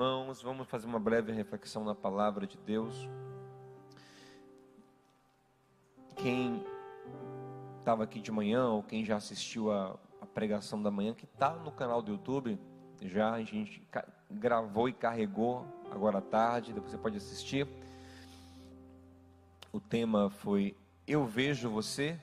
irmãos, 0.00 0.40
vamos 0.40 0.66
fazer 0.66 0.86
uma 0.86 0.98
breve 0.98 1.30
reflexão 1.30 1.84
na 1.84 1.94
palavra 1.94 2.46
de 2.46 2.56
Deus. 2.56 3.06
Quem 6.16 6.64
estava 7.78 8.04
aqui 8.04 8.18
de 8.18 8.32
manhã, 8.32 8.66
ou 8.70 8.82
quem 8.82 9.04
já 9.04 9.16
assistiu 9.16 9.70
a, 9.70 9.98
a 10.18 10.24
pregação 10.24 10.82
da 10.82 10.90
manhã, 10.90 11.12
que 11.12 11.26
está 11.26 11.50
no 11.54 11.70
canal 11.70 12.00
do 12.00 12.12
YouTube, 12.12 12.58
já 13.02 13.32
a 13.32 13.42
gente 13.42 13.86
gravou 14.30 14.88
e 14.88 14.94
carregou 14.94 15.66
agora 15.90 16.16
à 16.16 16.22
tarde, 16.22 16.72
depois 16.72 16.92
você 16.92 16.96
pode 16.96 17.18
assistir. 17.18 17.68
O 19.70 19.80
tema 19.80 20.30
foi 20.30 20.74
Eu 21.06 21.26
Vejo 21.26 21.68
Você, 21.68 22.18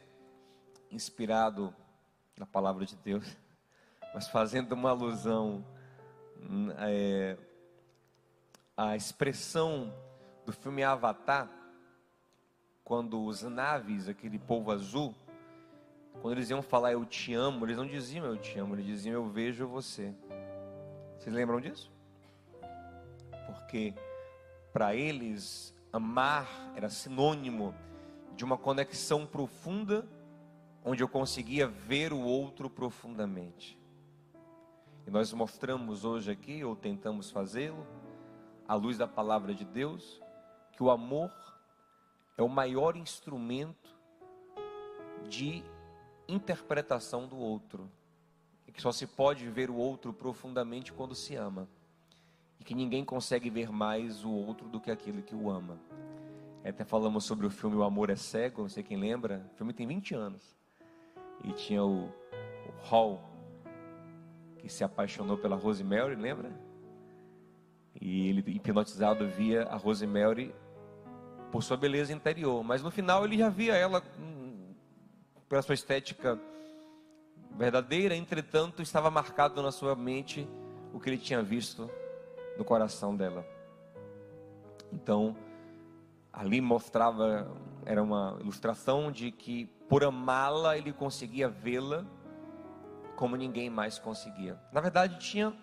inspirado 0.90 1.72
na 2.36 2.48
palavra 2.48 2.88
de 2.88 2.96
Deus, 2.96 3.38
mas 4.16 4.28
fazendo 4.28 4.72
uma 4.72 4.90
alusão 4.90 5.64
é, 6.80 7.38
à 8.78 8.96
expressão 8.96 9.92
do 10.46 10.54
filme 10.54 10.84
Avatar, 10.84 11.50
quando 12.84 13.26
os 13.26 13.42
naves, 13.42 14.08
aquele 14.08 14.38
povo 14.38 14.72
azul, 14.72 15.16
quando 16.22 16.36
eles 16.36 16.52
iam 16.52 16.62
falar 16.62 16.94
eu 16.94 17.04
te 17.04 17.34
amo, 17.34 17.66
eles 17.66 17.76
não 17.76 17.88
diziam 17.88 18.26
eu 18.26 18.38
te 18.38 18.60
amo, 18.60 18.76
eles 18.76 18.86
diziam 18.86 19.16
eu 19.16 19.26
vejo 19.28 19.68
você. 19.68 20.14
Vocês 21.18 21.34
lembram 21.36 21.60
disso? 21.60 21.92
Porque 23.48 23.96
para 24.72 24.96
eles 24.96 25.74
amar 25.92 26.48
era 26.76 26.88
sinônimo 26.88 27.74
de 28.36 28.46
uma 28.46 28.58
conexão 28.58 29.26
profunda, 29.26 30.08
onde 30.86 31.02
eu 31.02 31.10
conseguia 31.10 31.68
ver 31.68 32.14
o 32.14 32.22
outro 32.22 32.70
profundamente. 32.70 33.78
E 35.08 35.10
nós 35.10 35.34
mostramos 35.34 36.06
hoje 36.06 36.30
aqui, 36.30 36.64
ou 36.64 36.76
tentamos 36.76 37.32
fazê-lo, 37.32 37.86
à 38.68 38.76
luz 38.76 38.98
da 38.98 39.08
palavra 39.08 39.54
de 39.54 39.64
Deus, 39.64 40.22
que 40.74 40.84
o 40.84 40.90
amor 40.90 41.32
é 42.38 42.44
o 42.44 42.50
maior 42.50 42.96
instrumento 42.96 43.96
de 45.28 45.64
interpretação 46.28 47.28
do 47.28 47.38
outro. 47.38 47.90
E 48.68 48.72
que 48.72 48.82
só 48.82 48.92
se 48.92 49.08
pode 49.08 49.50
ver 49.50 49.70
o 49.70 49.76
outro 49.76 50.12
profundamente 50.14 50.92
quando 50.92 51.16
se 51.16 51.36
ama. 51.36 51.68
E 52.60 52.64
que 52.64 52.76
ninguém 52.76 53.06
consegue 53.06 53.50
ver 53.50 53.72
mais 53.72 54.26
o 54.26 54.32
outro 54.32 54.68
do 54.68 54.80
que 54.80 54.92
aquele 54.92 55.22
que 55.22 55.34
o 55.34 55.50
ama. 55.50 55.80
Até 56.64 56.84
falamos 56.84 57.24
sobre 57.24 57.48
o 57.48 57.50
filme 57.50 57.78
O 57.78 57.84
Amor 57.84 58.10
é 58.10 58.16
Cego, 58.18 58.64
não 58.64 58.70
sei 58.70 58.84
quem 58.84 58.98
lembra. 58.98 59.50
O 59.54 59.58
filme 59.58 59.72
tem 59.72 59.88
20 59.88 60.14
anos. 60.16 60.58
E 61.44 61.54
tinha 61.54 61.82
o, 61.82 62.08
o 62.08 62.88
Hall, 62.90 63.22
que 64.58 64.68
se 64.68 64.84
apaixonou 64.84 65.38
pela 65.38 65.56
Rosemary, 65.56 66.16
lembra? 66.16 66.52
E 68.00 68.30
ele, 68.30 68.44
hipnotizado, 68.48 69.28
via 69.28 69.64
a 69.64 69.76
Rosemary 69.76 70.54
por 71.52 71.64
sua 71.64 71.78
beleza 71.78 72.14
interior. 72.14 72.64
Mas 72.64 72.84
no 72.84 72.92
final 72.92 73.26
ele 73.26 73.38
já 73.38 73.50
via 73.50 73.76
ela 73.76 74.04
pela 75.50 75.62
sua 75.62 75.76
estética 75.76 76.40
verdadeira, 77.52 78.16
entretanto, 78.16 78.82
estava 78.82 79.10
marcado 79.10 79.62
na 79.62 79.72
sua 79.72 79.96
mente 79.96 80.48
o 80.94 81.00
que 81.00 81.10
ele 81.10 81.18
tinha 81.18 81.42
visto 81.42 81.90
no 82.58 82.66
coração 82.66 83.16
dela. 83.16 83.46
Então, 84.92 85.36
ali 86.32 86.62
mostrava, 86.62 87.50
era 87.86 88.02
uma 88.02 88.38
ilustração 88.40 89.12
de 89.12 89.32
que 89.32 89.66
por 89.90 90.04
amá-la 90.04 90.78
ele 90.78 90.94
conseguia 90.94 91.48
vê-la 91.50 92.06
como 93.16 93.36
ninguém 93.36 93.70
mais 93.70 93.98
conseguia. 93.98 94.60
Na 94.72 94.80
verdade, 94.80 95.18
tinha 95.20 95.54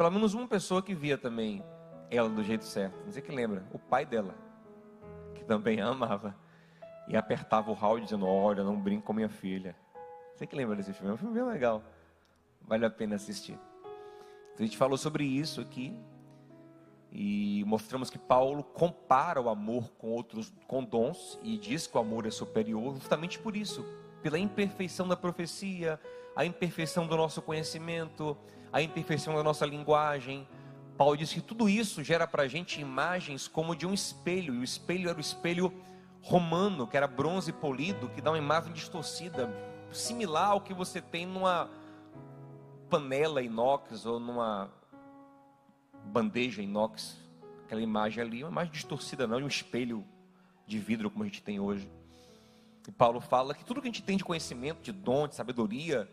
pelo 0.00 0.12
menos 0.12 0.32
uma 0.32 0.48
pessoa 0.48 0.82
que 0.82 0.94
via 0.94 1.18
também 1.18 1.62
ela 2.10 2.26
do 2.26 2.42
jeito 2.42 2.64
certo. 2.64 2.96
Não 3.04 3.12
sei 3.12 3.20
que 3.20 3.30
lembra, 3.30 3.66
o 3.70 3.78
pai 3.78 4.06
dela, 4.06 4.34
que 5.34 5.44
também 5.44 5.78
a 5.78 5.88
amava 5.88 6.34
e 7.06 7.18
apertava 7.18 7.70
o 7.70 7.74
Raul 7.74 8.00
dizendo: 8.00 8.26
Olha, 8.26 8.64
não 8.64 8.80
brinco 8.80 9.02
com 9.02 9.12
minha 9.12 9.28
filha. 9.28 9.76
Você 10.34 10.46
que 10.46 10.56
lembra 10.56 10.74
desse 10.74 10.94
filme? 10.94 11.10
É 11.10 11.12
um 11.12 11.18
filme 11.18 11.34
bem 11.34 11.44
legal. 11.46 11.82
Vale 12.62 12.86
a 12.86 12.90
pena 12.90 13.16
assistir. 13.16 13.58
Então 14.54 14.60
a 14.60 14.62
gente 14.62 14.78
falou 14.78 14.96
sobre 14.96 15.22
isso 15.22 15.60
aqui. 15.60 15.94
E 17.12 17.62
mostramos 17.66 18.08
que 18.08 18.18
Paulo 18.18 18.64
compara 18.64 19.38
o 19.38 19.50
amor 19.50 19.90
com 19.98 20.12
outros 20.12 20.50
com 20.66 20.82
dons 20.82 21.38
e 21.42 21.58
diz 21.58 21.86
que 21.86 21.94
o 21.94 22.00
amor 22.00 22.24
é 22.24 22.30
superior 22.30 22.94
justamente 22.94 23.38
por 23.38 23.54
isso, 23.54 23.84
pela 24.22 24.38
imperfeição 24.38 25.06
da 25.06 25.16
profecia, 25.16 26.00
a 26.34 26.44
imperfeição 26.44 27.06
do 27.06 27.16
nosso 27.16 27.42
conhecimento, 27.42 28.36
a 28.72 28.80
imperfeição 28.80 29.34
da 29.34 29.42
nossa 29.42 29.66
linguagem. 29.66 30.46
Paulo 30.96 31.16
diz 31.16 31.32
que 31.32 31.40
tudo 31.40 31.68
isso 31.68 32.04
gera 32.04 32.26
para 32.26 32.42
a 32.42 32.48
gente 32.48 32.80
imagens 32.80 33.48
como 33.48 33.74
de 33.74 33.86
um 33.86 33.94
espelho, 33.94 34.54
e 34.54 34.58
o 34.58 34.64
espelho 34.64 35.08
era 35.08 35.18
o 35.18 35.20
espelho 35.20 35.72
romano, 36.22 36.86
que 36.86 36.96
era 36.96 37.06
bronze 37.06 37.52
polido, 37.52 38.08
que 38.10 38.20
dá 38.20 38.30
uma 38.30 38.38
imagem 38.38 38.72
distorcida, 38.72 39.48
similar 39.90 40.50
ao 40.50 40.60
que 40.60 40.74
você 40.74 41.00
tem 41.00 41.26
numa 41.26 41.68
panela 42.88 43.42
inox 43.42 44.04
ou 44.04 44.20
numa 44.20 44.70
bandeja 46.04 46.62
inox. 46.62 47.18
Aquela 47.64 47.80
imagem 47.80 48.22
ali, 48.22 48.42
uma 48.42 48.50
imagem 48.50 48.72
distorcida, 48.72 49.26
não 49.26 49.38
de 49.38 49.44
um 49.44 49.48
espelho 49.48 50.04
de 50.66 50.78
vidro 50.78 51.10
como 51.10 51.24
a 51.24 51.26
gente 51.26 51.42
tem 51.42 51.58
hoje. 51.58 51.90
E 52.86 52.92
Paulo 52.92 53.20
fala 53.20 53.54
que 53.54 53.64
tudo 53.64 53.80
que 53.80 53.88
a 53.88 53.90
gente 53.90 54.02
tem 54.02 54.16
de 54.16 54.24
conhecimento, 54.24 54.82
de 54.82 54.92
dom, 54.92 55.28
de 55.28 55.34
sabedoria, 55.34 56.08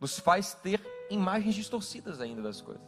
nos 0.00 0.18
faz 0.18 0.54
ter 0.54 0.80
imagens 1.10 1.54
distorcidas 1.54 2.20
ainda 2.20 2.42
das 2.42 2.60
coisas. 2.60 2.82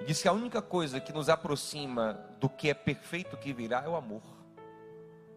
E 0.00 0.04
diz 0.04 0.20
que 0.20 0.28
a 0.28 0.32
única 0.32 0.60
coisa 0.60 1.00
que 1.00 1.12
nos 1.12 1.28
aproxima 1.28 2.14
do 2.38 2.48
que 2.48 2.68
é 2.68 2.74
perfeito 2.74 3.36
que 3.36 3.52
virá 3.52 3.82
é 3.84 3.88
o 3.88 3.96
amor. 3.96 4.22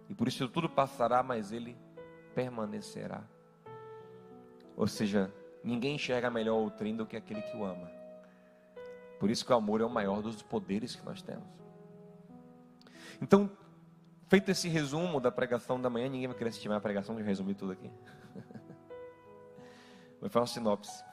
E 0.10 0.14
por 0.14 0.28
isso 0.28 0.48
tudo 0.50 0.70
passará, 0.70 1.24
mas 1.24 1.52
ele 1.52 1.78
permanecerá. 2.36 3.24
Ou 4.76 4.88
seja, 4.88 5.34
ninguém 5.64 5.96
enxerga 5.96 6.30
melhor 6.30 6.66
o 6.66 6.70
trem 6.70 6.96
do 6.96 7.06
que 7.06 7.16
aquele 7.16 7.42
que 7.42 7.56
o 7.56 7.64
ama. 7.64 7.90
Por 9.20 9.30
isso 9.30 9.46
que 9.46 9.52
o 9.52 9.56
amor 9.56 9.82
é 9.82 9.86
o 9.86 9.90
maior 9.90 10.22
dos 10.22 10.42
poderes 10.42 10.96
que 10.96 11.06
nós 11.06 11.22
temos. 11.22 11.48
Então, 13.22 13.50
feito 14.28 14.50
esse 14.50 14.70
resumo 14.70 15.20
da 15.20 15.32
pregação 15.32 15.80
da 15.80 15.90
manhã, 15.90 16.08
ninguém 16.08 16.28
vai 16.28 16.38
querer 16.38 16.50
assistir 16.50 16.70
mais 16.70 16.80
a 16.80 16.82
pregação, 16.82 17.20
eu 17.20 17.26
resumi 17.26 17.54
tudo 17.54 17.74
aqui. 17.74 17.92
Vou 20.20 20.30
fazer 20.30 20.40
uma 20.40 20.48
sinopse. 20.48 21.04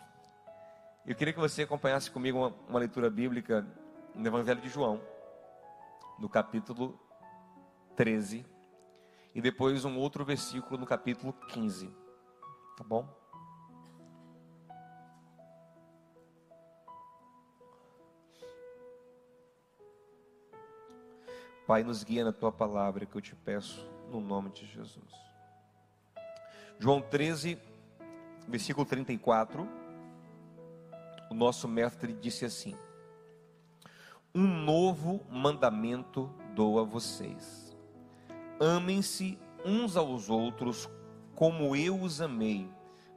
Eu 1.07 1.15
queria 1.15 1.33
que 1.33 1.39
você 1.39 1.63
acompanhasse 1.63 2.11
comigo 2.11 2.39
uma, 2.39 2.49
uma 2.69 2.79
leitura 2.81 3.09
bíblica 3.09 3.65
no 4.15 4.27
Evangelho 4.27 4.61
de 4.61 4.69
João, 4.69 5.01
no 6.19 6.29
capítulo 6.29 6.99
13, 7.95 8.45
e 9.33 9.41
depois 9.41 9.85
um 9.85 9.97
outro 9.99 10.25
versículo 10.25 10.79
no 10.79 10.87
capítulo 10.87 11.33
15. 11.33 11.89
Tá 12.77 12.83
bom? 12.83 13.09
Pai, 21.67 21.83
nos 21.85 22.03
guia 22.03 22.25
na 22.25 22.33
tua 22.33 22.51
palavra 22.51 23.07
que 23.07 23.17
eu 23.17 23.21
te 23.21 23.35
peço 23.35 23.89
no 24.11 24.21
nome 24.21 24.51
de 24.51 24.67
Jesus. 24.67 25.13
João 26.79 27.01
13, 27.01 27.59
versículo 28.49 28.87
34. 28.87 29.69
O 31.31 31.35
nosso 31.35 31.67
mestre 31.69 32.13
disse 32.13 32.45
assim: 32.45 32.77
Um 34.35 34.47
novo 34.47 35.25
mandamento 35.31 36.31
dou 36.55 36.79
a 36.79 36.85
vocês 36.85 37.67
Amem-se 38.59 39.39
uns 39.67 39.97
aos 39.99 40.31
outros 40.31 40.89
como 41.35 41.77
eu 41.77 42.01
os 42.01 42.23
amei. 42.23 42.71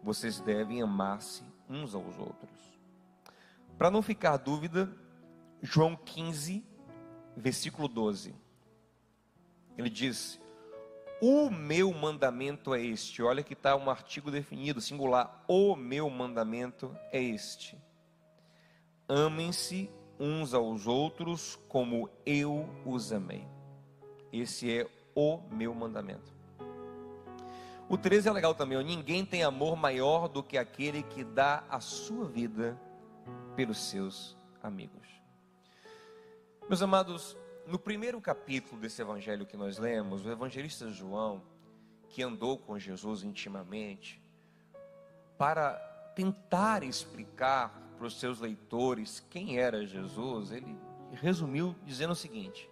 Vocês 0.03 0.41
devem 0.41 0.81
amar-se 0.81 1.43
uns 1.69 1.95
aos 1.95 2.17
outros. 2.17 2.77
Para 3.77 3.89
não 3.89 4.01
ficar 4.01 4.35
dúvida, 4.35 4.93
João 5.61 5.95
15, 5.95 6.65
versículo 7.37 7.87
12. 7.87 8.35
Ele 9.77 9.89
diz: 9.89 10.41
O 11.21 11.49
meu 11.49 11.93
mandamento 11.93 12.73
é 12.73 12.81
este. 12.81 13.21
Olha 13.21 13.43
que 13.43 13.53
está 13.53 13.75
um 13.75 13.89
artigo 13.89 14.31
definido, 14.31 14.79
singular. 14.79 15.43
O 15.47 15.75
meu 15.75 16.09
mandamento 16.09 16.95
é 17.11 17.21
este. 17.21 17.77
Amem-se 19.07 19.89
uns 20.17 20.53
aos 20.53 20.87
outros 20.87 21.59
como 21.67 22.09
eu 22.25 22.69
os 22.85 23.11
amei. 23.11 23.45
Esse 24.31 24.71
é 24.71 24.87
o 25.13 25.39
meu 25.51 25.73
mandamento. 25.73 26.33
O 27.89 27.97
13 27.97 28.29
é 28.29 28.31
legal 28.31 28.55
também. 28.55 28.81
Ninguém 28.83 29.25
tem 29.25 29.43
amor 29.43 29.75
maior 29.75 30.29
do 30.29 30.43
que 30.43 30.57
aquele 30.57 31.03
que 31.03 31.23
dá 31.23 31.63
a 31.69 31.79
sua 31.79 32.25
vida 32.25 32.79
pelos 33.55 33.89
seus 33.89 34.37
amigos. 34.61 35.07
Meus 36.69 36.81
amados, 36.81 37.35
no 37.69 37.77
primeiro 37.77 38.19
capítulo 38.19 38.81
desse 38.81 38.99
evangelho 38.99 39.45
que 39.45 39.55
nós 39.55 39.77
lemos, 39.77 40.25
o 40.25 40.31
evangelista 40.31 40.89
João, 40.89 41.43
que 42.09 42.23
andou 42.23 42.57
com 42.57 42.79
Jesus 42.79 43.23
intimamente, 43.23 44.19
para 45.37 45.73
tentar 46.15 46.83
explicar 46.83 47.69
para 47.95 48.07
os 48.07 48.19
seus 48.19 48.39
leitores 48.39 49.23
quem 49.29 49.59
era 49.59 49.85
Jesus, 49.85 50.51
ele 50.51 50.75
resumiu 51.11 51.75
dizendo 51.85 52.13
o 52.13 52.15
seguinte: 52.15 52.67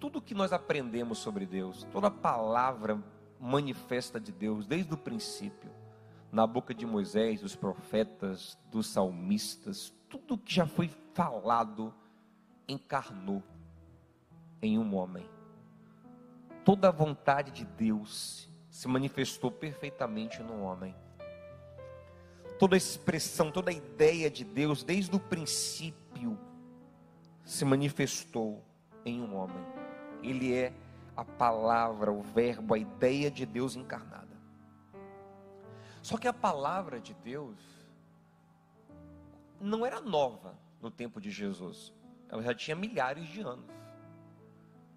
tudo 0.00 0.22
que 0.22 0.34
nós 0.34 0.50
aprendemos 0.52 1.18
sobre 1.18 1.44
Deus, 1.44 1.86
toda 1.92 2.10
palavra 2.10 2.98
manifesta 3.38 4.18
de 4.18 4.32
Deus 4.32 4.66
desde 4.66 4.94
o 4.94 4.96
princípio, 4.96 5.70
na 6.32 6.46
boca 6.46 6.72
de 6.72 6.86
Moisés, 6.86 7.42
dos 7.42 7.54
profetas, 7.54 8.58
dos 8.70 8.86
salmistas, 8.86 9.92
tudo 10.08 10.38
que 10.38 10.54
já 10.54 10.66
foi 10.66 10.88
falado 11.12 11.92
encarnou 12.68 13.42
em 14.60 14.78
um 14.78 14.94
homem. 14.94 15.28
Toda 16.64 16.88
a 16.88 16.92
vontade 16.92 17.52
de 17.52 17.64
Deus 17.64 18.48
se 18.68 18.88
manifestou 18.88 19.50
perfeitamente 19.50 20.42
no 20.42 20.62
homem. 20.62 20.94
Toda 22.58 22.74
a 22.74 22.78
expressão, 22.78 23.50
toda 23.50 23.70
a 23.70 23.74
ideia 23.74 24.30
de 24.30 24.44
Deus, 24.44 24.82
desde 24.82 25.14
o 25.14 25.20
princípio, 25.20 26.38
se 27.44 27.64
manifestou 27.64 28.62
em 29.04 29.20
um 29.20 29.36
homem. 29.36 29.64
Ele 30.22 30.52
é 30.52 30.72
a 31.16 31.24
palavra, 31.24 32.10
o 32.12 32.22
verbo, 32.22 32.74
a 32.74 32.78
ideia 32.78 33.30
de 33.30 33.46
Deus 33.46 33.76
encarnada. 33.76 34.36
Só 36.02 36.16
que 36.16 36.28
a 36.28 36.32
palavra 36.32 37.00
de 37.00 37.14
Deus 37.14 37.56
não 39.60 39.84
era 39.84 40.00
nova 40.00 40.54
no 40.80 40.90
tempo 40.90 41.20
de 41.20 41.30
Jesus. 41.30 41.92
Ela 42.28 42.42
já 42.42 42.54
tinha 42.54 42.74
milhares 42.74 43.26
de 43.28 43.40
anos. 43.40 43.70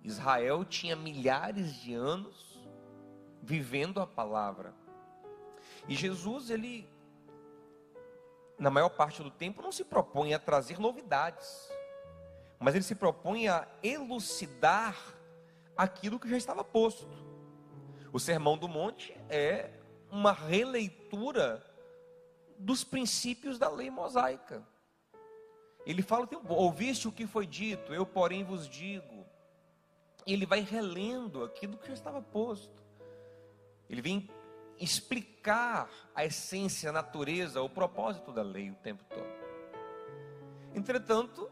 Israel 0.03 0.63
tinha 0.65 0.95
milhares 0.95 1.75
de 1.75 1.93
anos 1.93 2.59
vivendo 3.41 3.99
a 3.99 4.07
palavra. 4.07 4.73
E 5.87 5.95
Jesus, 5.95 6.49
ele, 6.49 6.87
na 8.57 8.69
maior 8.69 8.89
parte 8.89 9.23
do 9.23 9.31
tempo, 9.31 9.61
não 9.61 9.71
se 9.71 9.83
propõe 9.83 10.33
a 10.33 10.39
trazer 10.39 10.79
novidades, 10.79 11.69
mas 12.59 12.75
ele 12.75 12.83
se 12.83 12.95
propõe 12.95 13.47
a 13.47 13.67
elucidar 13.81 14.95
aquilo 15.75 16.19
que 16.19 16.29
já 16.29 16.37
estava 16.37 16.63
posto. 16.63 17.07
O 18.11 18.19
Sermão 18.19 18.57
do 18.57 18.67
Monte 18.67 19.15
é 19.29 19.71
uma 20.11 20.31
releitura 20.31 21.63
dos 22.57 22.83
princípios 22.83 23.57
da 23.57 23.69
lei 23.69 23.89
mosaica. 23.89 24.63
Ele 25.85 26.01
fala, 26.01 26.27
ouviste 26.49 27.07
o 27.07 27.11
que 27.11 27.25
foi 27.25 27.47
dito, 27.47 27.93
eu 27.93 28.05
porém 28.05 28.43
vos 28.43 28.67
digo. 28.67 29.25
Ele 30.25 30.45
vai 30.45 30.59
relendo 30.61 31.43
aquilo 31.43 31.77
que 31.77 31.87
já 31.87 31.93
estava 31.93 32.21
posto. 32.21 32.83
Ele 33.89 34.01
vem 34.01 34.29
explicar 34.79 35.89
a 36.15 36.25
essência, 36.25 36.89
a 36.89 36.93
natureza, 36.93 37.61
o 37.61 37.69
propósito 37.69 38.31
da 38.31 38.41
lei 38.41 38.69
o 38.69 38.75
tempo 38.75 39.03
todo. 39.05 39.39
Entretanto, 40.73 41.49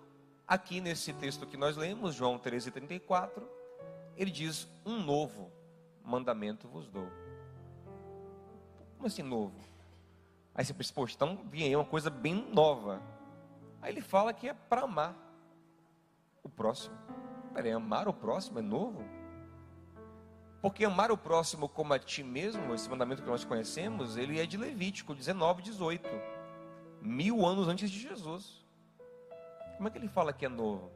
aqui 0.48 0.80
nesse 0.80 1.12
texto 1.14 1.46
que 1.46 1.58
nós 1.58 1.76
lemos, 1.76 2.16
João 2.16 2.38
13:34, 2.38 3.44
ele 4.16 4.32
diz: 4.32 4.68
"Um 4.86 5.02
novo 5.02 5.52
mandamento 6.04 6.68
vos 6.68 6.88
dou". 6.88 7.10
Como 8.96 9.08
assim 9.08 9.24
novo? 9.24 9.60
Aí 10.56 10.66
você 10.66 10.74
pensa, 10.74 10.94
poxa, 10.94 11.14
então 11.16 11.38
vinha 11.46 11.68
aí 11.68 11.76
uma 11.76 11.86
coisa 11.86 12.10
bem 12.10 12.34
nova. 12.52 13.02
Aí 13.82 13.92
ele 13.92 14.02
fala 14.02 14.34
que 14.34 14.50
é 14.50 14.54
para 14.54 14.82
amar 14.82 15.16
o 16.44 16.50
próximo. 16.50 16.96
Peraí, 17.54 17.72
amar 17.72 18.08
o 18.08 18.14
próximo 18.14 18.60
é 18.60 18.62
novo? 18.62 19.04
Porque 20.62 20.84
amar 20.84 21.12
o 21.12 21.18
próximo 21.18 21.70
como 21.70 21.94
a 21.94 22.00
ti 22.00 22.24
mesmo, 22.24 22.74
esse 22.74 22.90
mandamento 22.90 23.22
que 23.22 23.30
nós 23.30 23.46
conhecemos, 23.46 24.18
ele 24.18 24.40
é 24.40 24.46
de 24.46 24.58
Levítico 24.58 25.14
19, 25.14 25.62
18. 25.62 26.10
Mil 27.02 27.46
anos 27.46 27.68
antes 27.68 27.90
de 27.90 28.00
Jesus. 28.00 28.66
Como 29.76 29.88
é 29.88 29.92
que 29.92 29.98
ele 29.98 30.08
fala 30.08 30.34
que 30.34 30.46
é 30.46 30.50
novo? 30.50 30.92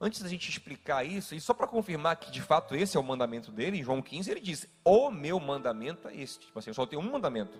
Antes 0.00 0.20
da 0.20 0.28
gente 0.28 0.50
explicar 0.50 1.04
isso, 1.04 1.34
e 1.34 1.40
só 1.40 1.54
para 1.54 1.68
confirmar 1.68 2.16
que 2.16 2.30
de 2.30 2.42
fato 2.42 2.74
esse 2.74 2.96
é 2.96 3.00
o 3.00 3.02
mandamento 3.02 3.52
dele, 3.52 3.78
em 3.78 3.82
João 3.82 4.02
15 4.02 4.30
ele 4.30 4.40
diz: 4.40 4.68
O 4.84 5.10
meu 5.10 5.38
mandamento 5.38 6.08
é 6.08 6.16
este. 6.16 6.46
Tipo 6.46 6.58
assim, 6.58 6.70
eu 6.70 6.74
só 6.74 6.84
tenho 6.84 7.00
um 7.00 7.10
mandamento. 7.10 7.58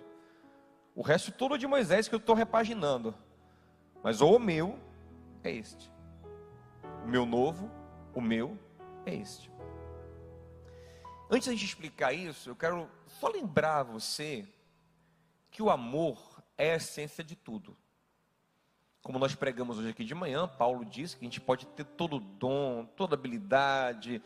O 0.93 1.01
resto 1.01 1.31
todo 1.31 1.57
de 1.57 1.65
Moisés 1.65 2.07
que 2.07 2.15
eu 2.15 2.19
estou 2.19 2.35
repaginando. 2.35 3.15
Mas 4.05 4.21
o 4.21 4.37
meu 4.37 4.77
é 5.43 5.49
este. 5.49 5.91
O 7.03 7.07
meu 7.07 7.25
novo, 7.25 7.71
o 8.13 8.21
meu 8.21 8.55
é 9.03 9.15
este. 9.15 9.51
Antes 11.27 11.57
de 11.57 11.65
explicar 11.65 12.13
isso, 12.13 12.51
eu 12.51 12.55
quero 12.55 12.87
só 13.07 13.27
lembrar 13.29 13.81
você 13.81 14.47
que 15.49 15.63
o 15.63 15.71
amor 15.71 16.39
é 16.55 16.73
a 16.73 16.75
essência 16.75 17.23
de 17.23 17.35
tudo. 17.35 17.75
Como 19.01 19.17
nós 19.17 19.33
pregamos 19.33 19.79
hoje 19.79 19.89
aqui 19.89 20.03
de 20.03 20.13
manhã, 20.13 20.47
Paulo 20.47 20.85
diz 20.85 21.15
que 21.15 21.25
a 21.25 21.27
gente 21.27 21.41
pode 21.41 21.65
ter 21.65 21.83
todo 21.83 22.17
o 22.17 22.19
dom, 22.19 22.85
toda 22.85 23.15
habilidade, 23.15 24.21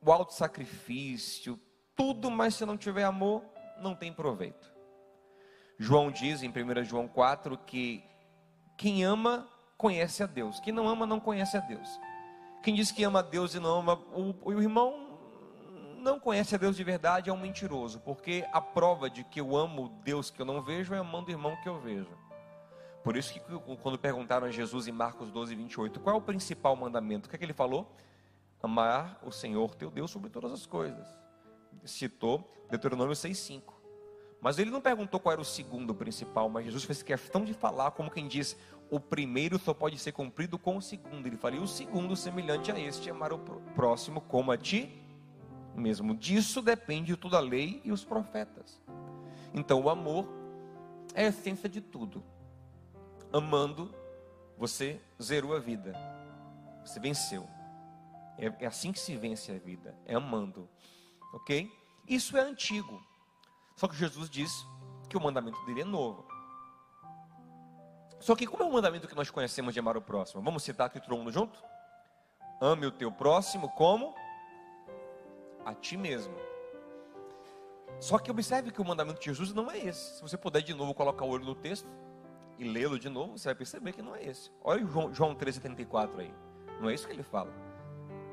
o 0.00 0.12
alto 0.12 0.34
sacrifício, 0.34 1.58
tudo, 1.96 2.30
mas 2.30 2.54
se 2.54 2.64
não 2.64 2.78
tiver 2.78 3.02
amor, 3.02 3.42
não 3.80 3.92
tem 3.92 4.12
proveito. 4.12 4.72
João 5.76 6.12
diz 6.12 6.44
em 6.44 6.48
1 6.48 6.84
João 6.84 7.08
4 7.08 7.58
que 7.58 8.08
quem 8.80 9.04
ama, 9.04 9.46
conhece 9.76 10.22
a 10.22 10.26
Deus. 10.26 10.58
Quem 10.58 10.72
não 10.72 10.88
ama, 10.88 11.06
não 11.06 11.20
conhece 11.20 11.54
a 11.54 11.60
Deus. 11.60 12.00
Quem 12.62 12.74
diz 12.74 12.90
que 12.90 13.04
ama 13.04 13.18
a 13.18 13.22
Deus 13.22 13.54
e 13.54 13.60
não 13.60 13.80
ama 13.80 13.92
o, 14.14 14.34
o 14.42 14.58
irmão, 14.58 15.18
não 15.98 16.18
conhece 16.18 16.54
a 16.54 16.58
Deus 16.58 16.78
de 16.78 16.82
verdade, 16.82 17.28
é 17.28 17.32
um 17.32 17.36
mentiroso. 17.36 18.00
Porque 18.00 18.42
a 18.50 18.58
prova 18.58 19.10
de 19.10 19.22
que 19.22 19.38
eu 19.38 19.54
amo 19.54 20.00
Deus 20.02 20.30
que 20.30 20.40
eu 20.40 20.46
não 20.46 20.62
vejo 20.62 20.94
é 20.94 20.98
amando 20.98 21.28
o 21.28 21.30
irmão 21.30 21.58
que 21.62 21.68
eu 21.68 21.78
vejo. 21.78 22.08
Por 23.04 23.18
isso 23.18 23.34
que 23.34 23.40
quando 23.82 23.98
perguntaram 23.98 24.46
a 24.46 24.50
Jesus 24.50 24.88
em 24.88 24.92
Marcos 24.92 25.30
12, 25.30 25.54
28, 25.54 26.00
qual 26.00 26.16
é 26.16 26.18
o 26.18 26.22
principal 26.22 26.74
mandamento? 26.74 27.26
O 27.26 27.28
que 27.28 27.36
é 27.36 27.38
que 27.38 27.44
ele 27.44 27.52
falou? 27.52 27.94
Amar 28.62 29.20
o 29.22 29.30
Senhor 29.30 29.74
teu 29.74 29.90
Deus 29.90 30.10
sobre 30.10 30.30
todas 30.30 30.52
as 30.52 30.64
coisas. 30.64 31.06
Citou 31.84 32.50
Deuteronômio 32.70 33.14
6, 33.14 33.38
5. 33.38 33.79
Mas 34.40 34.58
ele 34.58 34.70
não 34.70 34.80
perguntou 34.80 35.20
qual 35.20 35.32
era 35.32 35.40
o 35.40 35.44
segundo 35.44 35.94
principal, 35.94 36.48
mas 36.48 36.64
Jesus 36.64 36.84
fez 36.84 37.02
questão 37.02 37.44
de 37.44 37.52
falar, 37.52 37.90
como 37.90 38.10
quem 38.10 38.26
diz, 38.26 38.56
o 38.90 38.98
primeiro 38.98 39.58
só 39.58 39.74
pode 39.74 39.98
ser 39.98 40.12
cumprido 40.12 40.58
com 40.58 40.76
o 40.76 40.82
segundo. 40.82 41.26
Ele 41.26 41.36
falou, 41.36 41.58
e 41.58 41.62
o 41.62 41.68
segundo, 41.68 42.16
semelhante 42.16 42.72
a 42.72 42.78
este, 42.78 43.10
amar 43.10 43.32
o 43.32 43.38
próximo 43.74 44.20
como 44.22 44.50
a 44.50 44.56
ti 44.56 44.98
mesmo. 45.74 46.14
Disso 46.14 46.62
depende 46.62 47.16
toda 47.16 47.36
a 47.36 47.40
lei 47.40 47.80
e 47.84 47.92
os 47.92 48.04
profetas. 48.04 48.80
Então, 49.52 49.80
o 49.82 49.90
amor 49.90 50.26
é 51.14 51.26
a 51.26 51.28
essência 51.28 51.68
de 51.68 51.80
tudo. 51.80 52.22
Amando, 53.32 53.94
você 54.56 55.00
zerou 55.22 55.54
a 55.54 55.58
vida, 55.58 55.94
você 56.84 56.98
venceu. 56.98 57.46
É, 58.38 58.64
é 58.64 58.66
assim 58.66 58.90
que 58.90 58.98
se 58.98 59.16
vence 59.16 59.52
a 59.52 59.58
vida, 59.58 59.94
é 60.06 60.14
amando, 60.14 60.68
ok? 61.32 61.70
Isso 62.08 62.36
é 62.36 62.40
antigo. 62.40 63.09
Só 63.80 63.88
que 63.88 63.96
Jesus 63.96 64.28
diz 64.28 64.66
que 65.08 65.16
o 65.16 65.20
mandamento 65.22 65.58
dele 65.64 65.80
é 65.80 65.84
novo. 65.84 66.22
Só 68.18 68.36
que 68.36 68.46
como 68.46 68.62
é 68.62 68.66
o 68.66 68.72
mandamento 68.74 69.08
que 69.08 69.14
nós 69.14 69.30
conhecemos 69.30 69.72
de 69.72 69.80
amar 69.80 69.96
o 69.96 70.02
próximo? 70.02 70.42
Vamos 70.42 70.62
citar 70.62 70.88
aqui 70.88 71.00
todo 71.00 71.16
mundo 71.16 71.32
junto? 71.32 71.58
Ame 72.60 72.84
o 72.84 72.90
teu 72.90 73.10
próximo 73.10 73.70
como 73.70 74.14
a 75.64 75.72
ti 75.74 75.96
mesmo. 75.96 76.34
Só 77.98 78.18
que 78.18 78.30
observe 78.30 78.70
que 78.70 78.82
o 78.82 78.84
mandamento 78.84 79.18
de 79.18 79.24
Jesus 79.24 79.54
não 79.54 79.70
é 79.70 79.78
esse. 79.78 80.16
Se 80.16 80.20
você 80.20 80.36
puder 80.36 80.60
de 80.60 80.74
novo 80.74 80.92
colocar 80.92 81.24
o 81.24 81.30
olho 81.30 81.46
no 81.46 81.54
texto 81.54 81.88
e 82.58 82.64
lê-lo 82.68 82.98
de 82.98 83.08
novo, 83.08 83.38
você 83.38 83.48
vai 83.48 83.54
perceber 83.54 83.94
que 83.94 84.02
não 84.02 84.14
é 84.14 84.22
esse. 84.22 84.50
Olha 84.62 84.84
João, 84.84 85.14
João 85.14 85.34
13,34 85.34 86.18
aí. 86.18 86.34
Não 86.82 86.90
é 86.90 86.92
isso 86.92 87.06
que 87.06 87.14
ele 87.14 87.22
fala. 87.22 87.50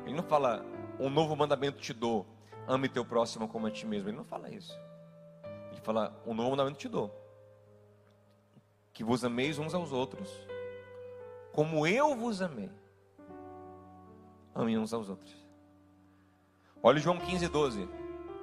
Ele 0.06 0.14
não 0.14 0.24
fala, 0.24 0.66
um 1.00 1.10
novo 1.10 1.34
mandamento 1.38 1.80
te 1.80 1.94
dou, 1.94 2.28
ame 2.68 2.90
teu 2.90 3.06
próximo 3.06 3.48
como 3.48 3.66
a 3.66 3.72
ti 3.72 3.86
mesmo. 3.86 4.10
Ele 4.10 4.18
não 4.18 4.26
fala 4.26 4.50
isso 4.50 4.78
fala: 5.88 6.22
Um 6.26 6.34
novo 6.34 6.50
mandamento 6.50 6.78
te 6.78 6.90
dou. 6.90 7.10
Que 8.94 9.04
vos 9.04 9.24
ameis 9.24 9.58
uns 9.58 9.74
aos 9.74 9.94
outros, 9.94 10.30
como 11.54 11.88
eu 11.88 12.16
vos 12.16 12.42
amei. 12.42 12.70
Amem 14.54 14.78
uns 14.78 14.94
aos 14.94 15.08
outros. 15.08 15.34
Olha 16.84 17.00
João 17.00 17.20
15, 17.20 17.48
12, 17.48 17.90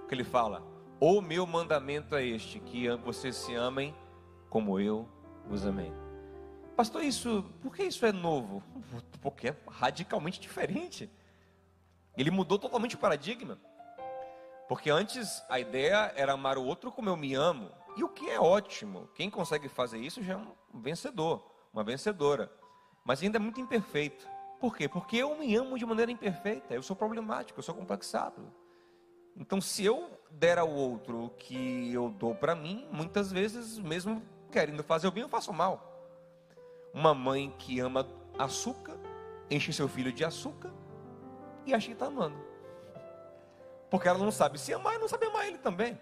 que 0.09 0.15
ele 0.15 0.25
fala: 0.25 0.63
O 0.99 1.21
meu 1.21 1.47
mandamento 1.47 2.17
é 2.17 2.25
este, 2.25 2.59
que 2.61 2.89
vocês 2.97 3.37
se 3.37 3.55
amem 3.55 3.95
como 4.49 4.81
eu 4.81 5.07
vos 5.47 5.67
amei. 5.67 5.93
Pastor, 6.75 7.05
isso, 7.05 7.45
por 7.61 7.75
que 7.75 7.83
isso 7.83 8.07
é 8.07 8.13
novo? 8.13 8.63
Porque 9.21 9.49
é 9.49 9.57
radicalmente 9.69 10.41
diferente. 10.41 11.11
Ele 12.17 12.31
mudou 12.31 12.59
totalmente 12.59 12.95
o 12.95 12.99
paradigma. 12.99 13.59
Porque 14.69 14.91
antes 14.91 15.43
a 15.49 15.61
ideia 15.61 16.13
era 16.17 16.33
amar 16.33 16.57
o 16.59 16.65
outro 16.65 16.91
como 16.91 17.09
eu 17.09 17.17
me 17.17 17.35
amo. 17.35 17.71
E 17.97 18.03
o 18.03 18.09
que 18.09 18.29
é 18.29 18.41
ótimo. 18.41 19.09
Quem 19.15 19.31
consegue 19.31 19.69
fazer 19.69 19.99
isso 19.99 20.23
já 20.23 20.35
é 20.35 20.37
um 20.37 20.81
vencedor, 20.81 21.45
uma 21.73 21.85
vencedora. 21.85 22.51
Mas 23.05 23.23
ainda 23.23 23.37
é 23.37 23.41
muito 23.41 23.61
imperfeito. 23.61 24.27
Por 24.59 24.77
quê? 24.77 24.89
Porque 24.89 25.17
eu 25.17 25.37
me 25.37 25.55
amo 25.55 25.79
de 25.79 25.85
maneira 25.85 26.11
imperfeita. 26.11 26.75
Eu 26.75 26.83
sou 26.83 26.97
problemático, 26.97 27.59
eu 27.59 27.63
sou 27.63 27.75
complexado. 27.75 28.53
Então, 29.37 29.61
se 29.61 29.85
eu 29.85 30.11
der 30.31 30.59
ao 30.59 30.71
outro 30.71 31.25
o 31.25 31.31
que 31.31 31.93
eu 31.93 32.09
dou 32.09 32.35
para 32.35 32.55
mim, 32.55 32.89
muitas 32.91 33.31
vezes, 33.31 33.79
mesmo 33.79 34.23
querendo 34.51 34.83
fazer 34.83 35.09
o 35.09 35.11
bem, 35.11 35.23
eu 35.23 35.29
faço 35.29 35.53
mal. 35.53 35.93
Uma 36.93 37.13
mãe 37.13 37.53
que 37.59 37.81
ama 37.81 38.07
açúcar, 38.39 38.97
enche 39.51 39.73
seu 39.73 39.89
filho 39.89 40.13
de 40.13 40.25
açúcar 40.25 40.73
e 41.67 41.75
acha 41.75 41.89
que 41.89 41.93
está 41.93 42.07
amando. 42.07 42.54
Porque 43.95 44.09
ela 44.09 44.19
não 44.19 44.33
sabe 44.33 44.59
se 44.59 44.75
amar 44.75 44.97
e 44.97 44.99
não 44.99 45.07
sabe 45.07 45.27
amar 45.27 45.47
ele 45.47 45.57
também. 45.57 45.97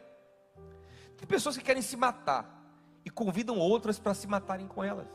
Tem 1.19 1.29
pessoas 1.29 1.59
que 1.59 1.63
querem 1.63 1.83
se 1.83 1.95
matar 1.95 2.49
e 3.05 3.11
convidam 3.11 3.59
outras 3.59 3.99
para 3.99 4.15
se 4.15 4.27
matarem 4.27 4.67
com 4.67 4.83
elas. 4.83 5.07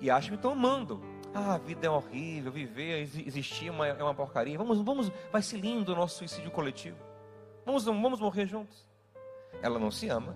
E 0.00 0.10
acham 0.10 0.30
que 0.30 0.36
estão 0.36 0.52
amando. 0.52 1.02
Ah, 1.34 1.56
a 1.56 1.58
vida 1.58 1.86
é 1.86 1.90
horrível, 1.90 2.50
viver, 2.50 3.02
existir 3.02 3.66
é 3.66 3.70
uma, 3.70 3.86
é 3.86 4.02
uma 4.02 4.14
porcaria. 4.14 4.56
Vamos, 4.56 4.80
vamos, 4.80 5.12
vai 5.30 5.42
ser 5.42 5.58
lindo 5.58 5.92
o 5.92 5.94
nosso 5.94 6.16
suicídio 6.16 6.50
coletivo. 6.50 6.96
Vamos, 7.66 7.84
vamos 7.84 8.18
morrer 8.18 8.46
juntos. 8.46 8.88
Ela 9.60 9.78
não 9.78 9.90
se 9.90 10.08
ama. 10.08 10.34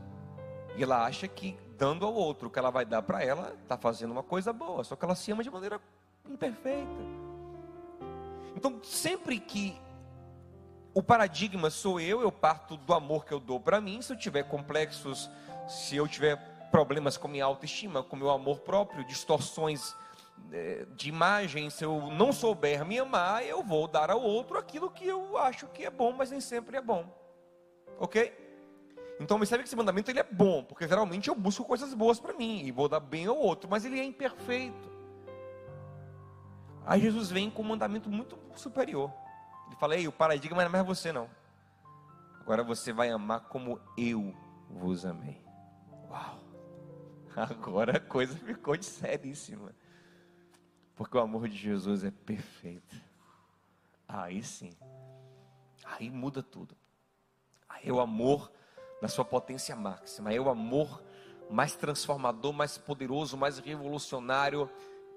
E 0.76 0.83
ela 0.83 1.06
acha 1.06 1.26
que 1.26 1.59
dando 1.78 2.04
ao 2.04 2.12
outro 2.12 2.49
o 2.49 2.50
que 2.50 2.59
ela 2.59 2.68
vai 2.68 2.85
dar 2.85 3.00
para 3.00 3.25
ela, 3.25 3.56
está 3.62 3.78
fazendo 3.78 4.11
uma 4.11 4.23
coisa 4.23 4.52
boa. 4.52 4.85
Só 4.85 4.97
que 4.97 5.04
ela 5.06 5.14
se 5.14 5.33
ama 5.33 5.42
de 5.42 5.50
maneira 5.50 5.80
imperfeita. 6.28 7.00
Então, 8.54 8.78
sempre 8.83 9.40
que 9.40 9.83
o 10.95 11.03
paradigma 11.03 11.71
sou 11.71 12.01
eu, 12.01 12.23
eu 12.23 12.31
parto 12.31 12.77
do 12.77 12.95
amor 12.95 13.25
que 13.25 13.33
eu 13.33 13.41
dou 13.41 13.59
para 13.59 13.81
mim. 13.81 14.01
Se 14.01 14.13
eu 14.13 14.17
tiver 14.17 14.45
complexos, 14.45 15.29
se 15.69 15.97
eu 15.97 16.07
tiver 16.07 16.37
problemas 16.71 17.17
com 17.17 17.27
minha 17.27 17.45
autoestima, 17.45 18.03
com 18.03 18.15
meu 18.15 18.31
amor 18.31 18.61
próprio, 18.61 19.05
distorções 19.05 19.95
é, 20.53 20.87
de 20.97 21.09
imagem, 21.09 21.69
se 21.69 21.85
eu 21.85 22.11
não 22.13 22.33
souber 22.33 22.85
me 22.85 22.99
amar, 22.99 23.45
eu 23.45 23.63
vou 23.63 23.89
dar 23.89 24.09
ao 24.09 24.23
outro 24.23 24.57
aquilo 24.57 24.89
que 24.89 25.07
eu 25.07 25.37
acho 25.37 25.67
que 25.69 25.85
é 25.85 25.91
bom, 25.91 26.13
mas 26.13 26.31
nem 26.31 26.41
sempre 26.41 26.77
é 26.77 26.81
bom. 26.81 27.05
Ok? 27.99 28.33
Então 29.21 29.39
percebe 29.39 29.63
que 29.63 29.69
esse 29.69 29.77
mandamento 29.77 30.11
ele 30.11 30.21
é 30.21 30.25
bom, 30.25 30.63
porque 30.63 30.87
geralmente 30.87 31.29
eu 31.29 31.35
busco 31.35 31.65
coisas 31.65 31.93
boas 31.93 32.21
para 32.21 32.35
mim 32.35 32.65
e 32.65 32.71
vou 32.71 32.89
dar 32.89 33.01
bem 33.01 33.27
ao 33.27 33.37
outro, 33.37 33.69
mas 33.69 33.85
ele 33.85 33.99
é 33.99 34.05
imperfeito. 34.05 34.93
Aí 36.87 37.01
Jesus 37.01 37.31
vem 37.31 37.51
com 37.51 37.63
um 37.63 37.67
mandamento 37.67 38.09
muito 38.11 38.39
superior. 38.55 39.11
Ele 39.75 39.81
fala: 39.81 39.97
Ei, 39.97 40.07
o 40.07 40.12
paradigma 40.12 40.59
não 40.59 40.66
é 40.66 40.69
mais 40.69 40.87
você, 40.87 41.11
não. 41.11 41.28
Agora 42.40 42.62
você 42.62 42.93
vai 42.93 43.11
amar 43.11 43.40
como 43.49 43.81
eu 43.99 44.33
vos 44.71 45.04
amei. 45.04 45.43
Uau! 46.09 46.40
Agora 47.35 47.97
a 47.97 48.00
coisa 48.00 48.37
ficou 48.37 48.76
de 48.76 48.87
seríssima. 48.87 49.75
Porque 50.95 51.16
o 51.16 51.21
amor 51.21 51.49
de 51.49 51.57
Jesus 51.57 52.04
é 52.04 52.12
perfeito. 52.12 52.95
Aí 54.07 54.45
sim. 54.45 54.73
Aí 55.85 56.09
muda 56.09 56.40
tudo. 56.40 56.76
Aí 57.69 57.88
é 57.88 57.93
o 57.93 57.99
amor 57.99 58.52
na 59.02 59.09
sua 59.09 59.25
potência 59.25 59.75
máxima. 59.75 60.31
Aí 60.31 60.37
é 60.37 60.40
o 60.40 60.49
amor 60.49 61.02
mais 61.50 61.75
transformador, 61.75 62.52
mais 62.52 62.78
poderoso, 62.78 63.37
mais 63.37 63.59
revolucionário 63.59 64.71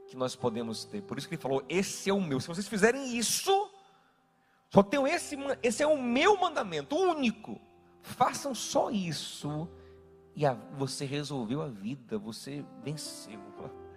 que 0.08 0.18
nós 0.18 0.36
podemos 0.36 0.84
ter. 0.84 1.04
Por 1.04 1.20
isso 1.20 1.28
que 1.28 1.36
ele 1.36 1.42
falou: 1.42 1.64
esse 1.70 2.10
é 2.10 2.14
o 2.14 2.20
meu. 2.20 2.40
Se 2.40 2.48
vocês 2.48 2.68
fizerem 2.68 3.16
isso, 3.16 3.67
só 4.70 4.84
tenho 4.84 5.08
esse, 5.08 5.38
esse 5.64 5.82
é 5.82 5.88
o 5.88 6.02
meu 6.02 6.38
mandamento, 6.38 6.96
único. 6.96 7.60
Façam 8.02 8.54
só 8.54 8.90
isso 8.90 9.68
e 10.36 10.46
a, 10.46 10.54
você 10.78 11.04
resolveu 11.04 11.62
a 11.62 11.68
vida, 11.68 12.18
você 12.18 12.64
venceu. 12.84 13.40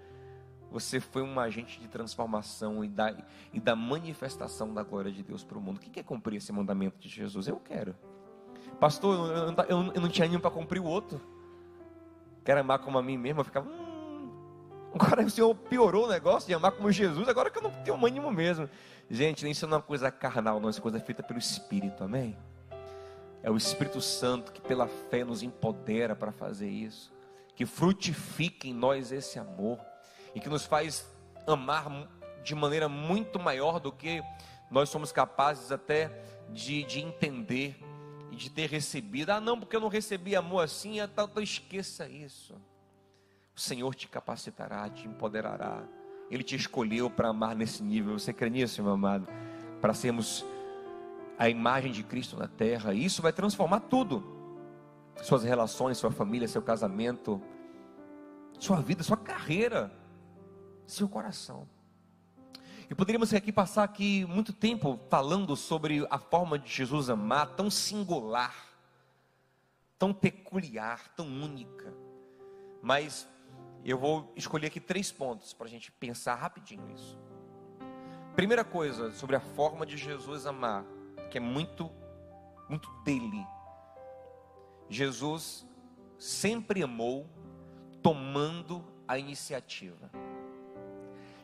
Você 0.72 1.00
foi 1.00 1.20
um 1.22 1.40
agente 1.40 1.80
de 1.80 1.88
transformação 1.88 2.84
e 2.84 2.88
da, 2.88 3.12
e 3.52 3.58
da 3.58 3.74
manifestação 3.74 4.72
da 4.72 4.84
glória 4.84 5.10
de 5.10 5.20
Deus 5.20 5.42
para 5.42 5.58
o 5.58 5.60
mundo. 5.60 5.80
Quem 5.80 5.90
quer 5.90 6.04
cumprir 6.04 6.36
esse 6.36 6.52
mandamento 6.52 6.96
de 6.96 7.08
Jesus? 7.08 7.48
Eu 7.48 7.56
quero. 7.56 7.96
Pastor, 8.78 9.32
eu, 9.36 9.46
eu, 9.68 9.92
eu 9.94 10.00
não 10.00 10.08
tinha 10.08 10.28
ânimo 10.28 10.40
para 10.40 10.52
cumprir 10.52 10.78
o 10.78 10.84
outro. 10.84 11.20
Quero 12.44 12.60
amar 12.60 12.78
como 12.78 12.96
a 12.98 13.02
mim 13.02 13.18
mesmo. 13.18 13.40
Eu 13.40 13.44
ficava, 13.44 13.68
hum, 13.68 13.89
Agora 14.92 15.24
o 15.24 15.30
Senhor 15.30 15.54
piorou 15.54 16.06
o 16.06 16.08
negócio 16.08 16.48
de 16.48 16.54
amar 16.54 16.72
como 16.72 16.90
Jesus, 16.90 17.28
agora 17.28 17.50
que 17.50 17.58
eu 17.58 17.62
não 17.62 17.70
tenho 17.70 18.04
ânimo 18.04 18.30
mesmo. 18.30 18.68
Gente, 19.08 19.48
isso 19.48 19.66
não 19.66 19.74
é 19.74 19.78
uma 19.78 19.82
coisa 19.82 20.10
carnal, 20.10 20.60
não, 20.60 20.68
é 20.68 20.72
uma 20.72 20.80
coisa 20.80 21.00
feita 21.00 21.22
pelo 21.22 21.38
Espírito, 21.38 22.04
amém? 22.04 22.36
É 23.42 23.50
o 23.50 23.56
Espírito 23.56 24.00
Santo 24.00 24.52
que 24.52 24.60
pela 24.60 24.86
fé 24.86 25.24
nos 25.24 25.42
empodera 25.42 26.14
para 26.14 26.32
fazer 26.32 26.68
isso, 26.68 27.12
que 27.54 27.64
frutifica 27.64 28.66
em 28.66 28.74
nós 28.74 29.12
esse 29.12 29.38
amor 29.38 29.78
e 30.34 30.40
que 30.40 30.48
nos 30.48 30.64
faz 30.64 31.08
amar 31.46 32.08
de 32.42 32.54
maneira 32.54 32.88
muito 32.88 33.38
maior 33.38 33.80
do 33.80 33.92
que 33.92 34.22
nós 34.70 34.88
somos 34.88 35.10
capazes 35.12 35.72
até 35.72 36.10
de, 36.50 36.84
de 36.84 37.00
entender 37.00 37.76
e 38.30 38.36
de 38.36 38.50
ter 38.50 38.68
recebido. 38.68 39.30
Ah, 39.30 39.40
não, 39.40 39.58
porque 39.58 39.74
eu 39.74 39.80
não 39.80 39.88
recebi 39.88 40.36
amor 40.36 40.64
assim, 40.64 41.00
então 41.00 41.28
esqueça 41.38 42.08
isso. 42.08 42.60
O 43.60 43.62
Senhor 43.62 43.94
te 43.94 44.08
capacitará, 44.08 44.88
te 44.88 45.06
empoderará. 45.06 45.82
Ele 46.30 46.42
te 46.42 46.56
escolheu 46.56 47.10
para 47.10 47.28
amar 47.28 47.54
nesse 47.54 47.82
nível. 47.82 48.18
Você 48.18 48.32
crê 48.32 48.48
nisso, 48.48 48.82
meu 48.82 48.92
amado? 48.92 49.28
Para 49.82 49.92
sermos 49.92 50.46
a 51.38 51.46
imagem 51.46 51.92
de 51.92 52.02
Cristo 52.02 52.38
na 52.38 52.48
terra. 52.48 52.94
E 52.94 53.04
isso 53.04 53.20
vai 53.20 53.34
transformar 53.34 53.80
tudo: 53.80 54.24
suas 55.22 55.44
relações, 55.44 55.98
sua 55.98 56.10
família, 56.10 56.48
seu 56.48 56.62
casamento, 56.62 57.38
sua 58.58 58.80
vida, 58.80 59.02
sua 59.02 59.18
carreira, 59.18 59.92
seu 60.86 61.06
coração. 61.06 61.68
E 62.88 62.94
poderíamos 62.94 63.34
aqui 63.34 63.52
passar 63.52 63.84
aqui 63.84 64.24
muito 64.24 64.54
tempo 64.54 64.98
falando 65.10 65.54
sobre 65.54 66.06
a 66.08 66.18
forma 66.18 66.58
de 66.58 66.72
Jesus 66.72 67.10
amar, 67.10 67.48
tão 67.48 67.68
singular, 67.68 68.56
tão 69.98 70.14
peculiar, 70.14 71.10
tão 71.14 71.26
única. 71.26 71.92
Mas 72.82 73.28
eu 73.88 73.98
vou 73.98 74.32
escolher 74.36 74.66
aqui 74.66 74.80
três 74.80 75.10
pontos 75.10 75.52
para 75.52 75.66
a 75.66 75.70
gente 75.70 75.90
pensar 75.92 76.34
rapidinho 76.34 76.90
isso. 76.90 77.18
Primeira 78.36 78.64
coisa 78.64 79.10
sobre 79.12 79.36
a 79.36 79.40
forma 79.40 79.86
de 79.86 79.96
Jesus 79.96 80.46
amar, 80.46 80.84
que 81.30 81.38
é 81.38 81.40
muito, 81.40 81.90
muito 82.68 82.90
dele. 83.02 83.46
Jesus 84.88 85.66
sempre 86.18 86.82
amou 86.82 87.28
tomando 88.02 88.84
a 89.08 89.18
iniciativa. 89.18 90.10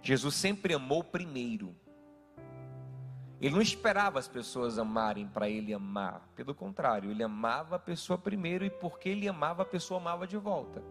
Jesus 0.03 0.35
sempre 0.35 0.75
amou 0.75 1.03
primeiro. 1.03 1.75
Ele 3.41 3.55
não 3.55 3.61
esperava 3.61 4.19
as 4.19 4.29
pessoas 4.29 4.79
amarem 4.79 5.27
para 5.27 5.49
ele 5.49 5.75
amar. 5.75 6.29
Pelo 6.35 6.55
contrário, 6.55 7.11
ele 7.11 7.23
amava 7.23 7.77
a 7.77 7.79
pessoa 7.79 8.17
primeiro 8.17 8.65
e 8.65 8.71
porque 8.71 9.09
ele 9.09 9.29
amava, 9.29 9.63
a 9.63 9.67
pessoa 9.67 10.01
amava 10.01 10.27
de 10.27 10.37
volta. 10.37 10.83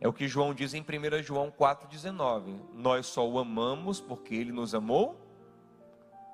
É 0.00 0.06
o 0.06 0.12
que 0.12 0.28
João 0.28 0.54
diz 0.54 0.74
em 0.74 0.82
1 0.82 1.22
João 1.22 1.50
4,19. 1.50 2.60
Nós 2.72 3.06
só 3.06 3.28
o 3.28 3.38
amamos 3.38 4.00
porque 4.00 4.34
ele 4.34 4.52
nos 4.52 4.74
amou 4.74 5.18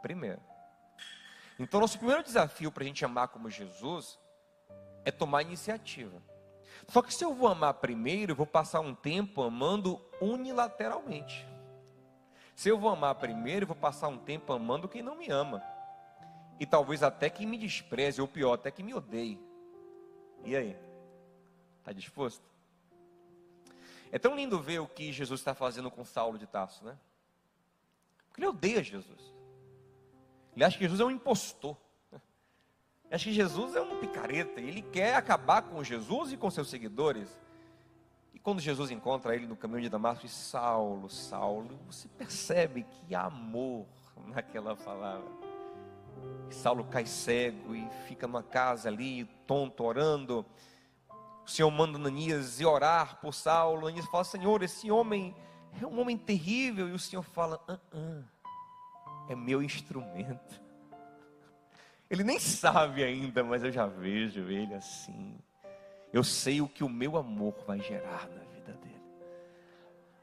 primeiro. 0.03 0.41
Então, 1.59 1.81
nosso 1.81 1.97
primeiro 1.99 2.23
desafio 2.23 2.71
para 2.71 2.83
a 2.83 2.87
gente 2.87 3.05
amar 3.05 3.29
como 3.29 3.49
Jesus 3.49 4.19
é 5.05 5.11
tomar 5.11 5.43
iniciativa. 5.43 6.21
Só 6.89 7.01
que 7.01 7.15
se 7.15 7.25
eu 7.25 7.33
vou 7.33 7.49
amar 7.49 7.75
primeiro, 7.75 8.33
eu 8.33 8.37
vou 8.37 8.47
passar 8.47 8.81
um 8.81 8.95
tempo 8.95 9.43
amando 9.43 10.01
unilateralmente. 10.21 11.47
Se 12.55 12.69
eu 12.69 12.79
vou 12.79 12.91
amar 12.91 13.15
primeiro, 13.15 13.65
eu 13.65 13.69
vou 13.69 13.77
passar 13.77 14.09
um 14.09 14.19
tempo 14.19 14.53
amando 14.53 14.89
quem 14.89 15.03
não 15.03 15.17
me 15.17 15.31
ama. 15.31 15.63
E 16.61 16.67
talvez 16.67 17.03
até 17.03 17.31
quem 17.31 17.47
me 17.47 17.57
despreze, 17.57 18.21
ou 18.21 18.29
pior, 18.29 18.53
até 18.53 18.71
que 18.71 18.83
me 18.83 18.93
odeie. 18.95 19.41
E 20.45 20.55
aí? 20.55 20.77
Está 21.81 21.93
disposto? 21.93 22.54
É 24.15 24.19
tão 24.21 24.37
lindo 24.37 24.61
ver 24.61 24.79
o 24.79 24.87
que 24.87 25.13
Jesus 25.13 25.41
está 25.41 25.57
fazendo 25.57 25.91
com 25.91 26.05
Saulo 26.05 26.39
de 26.39 26.47
Tarso, 26.47 26.85
né? 26.85 26.97
Porque 28.29 28.41
ele 28.41 28.47
odeia 28.47 28.81
Jesus. 28.81 29.35
Ele 30.55 30.65
acha 30.65 30.79
que 30.79 30.85
Jesus 30.85 31.01
é 31.01 31.05
um 31.05 31.11
impostor. 31.11 31.77
Ele 32.13 33.15
acha 33.17 33.25
que 33.25 33.33
Jesus 33.33 33.75
é 33.75 33.81
um 33.81 33.99
picareta. 33.99 34.61
Ele 34.61 34.83
quer 34.83 35.17
acabar 35.17 35.63
com 35.63 35.83
Jesus 35.83 36.31
e 36.31 36.37
com 36.37 36.49
seus 36.49 36.71
seguidores. 36.71 37.29
E 38.33 38.39
quando 38.39 38.61
Jesus 38.61 38.93
encontra 38.93 39.35
ele 39.35 39.49
no 39.49 39.57
caminho 39.57 39.83
de 39.83 39.89
Damasco, 39.89 40.25
diz: 40.25 40.31
Saulo, 40.31 41.11
Saulo, 41.11 41.77
você 41.85 42.07
percebe 42.07 42.85
que 42.85 43.17
amor 43.17 43.85
naquela 44.29 44.77
palavra. 44.77 45.29
E 46.49 46.55
Saulo 46.55 46.85
cai 46.85 47.05
cego 47.05 47.75
e 47.75 47.85
fica 48.07 48.29
numa 48.29 48.45
casa 48.45 48.89
ali, 48.89 49.25
tonto, 49.45 49.83
orando. 49.83 50.47
O 51.47 51.51
Senhor 51.51 51.71
manda 51.71 51.99
Ananias 51.99 52.59
ir 52.61 52.67
orar 52.67 53.17
por 53.21 53.35
Saulo. 53.35 53.87
Ananias 53.87 54.07
fala: 54.07 54.25
Senhor, 54.25 54.63
esse 54.63 54.91
homem 54.91 55.35
é 55.81 55.87
um 55.87 56.01
homem 56.01 56.17
terrível. 56.17 56.89
E 56.89 56.93
o 56.93 56.99
Senhor 56.99 57.23
fala: 57.23 57.61
ah, 57.69 57.79
ah, 57.93 58.23
é 59.29 59.35
meu 59.35 59.63
instrumento. 59.63 60.61
Ele 62.09 62.25
nem 62.25 62.39
sabe 62.39 63.03
ainda, 63.03 63.43
mas 63.43 63.65
eu 63.65 63.73
já 63.73 63.87
vejo 63.87 64.41
ele 64.49 64.75
assim. 64.75 65.37
Eu 66.13 66.23
sei 66.23 66.61
o 66.61 66.69
que 66.69 66.85
o 66.85 66.89
meu 66.89 67.17
amor 67.17 67.55
vai 67.67 67.81
gerar 67.81 68.29
na 68.29 68.45
vida 68.45 68.73
dele. 68.75 69.03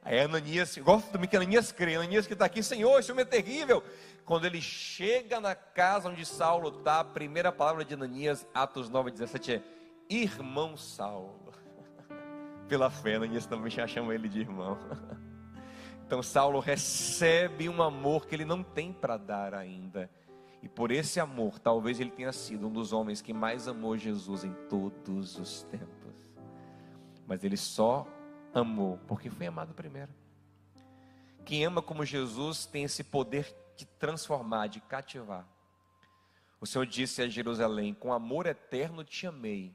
Aí 0.02 0.20
Ananias, 0.22 0.78
gosto 0.78 1.12
também 1.12 1.28
que 1.28 1.36
Ananias 1.36 1.72
crê. 1.72 1.96
Ananias 1.96 2.26
que 2.26 2.34
está 2.34 2.46
aqui, 2.46 2.64
Senhor, 2.64 2.98
esse 3.00 3.12
homem 3.12 3.24
é 3.24 3.26
terrível. 3.26 3.84
Quando 4.24 4.46
ele 4.46 4.62
chega 4.62 5.42
na 5.42 5.54
casa 5.54 6.08
onde 6.08 6.26
Saulo 6.26 6.70
está, 6.70 7.02
a 7.02 7.04
primeira 7.04 7.52
palavra 7.52 7.84
de 7.84 7.94
Ananias, 7.94 8.48
Atos 8.54 8.88
9, 8.88 9.12
17 9.12 9.54
é 9.54 9.62
irmão 10.18 10.76
Saulo. 10.76 11.52
pela 12.68 12.90
fé, 12.90 13.16
Ananias 13.16 13.46
também 13.46 13.70
já 13.70 13.86
chama 13.88 14.14
ele 14.14 14.30
de 14.30 14.40
irmão. 14.40 14.78
Então 16.06 16.22
Saulo 16.22 16.60
recebe 16.60 17.70
um 17.70 17.82
amor 17.82 18.28
que 18.28 18.36
ele 18.36 18.44
não 18.44 18.62
tem 18.62 18.92
para 18.92 19.16
dar 19.16 19.54
ainda. 19.54 20.10
E 20.62 20.68
por 20.68 20.92
esse 20.92 21.22
amor, 21.22 21.58
talvez 21.58 22.02
ele 22.02 22.12
tenha 22.12 22.34
sido 22.34 22.68
um 22.68 22.72
dos 22.72 22.92
homens 22.92 23.22
que 23.22 23.34
mais 23.34 23.68
amou 23.68 23.98
Jesus 23.98 24.44
em 24.44 24.54
todos 24.70 25.38
os 25.38 25.64
tempos. 25.64 26.30
Mas 27.26 27.46
ele 27.46 27.56
só 27.56 28.06
amou 28.54 29.00
porque 29.08 29.30
foi 29.30 29.48
amado 29.48 29.74
primeiro. 29.74 30.12
Quem 31.46 31.66
ama 31.66 31.82
como 31.82 32.06
Jesus 32.06 32.66
tem 32.66 32.84
esse 32.84 33.06
poder 33.06 33.56
de 33.78 33.86
transformar, 33.86 34.68
de 34.68 34.82
cativar. 34.82 35.48
O 36.60 36.66
Senhor 36.66 36.86
disse 36.86 37.22
a 37.22 37.28
Jerusalém: 37.28 37.94
Com 37.94 38.14
amor 38.14 38.46
eterno 38.46 39.04
te 39.04 39.26
amei, 39.26 39.74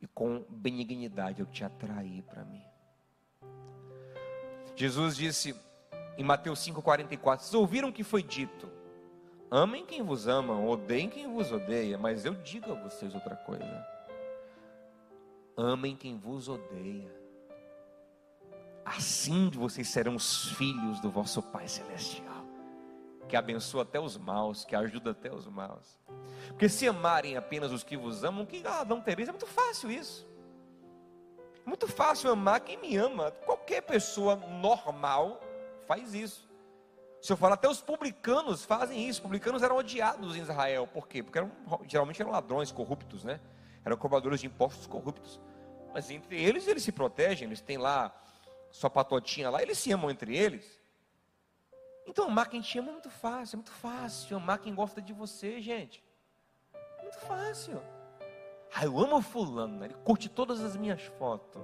e 0.00 0.06
com 0.06 0.44
benignidade 0.48 1.40
eu 1.40 1.46
te 1.46 1.64
atraí 1.64 2.22
para 2.22 2.44
mim. 2.44 2.62
Jesus 4.74 5.16
disse 5.16 5.54
em 6.16 6.24
Mateus 6.24 6.60
5,44: 6.60 7.40
Vocês 7.40 7.54
ouviram 7.54 7.88
o 7.88 7.92
que 7.92 8.02
foi 8.02 8.22
dito? 8.22 8.68
Amem 9.50 9.84
quem 9.84 10.02
vos 10.02 10.28
ama, 10.28 10.58
odeiem 10.60 11.08
quem 11.08 11.32
vos 11.32 11.50
odeia, 11.50 11.98
mas 11.98 12.24
eu 12.24 12.34
digo 12.34 12.70
a 12.70 12.74
vocês 12.74 13.14
outra 13.14 13.34
coisa. 13.34 13.86
Amem 15.56 15.96
quem 15.96 16.16
vos 16.16 16.48
odeia. 16.48 17.12
Assim 18.84 19.50
vocês 19.50 19.88
serão 19.88 20.14
os 20.14 20.52
filhos 20.52 21.00
do 21.00 21.10
vosso 21.10 21.42
Pai 21.42 21.68
Celestial, 21.68 22.29
que 23.30 23.36
abençoa 23.36 23.82
até 23.82 24.00
os 24.00 24.18
maus, 24.18 24.64
que 24.64 24.74
ajuda 24.74 25.12
até 25.12 25.32
os 25.32 25.46
maus. 25.46 25.96
Porque 26.48 26.68
se 26.68 26.88
amarem 26.88 27.36
apenas 27.36 27.70
os 27.70 27.84
que 27.84 27.96
vos 27.96 28.24
amam, 28.24 28.44
que 28.44 28.60
ah, 28.66 28.84
não 28.84 29.00
tereis? 29.00 29.28
É 29.28 29.32
muito 29.32 29.46
fácil 29.46 29.88
isso. 29.88 30.28
Muito 31.64 31.86
fácil 31.86 32.32
amar 32.32 32.58
quem 32.60 32.76
me 32.76 32.96
ama. 32.96 33.30
Qualquer 33.30 33.82
pessoa 33.82 34.34
normal 34.34 35.40
faz 35.86 36.12
isso. 36.12 36.50
Se 37.20 37.32
eu 37.32 37.36
falar, 37.36 37.54
até 37.54 37.68
os 37.68 37.80
publicanos 37.80 38.64
fazem 38.64 39.08
isso. 39.08 39.22
Publicanos 39.22 39.62
eram 39.62 39.76
odiados 39.76 40.34
em 40.34 40.40
Israel. 40.40 40.88
Por 40.88 41.06
quê? 41.06 41.22
Porque 41.22 41.38
eram, 41.38 41.52
geralmente 41.86 42.20
eram 42.20 42.32
ladrões 42.32 42.72
corruptos, 42.72 43.22
né? 43.22 43.38
Eram 43.84 43.96
cobradores 43.96 44.40
de 44.40 44.46
impostos 44.48 44.88
corruptos. 44.88 45.40
Mas 45.94 46.10
entre 46.10 46.42
eles, 46.42 46.66
eles 46.66 46.82
se 46.82 46.90
protegem. 46.90 47.46
Eles 47.46 47.60
têm 47.60 47.78
lá 47.78 48.12
sua 48.72 48.90
patotinha 48.90 49.50
lá. 49.50 49.62
Eles 49.62 49.78
se 49.78 49.92
amam 49.92 50.10
entre 50.10 50.36
eles. 50.36 50.79
Então, 52.10 52.26
amar 52.26 52.48
quem 52.48 52.60
te 52.60 52.76
ama 52.76 52.88
é 52.88 52.92
muito 52.92 53.08
fácil. 53.08 53.54
É 53.54 53.58
muito 53.58 53.70
fácil 53.70 54.36
amar 54.36 54.58
quem 54.58 54.74
gosta 54.74 55.00
de 55.00 55.12
você, 55.12 55.60
gente. 55.60 56.02
É 56.74 57.02
muito 57.02 57.18
fácil. 57.20 57.80
Ah, 58.74 58.84
eu 58.84 58.98
amo 58.98 59.22
fulano, 59.22 59.78
né? 59.78 59.86
ele 59.86 59.94
curte 59.94 60.28
todas 60.28 60.60
as 60.60 60.76
minhas 60.76 61.00
fotos. 61.02 61.62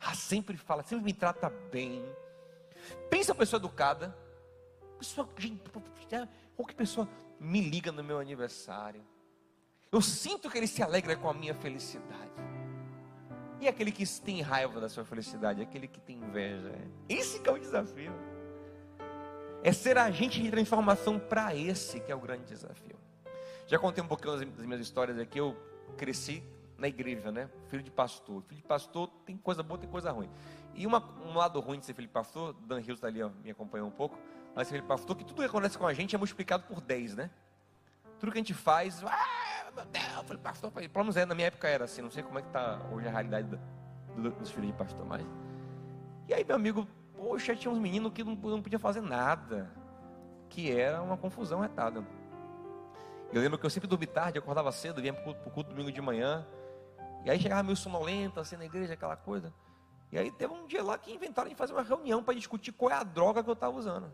Ah, 0.00 0.14
sempre 0.14 0.56
fala, 0.56 0.82
sempre 0.82 1.04
me 1.04 1.12
trata 1.12 1.50
bem. 1.70 2.02
Pensa 3.10 3.32
a 3.32 3.34
pessoa 3.34 3.60
educada. 3.60 4.16
Pessoa, 4.98 5.28
gente, 5.36 5.62
ou 6.56 6.64
que 6.64 6.74
pessoa 6.74 7.06
me 7.38 7.60
liga 7.60 7.92
no 7.92 8.02
meu 8.02 8.18
aniversário. 8.18 9.04
Eu 9.92 10.00
sinto 10.00 10.50
que 10.50 10.56
ele 10.56 10.66
se 10.66 10.82
alegra 10.82 11.14
com 11.16 11.28
a 11.28 11.34
minha 11.34 11.54
felicidade. 11.54 12.32
E 13.60 13.68
aquele 13.68 13.92
que 13.92 14.06
tem 14.20 14.40
raiva 14.40 14.80
da 14.80 14.88
sua 14.88 15.04
felicidade, 15.04 15.60
aquele 15.60 15.86
que 15.86 16.00
tem 16.00 16.16
inveja. 16.16 16.72
Esse 17.06 17.46
é 17.46 17.50
o 17.50 17.58
desafio. 17.58 18.33
É 19.64 19.72
ser 19.72 19.96
agente 19.96 20.42
de 20.42 20.50
transformação 20.50 21.18
para 21.18 21.56
esse 21.56 21.98
que 21.98 22.12
é 22.12 22.14
o 22.14 22.20
grande 22.20 22.44
desafio. 22.44 22.96
Já 23.66 23.78
contei 23.78 24.04
um 24.04 24.06
pouquinho 24.06 24.36
das 24.36 24.66
minhas 24.66 24.82
histórias 24.82 25.18
aqui. 25.18 25.38
Eu 25.38 25.56
cresci 25.96 26.42
na 26.76 26.86
igreja, 26.86 27.32
né? 27.32 27.48
Filho 27.68 27.82
de 27.82 27.90
pastor. 27.90 28.42
Filho 28.42 28.60
de 28.60 28.66
pastor 28.66 29.08
tem 29.24 29.38
coisa 29.38 29.62
boa, 29.62 29.78
tem 29.78 29.88
coisa 29.88 30.12
ruim. 30.12 30.28
E 30.74 30.86
uma, 30.86 31.02
um 31.24 31.34
lado 31.34 31.58
ruim 31.60 31.78
de 31.78 31.86
ser 31.86 31.94
filho 31.94 32.06
de 32.06 32.12
pastor, 32.12 32.52
Dan 32.66 32.80
Hills 32.80 32.96
está 32.96 33.06
ali, 33.06 33.22
ó, 33.22 33.30
me 33.42 33.52
acompanhou 33.52 33.88
um 33.88 33.90
pouco. 33.90 34.18
Mas 34.54 34.68
ser 34.68 34.74
filho 34.74 34.82
de 34.82 34.88
pastor, 34.88 35.16
que 35.16 35.24
tudo 35.24 35.38
que 35.38 35.46
acontece 35.46 35.78
com 35.78 35.86
a 35.86 35.94
gente 35.94 36.14
é 36.14 36.18
multiplicado 36.18 36.64
por 36.64 36.82
10, 36.82 37.16
né? 37.16 37.30
Tudo 38.20 38.32
que 38.32 38.38
a 38.38 38.42
gente 38.42 38.52
faz, 38.52 39.02
ah, 39.02 39.72
meu 39.74 39.86
Deus, 39.86 40.26
filho 40.26 40.36
de 40.36 40.42
pastor. 40.42 40.70
Pelo 40.70 40.90
menos 40.96 41.16
é, 41.16 41.24
na 41.24 41.34
minha 41.34 41.46
época 41.46 41.68
era 41.68 41.86
assim, 41.86 42.02
não 42.02 42.10
sei 42.10 42.22
como 42.22 42.38
é 42.38 42.42
que 42.42 42.48
está 42.48 42.82
hoje 42.92 43.08
a 43.08 43.10
realidade 43.10 43.48
do, 43.48 43.58
do, 44.14 44.30
dos 44.32 44.50
filhos 44.50 44.66
de 44.66 44.76
pastor, 44.76 45.06
mas. 45.06 45.24
E 46.28 46.34
aí, 46.34 46.44
meu 46.44 46.56
amigo, 46.56 46.86
poxa, 47.16 47.54
tinha 47.54 47.72
uns 47.72 47.78
meninos 47.78 48.12
que 48.12 48.22
não, 48.22 48.34
não 48.34 48.62
podia 48.62 48.78
fazer 48.78 49.00
nada. 49.00 49.70
Que 50.48 50.70
era 50.70 51.02
uma 51.02 51.16
confusão 51.16 51.60
retada. 51.60 52.04
Eu 53.32 53.40
lembro 53.40 53.58
que 53.58 53.66
eu 53.66 53.70
sempre 53.70 53.88
dormi 53.88 54.06
tarde, 54.06 54.38
acordava 54.38 54.70
cedo, 54.70 55.00
vinha 55.00 55.12
para 55.12 55.30
o 55.30 55.50
culto 55.50 55.70
domingo 55.70 55.90
de 55.90 56.00
manhã. 56.00 56.46
E 57.24 57.30
aí 57.30 57.40
chegava 57.40 57.62
meio 57.62 57.76
sonolento, 57.76 58.38
assim, 58.38 58.56
na 58.56 58.64
igreja, 58.64 58.94
aquela 58.94 59.16
coisa. 59.16 59.52
E 60.12 60.18
aí 60.18 60.30
teve 60.30 60.52
um 60.52 60.66
dia 60.66 60.82
lá 60.82 60.96
que 60.96 61.12
inventaram 61.12 61.48
de 61.48 61.54
fazer 61.56 61.72
uma 61.72 61.82
reunião 61.82 62.22
para 62.22 62.34
discutir 62.34 62.70
qual 62.70 62.90
é 62.92 62.94
a 62.94 63.02
droga 63.02 63.42
que 63.42 63.50
eu 63.50 63.54
estava 63.54 63.76
usando. 63.76 64.12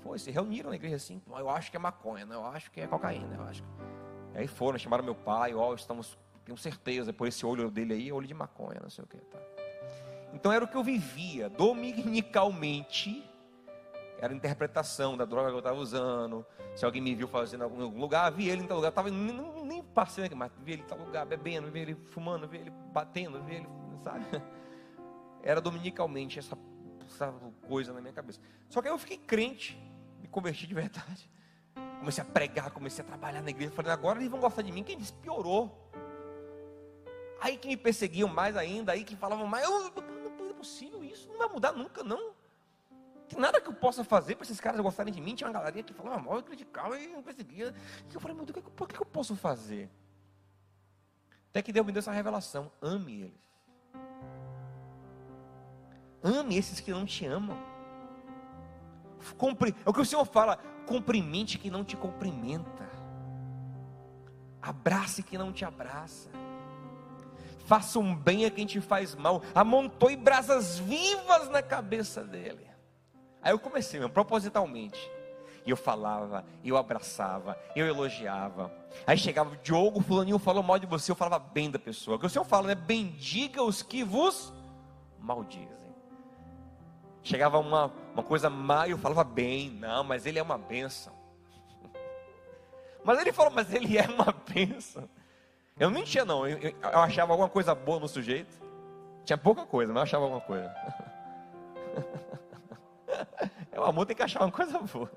Foi, 0.00 0.18
se 0.18 0.30
reuniram 0.30 0.70
na 0.70 0.76
igreja 0.76 0.94
assim, 0.94 1.20
eu 1.26 1.50
acho 1.50 1.70
que 1.70 1.76
é 1.76 1.80
maconha, 1.80 2.24
né? 2.24 2.36
eu 2.36 2.46
acho 2.46 2.70
que 2.70 2.80
é 2.80 2.86
cocaína, 2.86 3.34
eu 3.34 3.42
acho. 3.42 3.64
E 4.34 4.38
aí 4.38 4.46
foram, 4.46 4.78
chamaram 4.78 5.02
meu 5.02 5.16
pai, 5.16 5.54
ó, 5.54 5.70
oh, 5.70 5.74
estamos, 5.74 6.16
tenho 6.44 6.56
certeza, 6.56 7.12
por 7.12 7.26
esse 7.26 7.44
olho 7.44 7.68
dele 7.68 7.94
aí, 7.94 8.12
olho 8.12 8.28
de 8.28 8.34
maconha, 8.34 8.78
não 8.80 8.90
sei 8.90 9.02
o 9.02 9.06
que. 9.08 9.16
Tá. 9.16 9.55
Então 10.36 10.52
era 10.52 10.62
o 10.62 10.68
que 10.68 10.76
eu 10.76 10.84
vivia, 10.84 11.48
dominicalmente, 11.48 13.24
era 14.18 14.34
a 14.34 14.36
interpretação 14.36 15.16
da 15.16 15.24
droga 15.24 15.48
que 15.48 15.54
eu 15.54 15.60
estava 15.60 15.78
usando. 15.78 16.44
Se 16.74 16.84
alguém 16.84 17.00
me 17.00 17.14
viu 17.14 17.26
fazendo 17.26 17.62
em 17.62 17.64
algum 17.64 17.98
lugar, 17.98 18.30
vi 18.30 18.46
ele 18.46 18.62
em 18.62 18.66
tal 18.66 18.76
lugar, 18.76 18.92
tava, 18.92 19.10
nem, 19.10 19.64
nem 19.64 19.82
passei 19.82 20.24
aqui, 20.24 20.34
mas 20.34 20.52
vi 20.62 20.72
ele 20.72 20.82
em 20.82 20.84
tal 20.84 20.98
lugar, 20.98 21.24
bebendo, 21.24 21.70
vi 21.70 21.80
ele 21.80 21.94
fumando, 21.94 22.46
vi 22.46 22.58
ele 22.58 22.70
batendo, 22.92 23.42
vi 23.44 23.54
ele, 23.54 23.68
sabe? 24.04 24.26
Era 25.42 25.58
dominicalmente 25.58 26.38
essa, 26.38 26.56
essa 27.06 27.32
coisa 27.66 27.94
na 27.94 28.02
minha 28.02 28.12
cabeça. 28.12 28.38
Só 28.68 28.82
que 28.82 28.88
aí 28.88 28.94
eu 28.94 28.98
fiquei 28.98 29.16
crente, 29.16 29.74
me 30.20 30.28
converti 30.28 30.66
de 30.66 30.74
verdade. 30.74 31.30
Comecei 31.98 32.22
a 32.22 32.26
pregar, 32.26 32.70
comecei 32.72 33.02
a 33.02 33.08
trabalhar 33.08 33.40
na 33.40 33.48
igreja. 33.48 33.72
Falei, 33.72 33.90
agora 33.90 34.18
eles 34.18 34.30
vão 34.30 34.38
gostar 34.38 34.60
de 34.60 34.70
mim. 34.70 34.82
Quem 34.82 34.98
disse? 34.98 35.14
Piorou. 35.14 35.90
Aí 37.40 37.56
que 37.56 37.68
me 37.68 37.76
perseguiam 37.76 38.28
mais 38.28 38.54
ainda, 38.54 38.92
aí 38.92 39.02
que 39.02 39.16
falavam 39.16 39.46
mais, 39.46 39.64
eu, 39.64 40.15
não 40.66 40.98
é 41.00 41.00
possível 41.00 41.04
isso, 41.04 41.28
não 41.28 41.38
vai 41.38 41.48
mudar 41.48 41.72
nunca, 41.72 42.02
não 42.02 42.34
tem 43.28 43.40
nada 43.40 43.60
que 43.60 43.68
eu 43.68 43.74
possa 43.74 44.04
fazer 44.04 44.36
para 44.36 44.44
esses 44.44 44.60
caras 44.60 44.80
gostarem 44.80 45.12
de 45.12 45.20
mim. 45.20 45.34
Tinha 45.34 45.48
uma 45.48 45.52
galerinha 45.52 45.82
que 45.82 45.92
falava 45.92 46.22
mal, 46.22 46.36
eu 46.36 46.42
criticava 46.44 46.98
e 46.98 47.08
não 47.08 47.22
perseguia. 47.22 47.74
E 48.08 48.14
eu 48.14 48.20
falei, 48.20 48.36
meu 48.36 48.46
Deus, 48.46 48.64
o 48.64 48.86
que 48.86 49.00
eu 49.00 49.06
posso 49.06 49.34
fazer? 49.34 49.90
Até 51.50 51.60
que 51.60 51.72
Deus 51.72 51.84
me 51.84 51.92
deu 51.92 51.98
essa 51.98 52.12
revelação: 52.12 52.70
ame 52.80 53.22
eles. 53.22 53.46
Ame 56.22 56.56
esses 56.56 56.78
que 56.78 56.92
não 56.92 57.04
te 57.04 57.26
amam. 57.26 57.58
Compre, 59.36 59.74
é 59.84 59.90
o 59.90 59.92
que 59.92 60.00
o 60.00 60.04
Senhor 60.04 60.24
fala: 60.24 60.58
cumprimente 60.86 61.58
que 61.58 61.68
não 61.68 61.84
te 61.84 61.96
cumprimenta. 61.96 62.88
Abrace 64.62 65.22
que 65.22 65.36
não 65.36 65.52
te 65.52 65.64
abraça. 65.64 66.30
Faça 67.66 67.98
um 67.98 68.14
bem 68.14 68.44
a 68.44 68.50
quem 68.50 68.64
te 68.64 68.80
faz 68.80 69.14
mal. 69.14 69.42
Amontoe 69.54 70.16
brasas 70.16 70.78
vivas 70.78 71.50
na 71.50 71.60
cabeça 71.60 72.22
dele. 72.22 72.64
Aí 73.42 73.52
eu 73.52 73.58
comecei 73.58 73.98
mesmo, 73.98 74.12
propositalmente. 74.12 75.10
E 75.66 75.70
eu 75.70 75.76
falava, 75.76 76.44
eu 76.64 76.76
abraçava, 76.76 77.58
eu 77.74 77.84
elogiava. 77.88 78.72
Aí 79.04 79.18
chegava 79.18 79.52
o 79.52 79.56
Diogo, 79.56 80.00
fulaninho 80.00 80.38
falou 80.38 80.62
mal 80.62 80.78
de 80.78 80.86
você, 80.86 81.10
eu 81.10 81.16
falava 81.16 81.40
bem 81.40 81.68
da 81.68 81.78
pessoa. 81.78 82.16
O 82.16 82.20
que 82.20 82.26
o 82.26 82.30
Senhor 82.30 82.44
fala, 82.44 82.68
né? 82.68 82.74
Bendiga 82.76 83.60
os 83.64 83.82
que 83.82 84.04
vos 84.04 84.54
maldizem. 85.18 85.76
Chegava 87.24 87.58
uma, 87.58 87.92
uma 88.14 88.22
coisa 88.22 88.48
má 88.48 88.86
e 88.86 88.92
eu 88.92 88.98
falava 88.98 89.24
bem. 89.24 89.70
Não, 89.70 90.04
mas 90.04 90.24
ele 90.24 90.38
é 90.38 90.42
uma 90.42 90.56
bênção. 90.56 91.12
Mas 93.04 93.20
ele 93.20 93.32
falou, 93.32 93.52
mas 93.52 93.72
ele 93.72 93.96
é 93.96 94.02
uma 94.02 94.34
bênção. 94.52 95.08
Eu 95.78 95.90
não 95.90 95.98
mentia 95.98 96.24
não, 96.24 96.46
eu, 96.46 96.58
eu 96.58 96.98
achava 96.98 97.32
alguma 97.32 97.48
coisa 97.48 97.74
boa 97.74 98.00
no 98.00 98.08
sujeito. 98.08 98.58
Tinha 99.24 99.36
pouca 99.36 99.66
coisa, 99.66 99.92
mas 99.92 100.00
eu 100.00 100.02
achava 100.04 100.24
alguma 100.24 100.40
coisa. 100.40 100.74
É 103.72 103.80
o 103.80 103.84
amor 103.84 104.06
tem 104.06 104.16
que 104.16 104.22
achar 104.22 104.40
uma 104.40 104.50
coisa 104.50 104.78
boa. 104.78 105.10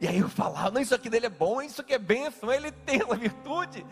E 0.00 0.06
aí 0.06 0.18
eu 0.18 0.28
falava, 0.28 0.70
não, 0.70 0.80
isso 0.80 0.94
aqui 0.94 1.10
dele 1.10 1.26
é 1.26 1.30
bom, 1.30 1.60
isso 1.60 1.80
aqui 1.80 1.92
é 1.92 1.98
bênção, 1.98 2.52
ele 2.52 2.70
tem 2.70 3.02
essa 3.02 3.16
virtude. 3.16 3.84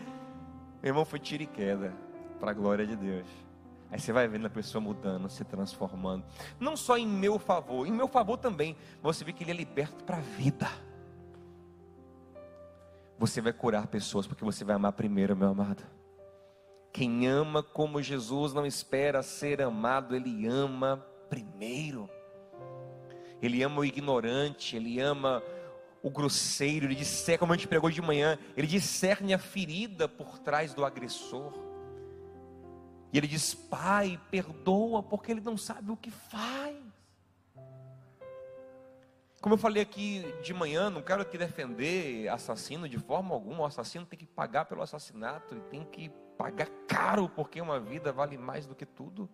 Meu 0.81 0.91
irmão, 0.91 1.03
foi 1.03 1.19
tiro 1.19 1.43
e 1.43 1.45
queda, 1.45 1.93
para 2.39 2.51
a 2.51 2.53
glória 2.53 2.87
de 2.87 2.95
Deus. 2.95 3.27
Aí 3.91 3.99
você 3.99 4.13
vai 4.13 4.27
vendo 4.29 4.45
a 4.45 4.49
pessoa 4.49 4.81
mudando, 4.81 5.29
se 5.29 5.43
transformando. 5.43 6.23
Não 6.57 6.77
só 6.77 6.97
em 6.97 7.05
meu 7.05 7.37
favor, 7.37 7.85
em 7.85 7.91
meu 7.91 8.07
favor 8.07 8.37
também. 8.37 8.77
Você 9.01 9.25
vê 9.25 9.33
que 9.33 9.43
ele 9.43 9.51
é 9.51 9.55
liberto 9.55 10.05
para 10.05 10.17
a 10.17 10.21
vida. 10.21 10.69
Você 13.19 13.41
vai 13.41 13.51
curar 13.51 13.85
pessoas, 13.87 14.25
porque 14.25 14.45
você 14.45 14.63
vai 14.63 14.77
amar 14.77 14.93
primeiro, 14.93 15.35
meu 15.35 15.49
amado. 15.49 15.83
Quem 16.93 17.27
ama 17.27 17.61
como 17.61 18.01
Jesus 18.01 18.53
não 18.53 18.65
espera 18.65 19.21
ser 19.21 19.61
amado, 19.61 20.15
ele 20.15 20.47
ama 20.47 21.05
primeiro. 21.29 22.09
Ele 23.41 23.61
ama 23.61 23.81
o 23.81 23.85
ignorante, 23.85 24.77
ele 24.77 25.01
ama 25.01 25.43
o 26.01 26.09
grosseiro, 26.09 26.85
ele 26.85 26.95
discerne, 26.95 27.39
como 27.39 27.51
a 27.51 27.57
gente 27.57 27.67
pregou 27.67 27.91
de 27.91 28.01
manhã, 28.01 28.39
ele 28.55 28.67
discerne 28.67 29.33
a 29.33 29.37
ferida 29.37 30.07
por 30.07 30.39
trás 30.39 30.73
do 30.73 30.85
agressor. 30.85 31.53
E 33.11 33.17
ele 33.17 33.27
diz: 33.27 33.53
Pai, 33.53 34.17
perdoa, 34.31 35.03
porque 35.03 35.29
ele 35.29 35.41
não 35.41 35.57
sabe 35.57 35.91
o 35.91 35.97
que 35.97 36.09
faz. 36.09 36.68
Como 39.41 39.53
eu 39.53 39.57
falei 39.57 39.81
aqui 39.81 40.25
de 40.41 40.53
manhã, 40.53 40.89
não 40.89 41.01
quero 41.01 41.21
aqui 41.21 41.37
defender 41.37 42.27
assassino 42.27 42.89
de 42.89 42.97
forma 42.97 43.33
alguma. 43.33 43.61
O 43.61 43.65
assassino 43.65 44.05
tem 44.05 44.19
que 44.19 44.25
pagar 44.25 44.65
pelo 44.65 44.81
assassinato 44.81 45.55
e 45.55 45.61
tem 45.61 45.85
que 45.85 46.09
pagar 46.37 46.67
caro, 46.87 47.29
porque 47.29 47.61
uma 47.61 47.79
vida 47.79 48.11
vale 48.11 48.37
mais 48.37 48.65
do 48.65 48.75
que 48.75 48.85
tudo. 48.85 49.29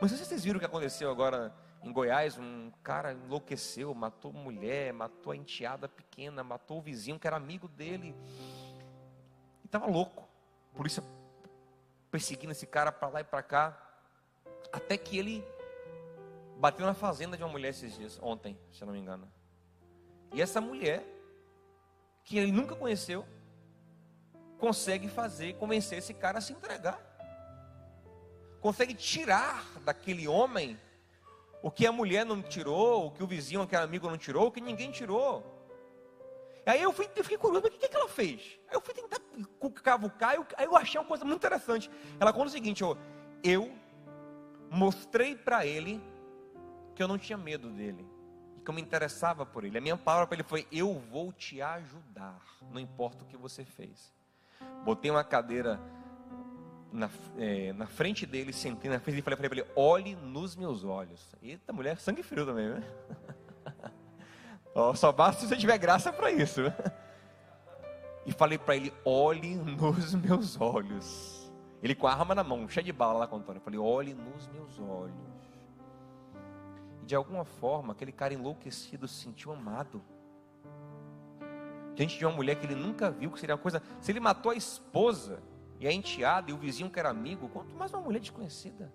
Mas 0.00 0.12
vocês 0.12 0.42
viram 0.42 0.56
o 0.56 0.60
que 0.60 0.66
aconteceu 0.66 1.10
agora 1.10 1.54
em 1.82 1.92
Goiás? 1.92 2.38
Um 2.38 2.72
cara 2.82 3.12
enlouqueceu, 3.12 3.94
matou 3.94 4.32
mulher, 4.32 4.94
matou 4.94 5.32
a 5.32 5.36
enteada 5.36 5.88
pequena, 5.90 6.42
matou 6.42 6.78
o 6.78 6.82
vizinho 6.82 7.18
que 7.18 7.26
era 7.26 7.36
amigo 7.36 7.68
dele. 7.68 8.16
E 9.62 9.66
estava 9.66 9.86
louco. 9.86 10.26
Polícia 10.74 11.04
perseguindo 12.10 12.52
esse 12.52 12.66
cara 12.66 12.90
para 12.90 13.08
lá 13.08 13.20
e 13.20 13.24
para 13.24 13.42
cá. 13.42 13.78
Até 14.72 14.96
que 14.96 15.18
ele 15.18 15.44
bateu 16.62 16.86
na 16.86 16.94
fazenda 16.94 17.36
de 17.36 17.42
uma 17.42 17.50
mulher 17.50 17.70
esses 17.70 17.98
dias, 17.98 18.20
ontem, 18.22 18.56
se 18.70 18.80
eu 18.80 18.86
não 18.86 18.94
me 18.94 19.00
engano. 19.00 19.28
E 20.32 20.40
essa 20.40 20.60
mulher, 20.60 21.04
que 22.22 22.38
ele 22.38 22.52
nunca 22.52 22.76
conheceu, 22.76 23.26
consegue 24.58 25.08
fazer, 25.08 25.54
convencer 25.54 25.98
esse 25.98 26.14
cara 26.14 26.38
a 26.38 26.40
se 26.40 26.52
entregar. 26.52 27.00
Consegue 28.60 28.94
tirar 28.94 29.66
daquele 29.84 30.28
homem 30.28 30.80
o 31.64 31.68
que 31.68 31.84
a 31.84 31.90
mulher 31.90 32.24
não 32.24 32.40
tirou, 32.40 33.08
o 33.08 33.10
que 33.10 33.24
o 33.24 33.26
vizinho, 33.26 33.62
aquele 33.62 33.82
amigo 33.82 34.08
não 34.08 34.16
tirou, 34.16 34.46
o 34.46 34.52
que 34.52 34.60
ninguém 34.60 34.92
tirou. 34.92 35.44
Aí 36.64 36.80
eu, 36.80 36.92
fui, 36.92 37.10
eu 37.16 37.24
fiquei 37.24 37.38
curioso, 37.38 37.64
mas 37.64 37.74
o 37.74 37.76
que, 37.76 37.88
que 37.88 37.96
ela 37.96 38.08
fez? 38.08 38.60
Aí 38.68 38.76
eu 38.76 38.80
fui 38.80 38.94
tentar 38.94 39.18
cavucar, 39.82 40.36
aí 40.56 40.64
eu 40.64 40.76
achei 40.76 41.00
uma 41.00 41.08
coisa 41.08 41.24
muito 41.24 41.38
interessante. 41.38 41.90
Ela 42.20 42.32
conta 42.32 42.46
o 42.46 42.50
seguinte: 42.50 42.84
eu 43.42 43.72
mostrei 44.70 45.34
para 45.34 45.66
ele 45.66 46.00
que 46.94 47.02
eu 47.02 47.08
não 47.08 47.18
tinha 47.18 47.36
medo 47.36 47.68
dele, 47.70 48.06
que 48.64 48.70
eu 48.70 48.74
me 48.74 48.80
interessava 48.80 49.44
por 49.44 49.64
ele. 49.64 49.76
A 49.76 49.80
minha 49.80 49.96
palavra 49.96 50.26
para 50.26 50.36
ele 50.36 50.42
foi: 50.42 50.66
Eu 50.70 50.94
vou 50.94 51.32
te 51.32 51.60
ajudar, 51.60 52.40
não 52.70 52.80
importa 52.80 53.24
o 53.24 53.26
que 53.26 53.36
você 53.36 53.64
fez. 53.64 54.12
Botei 54.84 55.10
uma 55.10 55.24
cadeira 55.24 55.80
na, 56.92 57.10
é, 57.38 57.72
na 57.72 57.86
frente 57.86 58.26
dele, 58.26 58.52
sentei 58.52 58.90
na 58.90 59.00
frente 59.00 59.18
e 59.18 59.22
falei 59.22 59.36
para 59.36 59.46
ele: 59.46 59.66
Olhe 59.74 60.14
nos 60.16 60.54
meus 60.54 60.84
olhos. 60.84 61.34
Eita, 61.42 61.72
mulher, 61.72 61.98
sangue 61.98 62.22
frio 62.22 62.46
também, 62.46 62.68
né? 62.68 62.82
oh, 64.74 64.94
só 64.96 65.10
basta 65.10 65.42
se 65.42 65.48
você 65.48 65.56
tiver 65.56 65.78
graça 65.78 66.12
para 66.12 66.30
isso. 66.30 66.60
E 68.24 68.32
falei 68.32 68.58
para 68.58 68.76
ele: 68.76 68.92
Olhe 69.04 69.56
nos 69.56 70.14
meus 70.14 70.60
olhos. 70.60 71.40
Ele 71.82 71.96
com 71.96 72.06
a 72.06 72.12
arma 72.12 72.32
na 72.32 72.44
mão, 72.44 72.68
cheio 72.68 72.86
de 72.86 72.92
bala 72.92 73.20
lá 73.20 73.26
com 73.26 73.36
o 73.36 73.38
Antônio. 73.40 73.58
Eu 73.58 73.64
falei: 73.64 73.78
Olhe 73.80 74.14
nos 74.14 74.46
meus 74.48 74.78
olhos 74.78 75.41
de 77.04 77.14
alguma 77.14 77.44
forma, 77.44 77.92
aquele 77.92 78.12
cara 78.12 78.34
enlouquecido 78.34 79.08
se 79.08 79.22
sentiu 79.22 79.52
amado. 79.52 80.02
Diante 81.94 82.18
de 82.18 82.24
uma 82.24 82.34
mulher 82.34 82.56
que 82.56 82.66
ele 82.66 82.74
nunca 82.74 83.10
viu, 83.10 83.30
que 83.30 83.38
seria 83.38 83.54
uma 83.54 83.60
coisa. 83.60 83.82
Se 84.00 84.10
ele 84.12 84.20
matou 84.20 84.52
a 84.52 84.54
esposa 84.54 85.42
e 85.78 85.86
a 85.86 85.92
enteada 85.92 86.50
e 86.50 86.54
o 86.54 86.56
vizinho 86.56 86.90
que 86.90 86.98
era 86.98 87.10
amigo, 87.10 87.48
quanto 87.48 87.74
mais 87.74 87.92
uma 87.92 88.02
mulher 88.02 88.20
desconhecida. 88.20 88.92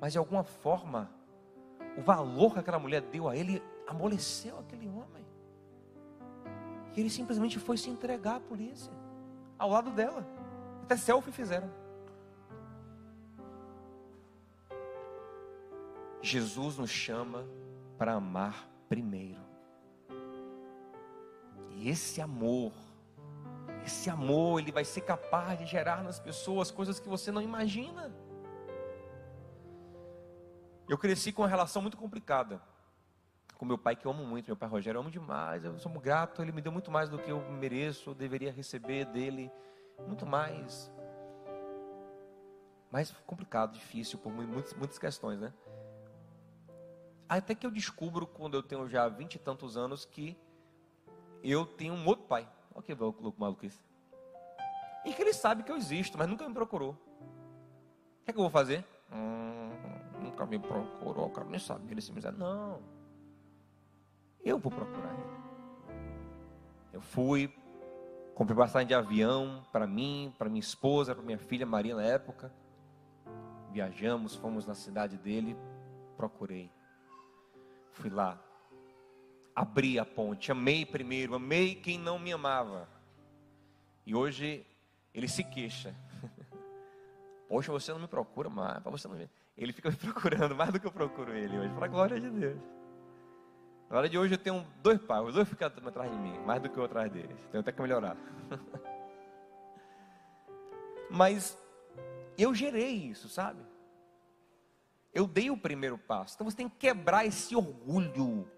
Mas 0.00 0.12
de 0.12 0.18
alguma 0.18 0.44
forma, 0.44 1.10
o 1.96 2.02
valor 2.02 2.52
que 2.52 2.60
aquela 2.60 2.78
mulher 2.78 3.00
deu 3.00 3.28
a 3.28 3.36
ele 3.36 3.62
amoleceu 3.86 4.58
aquele 4.58 4.88
homem. 4.88 5.26
E 6.94 7.00
ele 7.00 7.10
simplesmente 7.10 7.58
foi 7.58 7.76
se 7.76 7.88
entregar 7.88 8.36
à 8.36 8.40
polícia, 8.40 8.92
ao 9.56 9.70
lado 9.70 9.90
dela. 9.90 10.26
Até 10.82 10.96
selfie 10.96 11.30
fizeram. 11.30 11.70
Jesus 16.20 16.78
nos 16.78 16.90
chama 16.90 17.46
para 17.96 18.14
amar 18.14 18.68
primeiro. 18.88 19.40
E 21.70 21.88
esse 21.88 22.20
amor, 22.20 22.72
esse 23.84 24.10
amor, 24.10 24.60
ele 24.60 24.72
vai 24.72 24.84
ser 24.84 25.02
capaz 25.02 25.58
de 25.58 25.66
gerar 25.66 26.02
nas 26.02 26.18
pessoas 26.18 26.70
coisas 26.70 26.98
que 26.98 27.08
você 27.08 27.30
não 27.30 27.40
imagina. 27.40 28.12
Eu 30.88 30.98
cresci 30.98 31.32
com 31.32 31.42
uma 31.42 31.48
relação 31.48 31.82
muito 31.82 31.96
complicada 31.96 32.60
com 33.58 33.66
meu 33.66 33.76
pai, 33.76 33.96
que 33.96 34.06
eu 34.06 34.12
amo 34.12 34.24
muito, 34.24 34.46
meu 34.46 34.56
pai 34.56 34.68
Rogério, 34.68 34.98
eu 34.98 35.00
amo 35.00 35.10
demais, 35.10 35.64
eu 35.64 35.76
sou 35.80 35.90
grato, 36.00 36.40
ele 36.40 36.52
me 36.52 36.62
deu 36.62 36.70
muito 36.70 36.92
mais 36.92 37.08
do 37.08 37.18
que 37.18 37.28
eu 37.28 37.40
mereço, 37.50 38.10
eu 38.10 38.14
deveria 38.14 38.52
receber 38.52 39.04
dele, 39.06 39.50
muito 40.06 40.24
mais. 40.24 40.90
Mas 42.88 43.10
complicado, 43.26 43.72
difícil, 43.72 44.16
por 44.20 44.32
muitas, 44.32 44.72
muitas 44.74 44.96
questões, 44.96 45.40
né? 45.40 45.52
Até 47.28 47.54
que 47.54 47.66
eu 47.66 47.70
descubro, 47.70 48.26
quando 48.26 48.54
eu 48.54 48.62
tenho 48.62 48.88
já 48.88 49.06
vinte 49.08 49.34
e 49.34 49.38
tantos 49.38 49.76
anos, 49.76 50.04
que 50.04 50.36
eu 51.42 51.66
tenho 51.66 51.92
um 51.92 52.06
outro 52.06 52.24
pai. 52.24 52.48
Olha 52.74 52.82
que 52.82 52.94
louco 52.94 53.34
maluquice. 53.36 53.80
E 55.04 55.12
que 55.12 55.20
ele 55.20 55.32
sabe 55.32 55.62
que 55.62 55.70
eu 55.70 55.76
existo, 55.76 56.16
mas 56.16 56.28
nunca 56.28 56.48
me 56.48 56.54
procurou. 56.54 56.92
O 56.92 58.24
que 58.24 58.30
é 58.30 58.32
que 58.32 58.38
eu 58.38 58.42
vou 58.42 58.50
fazer? 58.50 58.84
Hum, 59.12 59.70
nunca 60.22 60.46
me 60.46 60.58
procurou, 60.58 61.26
o 61.26 61.30
cara 61.30 61.48
nem 61.48 61.58
sabia. 61.58 61.92
Ele 61.92 62.12
me 62.12 62.38
não. 62.38 62.80
Eu 64.44 64.58
vou 64.58 64.72
procurar 64.72 65.12
ele. 65.12 65.38
Eu 66.92 67.00
fui, 67.00 67.54
comprei 68.34 68.56
passagem 68.56 68.88
de 68.88 68.94
avião 68.94 69.62
para 69.70 69.86
mim, 69.86 70.34
para 70.38 70.48
minha 70.48 70.60
esposa, 70.60 71.14
para 71.14 71.24
minha 71.24 71.38
filha 71.38 71.66
Maria 71.66 71.94
na 71.94 72.02
época. 72.02 72.52
Viajamos, 73.70 74.34
fomos 74.34 74.66
na 74.66 74.74
cidade 74.74 75.18
dele, 75.18 75.56
procurei. 76.16 76.70
Fui 77.98 78.10
lá, 78.10 78.38
abri 79.54 79.98
a 79.98 80.04
ponte, 80.04 80.52
amei 80.52 80.86
primeiro, 80.86 81.34
amei 81.34 81.74
quem 81.74 81.98
não 81.98 82.18
me 82.18 82.32
amava. 82.32 82.88
E 84.06 84.14
hoje 84.14 84.64
ele 85.12 85.26
se 85.26 85.42
queixa. 85.42 85.94
Poxa, 87.48 87.72
você 87.72 87.92
não 87.92 87.98
me 87.98 88.06
procura 88.06 88.48
mais, 88.48 88.80
você 88.84 89.08
não 89.08 89.16
ver. 89.16 89.28
Ele 89.56 89.72
fica 89.72 89.90
me 89.90 89.96
procurando 89.96 90.54
mais 90.54 90.72
do 90.72 90.78
que 90.78 90.86
eu 90.86 90.92
procuro 90.92 91.34
ele 91.34 91.58
hoje, 91.58 91.74
para 91.74 91.86
a 91.86 91.88
glória 91.88 92.20
de 92.20 92.30
Deus. 92.30 92.60
Na 93.90 93.98
hora 93.98 94.08
de 94.08 94.16
hoje 94.16 94.34
eu 94.34 94.38
tenho 94.38 94.64
dois 94.80 95.00
pais, 95.00 95.26
os 95.26 95.34
dois 95.34 95.48
ficam 95.48 95.66
atrás 95.66 96.10
de 96.10 96.18
mim, 96.18 96.38
mais 96.46 96.62
do 96.62 96.68
que 96.68 96.78
eu 96.78 96.84
atrás 96.84 97.10
deles. 97.10 97.36
Tenho 97.50 97.62
até 97.62 97.72
que 97.72 97.82
melhorar. 97.82 98.16
Mas 101.10 101.58
eu 102.36 102.54
gerei 102.54 102.92
isso, 102.92 103.28
sabe? 103.28 103.60
Eu 105.12 105.26
dei 105.26 105.50
o 105.50 105.56
primeiro 105.56 105.98
passo. 105.98 106.34
Então 106.34 106.48
você 106.48 106.56
tem 106.56 106.68
que 106.68 106.76
quebrar 106.76 107.24
esse 107.24 107.56
orgulho. 107.56 108.50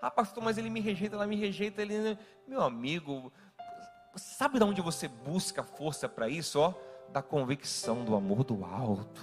Ah, 0.00 0.10
pastor, 0.10 0.42
mas 0.42 0.58
ele 0.58 0.68
me 0.68 0.80
rejeita, 0.80 1.16
ela 1.16 1.26
me 1.26 1.36
rejeita, 1.36 1.80
ele. 1.80 2.18
Meu 2.46 2.62
amigo, 2.62 3.32
sabe 4.16 4.58
de 4.58 4.64
onde 4.64 4.80
você 4.80 5.08
busca 5.08 5.62
força 5.62 6.08
para 6.08 6.28
isso? 6.28 6.60
Ó, 6.60 6.74
da 7.10 7.22
convicção 7.22 8.04
do 8.04 8.14
amor 8.14 8.44
do 8.44 8.64
alto. 8.64 9.22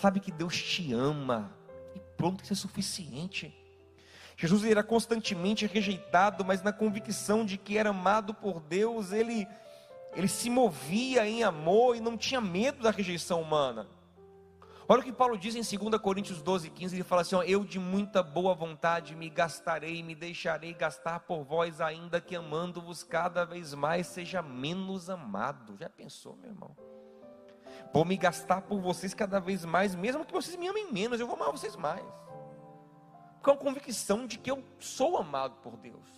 Sabe 0.00 0.20
que 0.20 0.30
Deus 0.30 0.60
te 0.60 0.92
ama 0.92 1.50
e 1.94 2.00
pronto, 2.16 2.44
isso 2.44 2.52
é 2.52 2.56
suficiente. 2.56 3.54
Jesus 4.36 4.64
era 4.64 4.82
constantemente 4.82 5.66
rejeitado, 5.66 6.44
mas 6.44 6.62
na 6.62 6.72
convicção 6.72 7.46
de 7.46 7.56
que 7.56 7.78
era 7.78 7.88
amado 7.90 8.34
por 8.34 8.60
Deus, 8.60 9.12
ele 9.12 9.48
ele 10.16 10.28
se 10.28 10.48
movia 10.48 11.28
em 11.28 11.44
amor 11.44 11.94
e 11.94 12.00
não 12.00 12.16
tinha 12.16 12.40
medo 12.40 12.82
da 12.82 12.90
rejeição 12.90 13.42
humana. 13.42 13.86
Olha 14.88 15.00
o 15.00 15.04
que 15.04 15.12
Paulo 15.12 15.36
diz 15.36 15.54
em 15.54 15.78
2 15.78 16.00
Coríntios 16.00 16.40
12, 16.40 16.70
15, 16.70 16.96
ele 16.96 17.04
fala 17.04 17.20
assim: 17.20 17.34
ó, 17.34 17.42
Eu 17.42 17.64
de 17.64 17.78
muita 17.78 18.22
boa 18.22 18.54
vontade 18.54 19.14
me 19.14 19.28
gastarei, 19.28 20.02
me 20.02 20.14
deixarei 20.14 20.72
gastar 20.72 21.20
por 21.20 21.44
vós, 21.44 21.82
ainda 21.82 22.18
que 22.18 22.34
amando-vos 22.34 23.02
cada 23.02 23.44
vez 23.44 23.74
mais 23.74 24.06
seja 24.06 24.40
menos 24.40 25.10
amado. 25.10 25.76
Já 25.76 25.90
pensou, 25.90 26.34
meu 26.36 26.50
irmão? 26.50 26.74
Vou 27.92 28.04
me 28.04 28.16
gastar 28.16 28.62
por 28.62 28.80
vocês 28.80 29.12
cada 29.12 29.38
vez 29.38 29.64
mais, 29.64 29.94
mesmo 29.94 30.24
que 30.24 30.32
vocês 30.32 30.56
me 30.56 30.68
amem 30.68 30.90
menos, 30.90 31.20
eu 31.20 31.26
vou 31.26 31.36
amar 31.36 31.50
vocês 31.50 31.76
mais. 31.76 32.04
Com 33.42 33.50
a 33.50 33.56
convicção 33.56 34.26
de 34.26 34.38
que 34.38 34.50
eu 34.50 34.64
sou 34.78 35.18
amado 35.18 35.56
por 35.56 35.76
Deus. 35.76 36.08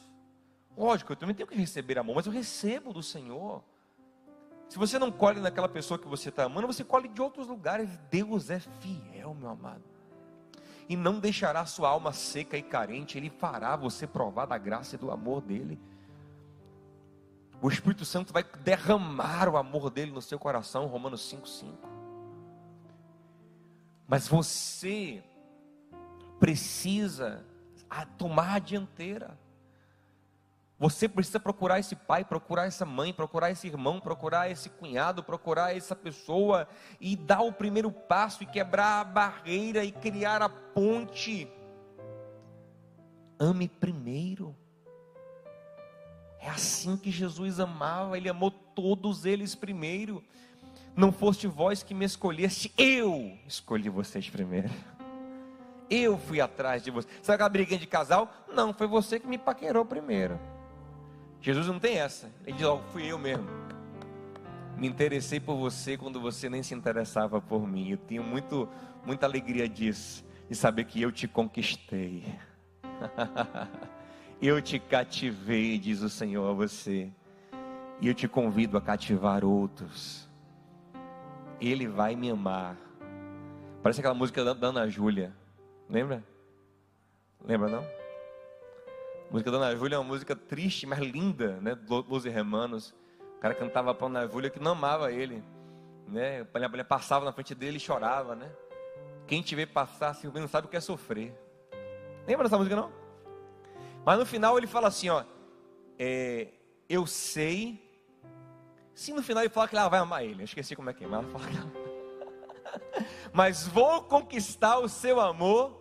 Lógico, 0.76 1.12
eu 1.12 1.16
também 1.16 1.34
tenho 1.34 1.48
que 1.48 1.56
receber 1.56 1.98
amor, 1.98 2.14
mas 2.14 2.26
eu 2.26 2.32
recebo 2.32 2.92
do 2.92 3.02
Senhor. 3.02 3.64
Se 4.68 4.78
você 4.78 4.98
não 4.98 5.10
colhe 5.10 5.40
naquela 5.40 5.68
pessoa 5.68 5.98
que 5.98 6.06
você 6.06 6.28
está 6.28 6.44
amando, 6.44 6.66
você 6.66 6.84
colhe 6.84 7.08
de 7.08 7.22
outros 7.22 7.46
lugares. 7.46 7.88
Deus 8.10 8.50
é 8.50 8.60
fiel, 8.60 9.34
meu 9.34 9.48
amado. 9.50 9.82
E 10.88 10.96
não 10.96 11.18
deixará 11.18 11.64
sua 11.64 11.88
alma 11.88 12.12
seca 12.12 12.56
e 12.56 12.62
carente. 12.62 13.16
Ele 13.16 13.30
fará 13.30 13.76
você 13.76 14.06
provar 14.06 14.46
da 14.46 14.58
graça 14.58 14.94
e 14.94 14.98
do 14.98 15.10
amor 15.10 15.40
dele. 15.40 15.80
O 17.60 17.68
Espírito 17.68 18.04
Santo 18.04 18.32
vai 18.32 18.44
derramar 18.62 19.48
o 19.48 19.56
amor 19.56 19.90
dele 19.90 20.12
no 20.12 20.22
seu 20.22 20.38
coração, 20.38 20.86
Romanos 20.86 21.22
5,5. 21.32 21.72
Mas 24.06 24.28
você 24.28 25.22
precisa 26.38 27.44
tomar 28.16 28.54
a 28.54 28.58
dianteira. 28.58 29.38
Você 30.78 31.08
precisa 31.08 31.40
procurar 31.40 31.80
esse 31.80 31.96
pai, 31.96 32.24
procurar 32.24 32.66
essa 32.66 32.86
mãe, 32.86 33.12
procurar 33.12 33.50
esse 33.50 33.66
irmão, 33.66 34.00
procurar 34.00 34.48
esse 34.48 34.70
cunhado, 34.70 35.24
procurar 35.24 35.76
essa 35.76 35.96
pessoa 35.96 36.68
e 37.00 37.16
dar 37.16 37.40
o 37.40 37.52
primeiro 37.52 37.90
passo 37.90 38.44
e 38.44 38.46
quebrar 38.46 39.00
a 39.00 39.04
barreira 39.04 39.84
e 39.84 39.90
criar 39.90 40.40
a 40.40 40.48
ponte. 40.48 41.48
Ame 43.40 43.66
primeiro. 43.66 44.54
É 46.38 46.48
assim 46.48 46.96
que 46.96 47.10
Jesus 47.10 47.58
amava, 47.58 48.16
ele 48.16 48.28
amou 48.28 48.52
todos 48.52 49.24
eles 49.24 49.56
primeiro. 49.56 50.22
Não 50.94 51.10
foste 51.10 51.48
vós 51.48 51.82
que 51.82 51.92
me 51.92 52.04
escolheste, 52.04 52.72
eu 52.78 53.36
escolhi 53.48 53.88
vocês 53.88 54.30
primeiro. 54.30 54.70
Eu 55.90 56.18
fui 56.18 56.40
atrás 56.40 56.84
de 56.84 56.90
você. 56.92 57.08
Sabe 57.20 57.34
aquela 57.34 57.48
briguinha 57.48 57.80
de 57.80 57.86
casal? 57.86 58.32
Não, 58.52 58.72
foi 58.72 58.86
você 58.86 59.18
que 59.18 59.26
me 59.26 59.38
paquerou 59.38 59.84
primeiro. 59.84 60.38
Jesus 61.40 61.66
não 61.66 61.78
tem 61.78 61.98
essa. 61.98 62.30
Ele 62.46 62.56
diz: 62.56 62.66
oh, 62.66 62.78
fui 62.92 63.06
eu 63.06 63.18
mesmo. 63.18 63.46
Me 64.76 64.86
interessei 64.86 65.40
por 65.40 65.56
você 65.56 65.96
quando 65.96 66.20
você 66.20 66.48
nem 66.48 66.62
se 66.62 66.74
interessava 66.74 67.40
por 67.40 67.66
mim. 67.66 67.90
Eu 67.90 67.98
tenho 67.98 68.22
muito, 68.22 68.68
muita 69.04 69.26
alegria 69.26 69.68
disso, 69.68 70.24
de 70.48 70.54
saber 70.54 70.84
que 70.84 71.02
eu 71.02 71.10
te 71.10 71.26
conquistei. 71.26 72.24
eu 74.40 74.62
te 74.62 74.78
cativei, 74.78 75.78
diz 75.78 76.00
o 76.00 76.08
Senhor 76.08 76.48
a 76.48 76.52
você. 76.52 77.10
E 78.00 78.06
eu 78.06 78.14
te 78.14 78.28
convido 78.28 78.76
a 78.78 78.80
cativar 78.80 79.44
outros. 79.44 80.28
Ele 81.60 81.88
vai 81.88 82.14
me 82.14 82.30
amar. 82.30 82.76
Parece 83.82 84.00
aquela 84.00 84.14
música 84.14 84.44
da 84.54 84.68
Ana 84.68 84.88
Júlia. 84.88 85.32
Lembra? 85.90 86.22
Lembra 87.44 87.68
não? 87.68 87.97
A 89.28 89.32
música 89.32 89.50
da 89.50 89.58
Ana 89.58 89.76
Júlia 89.76 89.96
é 89.96 89.98
uma 89.98 90.04
música 90.04 90.34
triste, 90.34 90.86
mas 90.86 91.00
linda, 91.00 91.60
né? 91.60 91.76
Los 92.08 92.24
Hermanos. 92.24 92.94
O 93.36 93.40
cara 93.40 93.54
cantava 93.54 93.94
para 93.94 94.06
Ana 94.06 94.26
Júlia 94.26 94.48
que 94.48 94.58
não 94.58 94.72
amava 94.72 95.12
ele, 95.12 95.44
né? 96.06 96.46
A 96.54 96.68
mulher 96.68 96.84
passava 96.84 97.26
na 97.26 97.32
frente 97.32 97.54
dele 97.54 97.76
e 97.76 97.80
chorava, 97.80 98.34
né? 98.34 98.50
Quem 99.26 99.42
te 99.42 99.54
vê 99.54 99.66
passar 99.66 100.08
assim, 100.08 100.28
não 100.28 100.48
sabe 100.48 100.66
o 100.66 100.70
que 100.70 100.78
é 100.78 100.80
sofrer. 100.80 101.38
Lembra 102.26 102.44
dessa 102.44 102.56
música 102.56 102.74
não? 102.74 102.90
Mas 104.02 104.18
no 104.18 104.24
final 104.24 104.56
ele 104.56 104.66
fala 104.66 104.88
assim, 104.88 105.10
ó, 105.10 105.22
é, 105.98 106.48
eu 106.88 107.06
sei. 107.06 107.86
Sim, 108.94 109.12
no 109.12 109.22
final 109.22 109.42
ele 109.42 109.50
fala 109.50 109.68
que 109.68 109.76
ela 109.76 109.90
vai 109.90 110.00
amar 110.00 110.24
ele. 110.24 110.40
Eu 110.40 110.46
esqueci 110.46 110.74
como 110.74 110.88
é 110.88 110.94
que 110.94 111.04
é, 111.04 111.06
mas 111.06 111.22
ela 111.22 111.38
fala 111.38 111.46
que 111.46 111.56
ela... 111.56 111.88
Mas 113.32 113.66
vou 113.66 114.02
conquistar 114.02 114.78
o 114.78 114.88
seu 114.88 115.20
amor. 115.20 115.80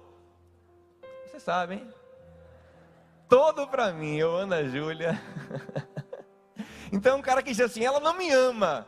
Você 1.25 1.39
sabe, 1.39 1.75
hein? 1.75 1.96
Todo 3.27 3.67
para 3.67 3.91
mim, 3.91 4.15
eu, 4.15 4.35
Ana 4.35 4.63
Júlia. 4.67 5.21
então, 6.91 7.17
um 7.17 7.21
cara 7.21 7.43
que 7.43 7.51
diz 7.51 7.59
assim: 7.59 7.83
ela 7.83 7.99
não 7.99 8.17
me 8.17 8.31
ama, 8.31 8.87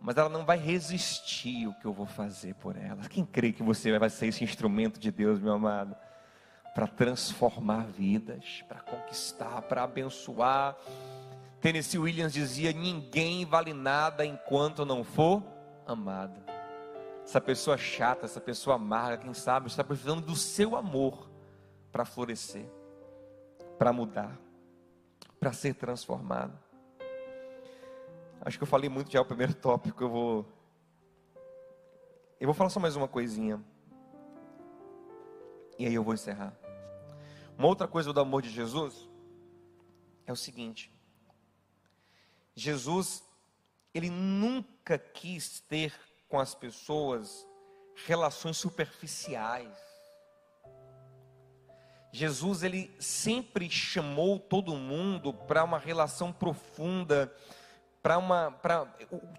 mas 0.00 0.16
ela 0.16 0.28
não 0.28 0.44
vai 0.44 0.58
resistir 0.58 1.66
o 1.66 1.74
que 1.74 1.84
eu 1.84 1.92
vou 1.92 2.06
fazer 2.06 2.54
por 2.54 2.76
ela. 2.76 3.02
Quem 3.08 3.24
crê 3.24 3.52
que 3.52 3.62
você 3.62 3.96
vai 3.98 4.10
ser 4.10 4.26
esse 4.28 4.44
instrumento 4.44 4.98
de 4.98 5.10
Deus, 5.10 5.40
meu 5.40 5.54
amado? 5.54 5.96
Para 6.74 6.86
transformar 6.86 7.86
vidas, 7.86 8.64
para 8.68 8.80
conquistar, 8.80 9.62
para 9.62 9.82
abençoar. 9.82 10.76
Tennessee 11.60 11.98
Williams 11.98 12.32
dizia: 12.32 12.72
ninguém 12.72 13.44
vale 13.44 13.72
nada 13.72 14.24
enquanto 14.24 14.86
não 14.86 15.02
for 15.02 15.42
amado. 15.86 16.40
Essa 17.24 17.40
pessoa 17.40 17.76
chata, 17.76 18.24
essa 18.24 18.40
pessoa 18.40 18.76
amarga, 18.76 19.24
quem 19.24 19.34
sabe, 19.34 19.66
está 19.66 19.84
precisando 19.84 20.22
do 20.22 20.34
seu 20.34 20.74
amor 20.74 21.28
para 21.92 22.06
florescer 22.06 22.77
para 23.78 23.92
mudar, 23.92 24.38
para 25.38 25.52
ser 25.52 25.74
transformado. 25.74 26.58
Acho 28.40 28.58
que 28.58 28.62
eu 28.62 28.68
falei 28.68 28.88
muito 28.88 29.10
já 29.10 29.20
o 29.20 29.24
primeiro 29.24 29.54
tópico, 29.56 30.02
eu 30.02 30.08
vou 30.08 30.58
eu 32.40 32.46
vou 32.46 32.54
falar 32.54 32.70
só 32.70 32.78
mais 32.78 32.94
uma 32.94 33.08
coisinha. 33.08 33.60
E 35.76 35.86
aí 35.86 35.94
eu 35.94 36.04
vou 36.04 36.14
encerrar. 36.14 36.56
Uma 37.56 37.66
outra 37.66 37.88
coisa 37.88 38.12
do 38.12 38.20
amor 38.20 38.42
de 38.42 38.48
Jesus 38.48 39.08
é 40.24 40.32
o 40.32 40.36
seguinte: 40.36 40.92
Jesus, 42.54 43.24
ele 43.92 44.08
nunca 44.08 44.98
quis 44.98 45.60
ter 45.60 45.92
com 46.28 46.38
as 46.38 46.54
pessoas 46.54 47.44
relações 48.06 48.56
superficiais. 48.56 49.87
Jesus 52.18 52.64
ele 52.64 52.90
sempre 52.98 53.70
chamou 53.70 54.40
todo 54.40 54.74
mundo 54.74 55.32
para 55.32 55.62
uma 55.62 55.78
relação 55.78 56.32
profunda, 56.32 57.32
para 58.02 58.18
uma, 58.18 58.50
para 58.50 58.86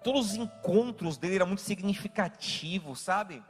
todos 0.02 0.30
os 0.30 0.34
encontros 0.34 1.18
dele 1.18 1.36
eram 1.36 1.46
muito 1.46 1.60
significativos, 1.60 3.00
sabe? 3.00 3.42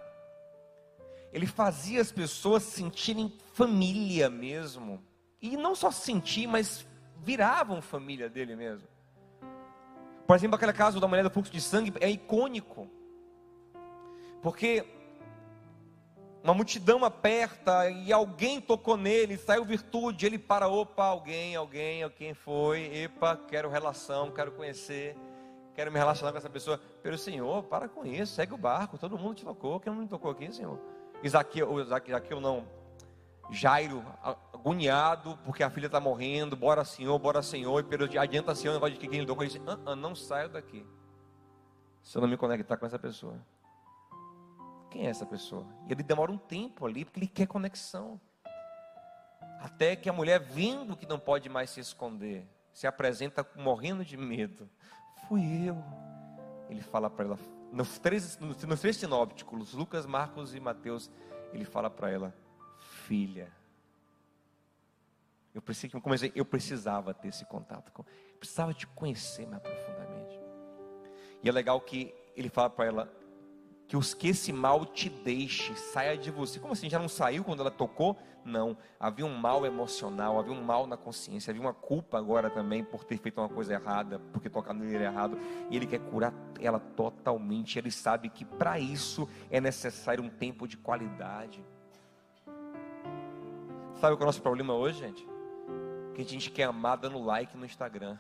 Ele 1.32 1.46
fazia 1.46 2.00
as 2.00 2.10
pessoas 2.10 2.64
sentirem 2.64 3.32
família 3.54 4.28
mesmo, 4.28 5.00
e 5.40 5.56
não 5.56 5.76
só 5.76 5.92
sentir, 5.92 6.48
mas 6.48 6.84
viravam 7.18 7.80
família 7.80 8.28
dele 8.28 8.56
mesmo. 8.56 8.88
Por 10.26 10.34
exemplo, 10.34 10.56
aquele 10.56 10.72
caso 10.72 10.98
da 10.98 11.06
mulher 11.06 11.22
do 11.22 11.30
fluxo 11.30 11.52
de 11.52 11.60
sangue 11.60 11.92
é 12.00 12.10
icônico, 12.10 12.90
porque 14.42 14.84
uma 16.42 16.54
multidão 16.54 17.04
aperta 17.04 17.90
e 17.90 18.12
alguém 18.12 18.60
tocou 18.60 18.96
nele, 18.96 19.36
saiu 19.36 19.64
virtude, 19.64 20.24
ele 20.24 20.38
para, 20.38 20.68
opa, 20.68 21.04
alguém, 21.04 21.54
alguém, 21.54 22.08
quem 22.10 22.32
foi, 22.32 22.86
epa, 22.96 23.36
quero 23.36 23.68
relação, 23.68 24.30
quero 24.30 24.52
conhecer, 24.52 25.16
quero 25.74 25.92
me 25.92 25.98
relacionar 25.98 26.32
com 26.32 26.38
essa 26.38 26.48
pessoa. 26.48 26.80
Pelo 27.02 27.18
Senhor, 27.18 27.62
para 27.64 27.88
com 27.88 28.06
isso, 28.06 28.34
segue 28.34 28.54
o 28.54 28.58
barco, 28.58 28.96
todo 28.96 29.18
mundo 29.18 29.34
te 29.34 29.44
tocou, 29.44 29.78
quem 29.78 29.92
não 29.92 30.00
me 30.00 30.08
tocou 30.08 30.30
aqui, 30.30 30.50
Senhor? 30.50 30.78
Isaqueu, 31.22 31.78
Isaqueu 31.80 32.40
não, 32.40 32.66
Jairo, 33.50 34.02
agoniado, 34.54 35.38
porque 35.44 35.62
a 35.62 35.68
filha 35.68 35.86
está 35.86 36.00
morrendo, 36.00 36.56
bora 36.56 36.84
Senhor, 36.84 37.18
bora 37.18 37.42
Senhor, 37.42 37.84
e 38.10 38.18
adianta 38.18 38.54
Senhor, 38.54 38.72
negócio 38.72 38.94
de 38.94 39.00
que 39.00 39.08
quem 39.08 39.18
ele 39.18 39.26
tocou, 39.26 39.44
ele 39.44 39.52
disse, 39.52 39.62
ah, 39.66 39.78
ah, 39.84 39.96
não 39.96 40.14
saio 40.14 40.48
daqui, 40.48 40.86
se 42.02 42.16
eu 42.16 42.22
não 42.22 42.28
me 42.28 42.36
conectar 42.36 42.78
com 42.78 42.86
essa 42.86 42.98
pessoa. 42.98 43.38
Quem 44.90 45.06
é 45.06 45.10
essa 45.10 45.24
pessoa? 45.24 45.66
E 45.88 45.92
ele 45.92 46.02
demora 46.02 46.32
um 46.32 46.38
tempo 46.38 46.84
ali, 46.84 47.04
porque 47.04 47.20
ele 47.20 47.26
quer 47.26 47.46
conexão. 47.46 48.20
Até 49.60 49.94
que 49.94 50.08
a 50.08 50.12
mulher, 50.12 50.40
vendo 50.40 50.96
que 50.96 51.06
não 51.06 51.18
pode 51.18 51.48
mais 51.48 51.70
se 51.70 51.80
esconder, 51.80 52.46
se 52.72 52.86
apresenta 52.86 53.46
morrendo 53.56 54.04
de 54.04 54.16
medo. 54.16 54.68
Fui 55.28 55.68
eu. 55.68 55.76
Ele 56.68 56.80
fala 56.80 57.10
para 57.10 57.24
ela, 57.26 57.38
nos 57.72 57.98
três, 57.98 58.38
nos 58.38 58.80
três 58.80 58.96
sinópticos, 58.96 59.72
Lucas, 59.72 60.06
Marcos 60.06 60.54
e 60.54 60.60
Mateus, 60.60 61.10
ele 61.52 61.64
fala 61.64 61.90
para 61.90 62.10
ela, 62.10 62.34
filha. 62.78 63.52
Eu, 65.54 65.62
comecei, 66.00 66.32
eu 66.34 66.44
precisava 66.44 67.12
ter 67.12 67.28
esse 67.28 67.44
contato, 67.44 67.92
com, 67.92 68.04
precisava 68.38 68.72
te 68.72 68.86
conhecer 68.86 69.46
mais 69.46 69.62
profundamente. 69.62 70.40
E 71.42 71.48
é 71.48 71.52
legal 71.52 71.80
que 71.80 72.14
ele 72.36 72.48
fala 72.48 72.70
para 72.70 72.86
ela, 72.86 73.12
que 73.90 73.96
os 73.96 74.14
que 74.14 74.28
esse 74.28 74.52
mal 74.52 74.86
te 74.86 75.10
deixe, 75.10 75.74
saia 75.74 76.16
de 76.16 76.30
você. 76.30 76.60
Como 76.60 76.74
assim? 76.74 76.88
Já 76.88 77.00
não 77.00 77.08
saiu 77.08 77.42
quando 77.42 77.58
ela 77.58 77.72
tocou? 77.72 78.16
Não. 78.44 78.76
Havia 79.00 79.26
um 79.26 79.36
mal 79.36 79.66
emocional, 79.66 80.38
havia 80.38 80.52
um 80.52 80.62
mal 80.62 80.86
na 80.86 80.96
consciência, 80.96 81.50
havia 81.50 81.60
uma 81.60 81.74
culpa 81.74 82.16
agora 82.16 82.48
também 82.48 82.84
por 82.84 83.02
ter 83.02 83.18
feito 83.18 83.40
uma 83.40 83.48
coisa 83.48 83.74
errada, 83.74 84.20
porque 84.32 84.48
tocar 84.48 84.72
no 84.74 84.84
ele 84.84 85.02
errado. 85.02 85.36
E 85.68 85.76
ele 85.76 85.88
quer 85.88 85.98
curar 85.98 86.32
ela 86.60 86.78
totalmente. 86.78 87.80
Ele 87.80 87.90
sabe 87.90 88.28
que 88.28 88.44
para 88.44 88.78
isso 88.78 89.28
é 89.50 89.60
necessário 89.60 90.22
um 90.22 90.30
tempo 90.30 90.68
de 90.68 90.76
qualidade. 90.76 91.60
Sabe 93.96 94.16
que 94.16 94.22
é 94.22 94.24
o 94.24 94.26
nosso 94.26 94.40
problema 94.40 94.72
hoje, 94.72 95.00
gente? 95.00 95.26
Que 96.14 96.22
a 96.22 96.24
gente 96.24 96.48
quer 96.48 96.62
amar 96.62 96.96
dando 96.96 97.18
like 97.18 97.56
no 97.56 97.66
Instagram. 97.66 98.16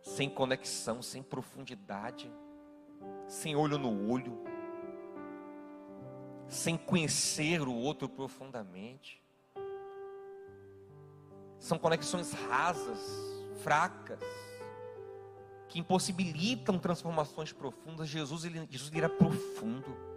Sem 0.00 0.30
conexão, 0.30 1.02
sem 1.02 1.22
profundidade 1.22 2.32
sem 3.26 3.56
olho 3.56 3.78
no 3.78 4.10
olho, 4.10 4.38
sem 6.46 6.76
conhecer 6.76 7.60
o 7.62 7.74
outro 7.74 8.08
profundamente. 8.08 9.22
São 11.58 11.78
conexões 11.78 12.32
rasas, 12.32 13.00
fracas, 13.62 14.20
que 15.68 15.78
impossibilitam 15.78 16.78
transformações 16.78 17.52
profundas. 17.52 18.08
Jesus, 18.08 18.44
ele, 18.44 18.66
Jesus 18.68 18.90
ele 18.90 18.98
era 18.98 19.08
profundo. 19.08 20.11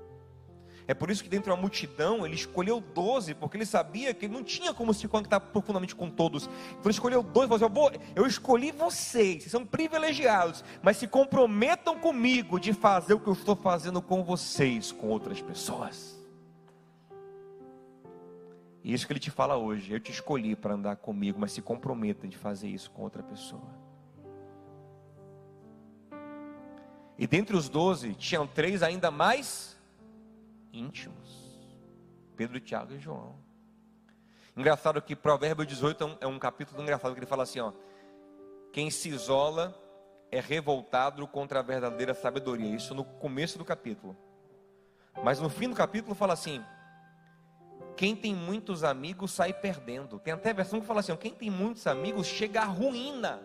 É 0.88 0.94
por 0.94 1.10
isso 1.10 1.24
que 1.24 1.30
dentro 1.30 1.50
da 1.54 1.60
multidão 1.60 2.26
ele 2.26 2.36
escolheu 2.36 2.80
doze, 2.80 3.34
porque 3.34 3.58
ele 3.58 3.66
sabia 3.66 4.14
que 4.14 4.26
ele 4.26 4.34
não 4.34 4.44
tinha 4.44 4.74
como 4.74 4.94
se 4.94 5.08
conectar 5.08 5.40
profundamente 5.40 5.96
com 5.96 6.10
todos. 6.10 6.46
Então 6.46 6.84
ele 6.84 6.92
escolheu 6.92 7.24
doze 7.24 7.48
falou 7.48 7.90
assim: 7.90 8.00
eu 8.16 8.28
escolhi 8.28 8.72
vocês, 8.72 9.44
vocês 9.44 9.52
são 9.52 9.66
privilegiados, 9.66 10.64
mas 10.84 10.98
se 10.98 11.08
comprometam 11.08 11.98
comigo 11.98 12.60
de 12.60 12.72
fazer 12.72 13.16
o 13.16 13.20
que 13.20 13.28
eu 13.28 13.34
estou 13.34 13.56
fazendo 13.56 14.02
com 14.02 14.24
vocês, 14.24 14.92
com 14.92 15.08
outras 15.08 15.42
pessoas. 15.42 16.16
E 18.84 18.94
isso 18.94 19.08
que 19.08 19.14
ele 19.14 19.20
te 19.20 19.32
fala 19.32 19.58
hoje, 19.58 19.92
eu 19.92 20.00
te 20.00 20.12
escolhi 20.12 20.56
para 20.56 20.76
andar 20.76 20.98
comigo, 20.98 21.40
mas 21.40 21.52
se 21.52 21.62
comprometa 21.64 22.28
de 22.28 22.38
fazer 22.38 22.68
isso 22.68 22.92
com 22.92 23.02
outra 23.02 23.24
pessoa. 23.24 23.86
E 27.18 27.26
dentre 27.26 27.56
os 27.56 27.68
doze, 27.68 28.14
tinham 28.14 28.46
três 28.46 28.84
ainda 28.84 29.10
mais 29.10 29.75
íntimos: 30.76 31.68
Pedro, 32.36 32.60
Tiago 32.60 32.94
e 32.94 33.00
João. 33.00 33.36
Engraçado 34.56 35.02
que 35.02 35.16
Provérbio 35.16 35.66
18 35.66 36.04
é 36.04 36.08
um, 36.08 36.18
é 36.22 36.28
um 36.28 36.40
capítulo 36.40 36.82
engraçado 36.82 37.14
que 37.14 37.20
ele 37.20 37.26
fala 37.26 37.44
assim: 37.44 37.60
ó, 37.60 37.74
quem 38.72 38.90
se 38.90 39.10
isola 39.10 39.74
é 40.32 40.40
revoltado 40.40 41.26
contra 41.28 41.60
a 41.60 41.64
verdadeira 41.64 42.14
sabedoria. 42.14 42.76
Isso 42.76 42.94
no 42.94 43.04
começo 43.04 43.58
do 43.58 43.66
capítulo. 43.66 44.18
Mas 45.24 45.40
no 45.40 45.50
fim 45.50 45.70
do 45.70 45.76
capítulo 45.76 46.16
fala 46.16 46.34
assim: 46.34 46.64
quem 47.96 48.16
tem 48.16 48.36
muitos 48.36 48.84
amigos 48.84 49.32
sai 49.32 49.54
perdendo. 49.54 50.20
Tem 50.20 50.34
até 50.34 50.54
versão 50.54 50.82
que 50.82 50.88
fala 50.88 51.00
assim: 51.00 51.16
quem 51.16 51.34
tem 51.34 51.50
muitos 51.50 51.88
amigos 51.88 52.28
chega 52.28 52.62
à 52.62 52.66
ruína. 52.66 53.42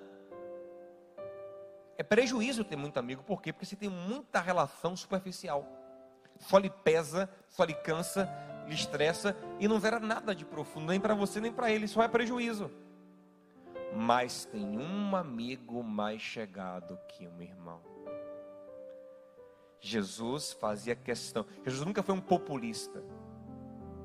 É 1.96 2.02
prejuízo 2.02 2.64
ter 2.64 2.76
muito 2.76 2.98
amigo, 2.98 3.22
por 3.22 3.42
quê? 3.42 3.52
Porque 3.52 3.66
você 3.66 3.76
tem 3.76 3.88
muita 3.88 4.40
relação 4.40 4.96
superficial. 4.96 5.79
Só 6.40 6.58
lhe 6.58 6.70
pesa, 6.70 7.30
só 7.48 7.64
lhe 7.64 7.74
cansa, 7.74 8.28
lhe 8.66 8.74
estressa 8.74 9.36
e 9.58 9.68
não 9.68 9.80
gera 9.80 10.00
nada 10.00 10.34
de 10.34 10.44
profundo, 10.44 10.86
nem 10.86 11.00
para 11.00 11.14
você 11.14 11.40
nem 11.40 11.52
para 11.52 11.70
ele, 11.70 11.86
só 11.86 12.02
é 12.02 12.08
prejuízo. 12.08 12.70
Mas 13.94 14.44
tem 14.46 14.78
um 14.78 15.14
amigo 15.14 15.82
mais 15.82 16.20
chegado 16.20 16.98
que 17.08 17.26
um 17.26 17.40
irmão. 17.40 17.80
Jesus 19.80 20.52
fazia 20.52 20.94
questão. 20.94 21.46
Jesus 21.64 21.84
nunca 21.84 22.02
foi 22.02 22.14
um 22.14 22.20
populista. 22.20 23.02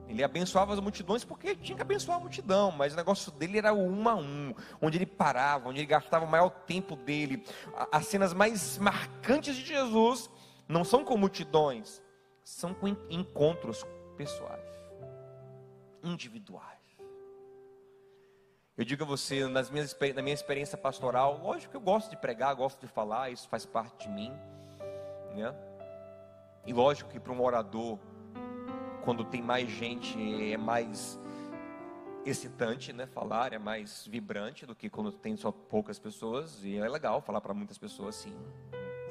Ele 0.07 0.23
abençoava 0.23 0.73
as 0.73 0.79
multidões 0.79 1.23
porque 1.23 1.55
tinha 1.55 1.75
que 1.75 1.81
abençoar 1.81 2.17
a 2.17 2.21
multidão, 2.21 2.71
mas 2.71 2.93
o 2.93 2.95
negócio 2.95 3.31
dele 3.31 3.57
era 3.57 3.73
o 3.73 3.79
um 3.79 4.07
a 4.07 4.15
um, 4.15 4.53
onde 4.81 4.97
ele 4.97 5.05
parava, 5.05 5.69
onde 5.69 5.79
ele 5.79 5.87
gastava 5.87 6.25
o 6.25 6.29
maior 6.29 6.49
tempo 6.49 6.95
dele. 6.95 7.43
As 7.91 8.05
cenas 8.05 8.33
mais 8.33 8.77
marcantes 8.77 9.55
de 9.55 9.65
Jesus 9.65 10.29
não 10.67 10.83
são 10.83 11.03
com 11.03 11.17
multidões, 11.17 12.01
são 12.45 12.75
com 12.75 12.87
encontros 13.09 13.83
pessoais, 14.15 14.63
individuais. 16.03 16.75
Eu 18.77 18.85
digo 18.85 19.03
a 19.03 19.07
você, 19.07 19.47
nas 19.47 19.69
minhas, 19.71 19.97
na 20.13 20.21
minha 20.21 20.33
experiência 20.33 20.77
pastoral, 20.77 21.41
lógico 21.41 21.71
que 21.71 21.77
eu 21.77 21.81
gosto 21.81 22.11
de 22.11 22.17
pregar, 22.17 22.53
gosto 22.55 22.79
de 22.79 22.87
falar, 22.87 23.31
isso 23.31 23.49
faz 23.49 23.65
parte 23.65 24.07
de 24.07 24.13
mim, 24.13 24.31
né? 25.35 25.55
E 26.67 26.73
lógico 26.73 27.09
que 27.09 27.19
para 27.19 27.33
um 27.33 27.41
orador, 27.41 27.97
quando 29.03 29.25
tem 29.25 29.41
mais 29.41 29.69
gente, 29.69 30.17
é 30.51 30.57
mais 30.57 31.19
excitante, 32.25 32.93
né? 32.93 33.07
Falar 33.07 33.53
é 33.53 33.57
mais 33.57 34.05
vibrante 34.05 34.65
do 34.65 34.75
que 34.75 34.89
quando 34.89 35.11
tem 35.11 35.35
só 35.35 35.51
poucas 35.51 35.97
pessoas. 35.97 36.63
E 36.63 36.77
é 36.77 36.87
legal 36.87 37.21
falar 37.21 37.41
para 37.41 37.53
muitas 37.53 37.77
pessoas, 37.77 38.15
sim. 38.15 38.35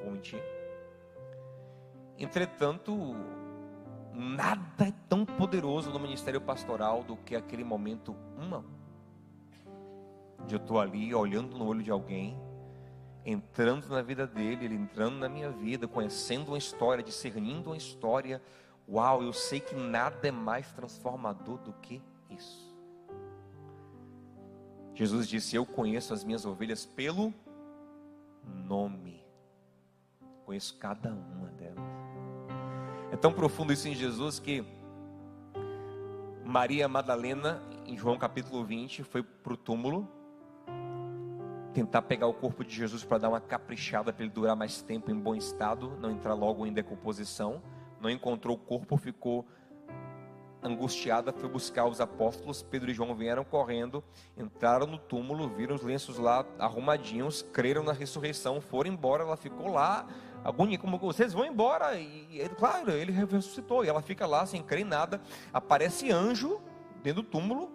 Vou 0.02 0.12
mentir. 0.12 0.42
Entretanto, 2.18 3.14
nada 4.12 4.86
é 4.86 4.92
tão 5.08 5.24
poderoso 5.24 5.90
no 5.90 5.98
ministério 5.98 6.40
pastoral 6.40 7.02
do 7.02 7.16
que 7.16 7.34
aquele 7.34 7.64
momento 7.64 8.14
uma 8.36 8.64
de 10.46 10.54
eu 10.54 10.60
estou 10.60 10.78
ali 10.78 11.14
olhando 11.14 11.56
no 11.56 11.66
olho 11.66 11.82
de 11.82 11.90
alguém, 11.90 12.38
entrando 13.24 13.88
na 13.88 14.02
vida 14.02 14.26
dele, 14.26 14.66
ele 14.66 14.74
entrando 14.74 15.16
na 15.16 15.28
minha 15.28 15.50
vida, 15.50 15.88
conhecendo 15.88 16.48
uma 16.48 16.58
história, 16.58 17.02
discernindo 17.02 17.70
uma 17.70 17.76
história 17.76 18.42
Uau, 18.88 19.22
eu 19.22 19.32
sei 19.32 19.60
que 19.60 19.74
nada 19.74 20.28
é 20.28 20.30
mais 20.30 20.70
transformador 20.72 21.58
do 21.58 21.72
que 21.72 22.02
isso. 22.28 22.74
Jesus 24.94 25.26
disse: 25.26 25.56
Eu 25.56 25.64
conheço 25.64 26.12
as 26.12 26.22
minhas 26.22 26.44
ovelhas 26.44 26.84
pelo 26.84 27.32
nome, 28.66 29.24
conheço 30.44 30.76
cada 30.76 31.12
uma 31.12 31.48
delas. 31.48 31.83
É 33.14 33.16
tão 33.16 33.32
profundo 33.32 33.72
isso 33.72 33.86
em 33.86 33.94
Jesus 33.94 34.40
que 34.40 34.66
Maria 36.44 36.88
Madalena, 36.88 37.62
em 37.86 37.96
João 37.96 38.18
capítulo 38.18 38.64
20, 38.64 39.04
foi 39.04 39.22
para 39.22 39.52
o 39.52 39.56
túmulo 39.56 40.06
tentar 41.72 42.02
pegar 42.02 42.26
o 42.26 42.34
corpo 42.34 42.64
de 42.64 42.74
Jesus 42.74 43.04
para 43.04 43.18
dar 43.18 43.28
uma 43.28 43.40
caprichada 43.40 44.12
para 44.12 44.24
ele 44.24 44.32
durar 44.32 44.56
mais 44.56 44.82
tempo 44.82 45.12
em 45.12 45.18
bom 45.18 45.34
estado, 45.34 45.96
não 46.00 46.10
entrar 46.10 46.34
logo 46.34 46.66
em 46.66 46.72
decomposição 46.72 47.62
não 48.04 48.10
encontrou 48.10 48.54
o 48.54 48.58
corpo, 48.58 48.98
ficou 48.98 49.46
angustiada, 50.62 51.32
foi 51.32 51.48
buscar 51.48 51.86
os 51.86 52.02
apóstolos. 52.02 52.62
Pedro 52.62 52.90
e 52.90 52.94
João 52.94 53.14
vieram 53.14 53.44
correndo, 53.44 54.04
entraram 54.36 54.86
no 54.86 54.98
túmulo, 54.98 55.48
viram 55.48 55.74
os 55.74 55.82
lenços 55.82 56.18
lá 56.18 56.44
arrumadinhos, 56.58 57.40
creram 57.40 57.82
na 57.82 57.92
ressurreição, 57.92 58.60
foram 58.60 58.90
embora. 58.90 59.22
Ela 59.22 59.38
ficou 59.38 59.68
lá, 59.68 60.06
agonia, 60.44 60.78
como 60.78 60.98
vocês 60.98 61.32
vão 61.32 61.44
embora. 61.44 61.96
E 61.98 62.38
ele, 62.38 62.54
claro, 62.54 62.90
ele 62.90 63.10
ressuscitou. 63.10 63.84
E 63.84 63.88
ela 63.88 64.02
fica 64.02 64.26
lá 64.26 64.46
sem 64.46 64.62
crer 64.62 64.82
em 64.82 64.84
nada. 64.84 65.20
Aparece 65.52 66.12
anjo 66.12 66.60
dentro 67.02 67.22
do 67.22 67.28
túmulo. 67.28 67.72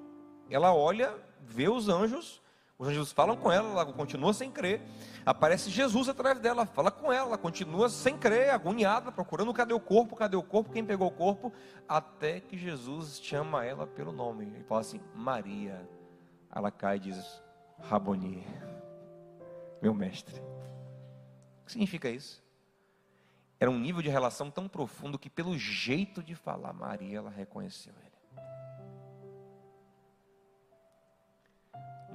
Ela 0.50 0.74
olha, 0.74 1.14
vê 1.42 1.68
os 1.68 1.90
anjos 1.90 2.42
os 2.80 2.88
anjos 2.88 3.12
falam 3.12 3.36
com 3.36 3.52
ela, 3.52 3.72
ela 3.72 3.86
continua 3.86 4.34
sem 4.34 4.50
crer. 4.50 4.82
Aparece 5.26 5.70
Jesus 5.70 6.08
atrás 6.08 6.40
dela, 6.40 6.66
fala 6.66 6.90
com 6.90 7.12
ela, 7.12 7.28
ela 7.28 7.38
continua 7.38 7.90
sem 7.90 8.18
crer, 8.18 8.52
agoniada, 8.52 9.12
procurando 9.12 9.54
cadê 9.54 9.74
o 9.74 9.82
corpo, 9.82 10.16
cadê 10.16 10.38
o 10.38 10.42
corpo, 10.42 10.72
quem 10.72 10.86
pegou 10.86 11.10
o 11.10 11.12
corpo, 11.12 11.52
até 11.86 12.40
que 12.40 12.58
Jesus 12.58 13.20
chama 13.22 13.66
ela 13.66 13.86
pelo 13.86 14.14
nome 14.14 14.54
e 14.58 14.64
fala 14.64 14.80
assim: 14.80 15.02
Maria. 15.14 15.86
Ela 16.50 16.72
cai 16.72 16.96
e 16.96 17.00
diz: 17.02 17.44
Raboni, 17.82 18.48
meu 19.82 19.94
mestre. 19.94 20.40
O 20.40 21.66
que 21.66 21.74
significa 21.74 22.10
isso? 22.10 22.42
Era 23.60 23.70
um 23.70 23.80
nível 23.80 24.02
de 24.02 24.10
relação 24.10 24.50
tão 24.50 24.68
profundo 24.68 25.20
que, 25.20 25.30
pelo 25.30 25.58
jeito 25.58 26.24
de 26.24 26.34
falar, 26.34 26.72
Maria, 26.74 27.18
ela 27.18 27.30
reconheceu 27.30 27.94
ele. 28.00 28.10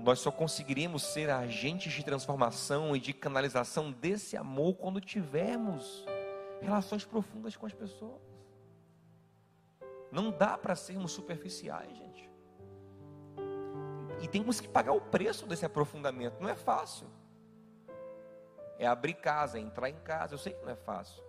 nós 0.04 0.18
só 0.18 0.30
conseguiremos 0.30 1.02
ser 1.02 1.30
agentes 1.30 1.92
de 1.92 2.04
transformação 2.04 2.94
e 2.94 3.00
de 3.00 3.14
canalização 3.14 3.90
desse 3.90 4.36
amor 4.36 4.74
quando 4.74 5.00
tivermos 5.00 6.04
relações 6.60 7.04
profundas 7.04 7.56
com 7.56 7.64
as 7.64 7.72
pessoas. 7.72 8.20
Não 10.12 10.30
dá 10.30 10.58
para 10.58 10.76
sermos 10.76 11.12
superficiais, 11.12 11.90
gente. 11.96 12.30
E 14.20 14.28
temos 14.28 14.60
que 14.60 14.68
pagar 14.68 14.92
o 14.92 15.00
preço 15.00 15.46
desse 15.46 15.64
aprofundamento. 15.64 16.40
Não 16.40 16.48
é 16.48 16.54
fácil. 16.54 17.06
É 18.78 18.86
abrir 18.86 19.14
casa, 19.14 19.58
é 19.58 19.60
entrar 19.60 19.88
em 19.88 19.98
casa. 20.00 20.34
Eu 20.34 20.38
sei 20.38 20.52
que 20.52 20.62
não 20.62 20.70
é 20.70 20.76
fácil. 20.76 21.22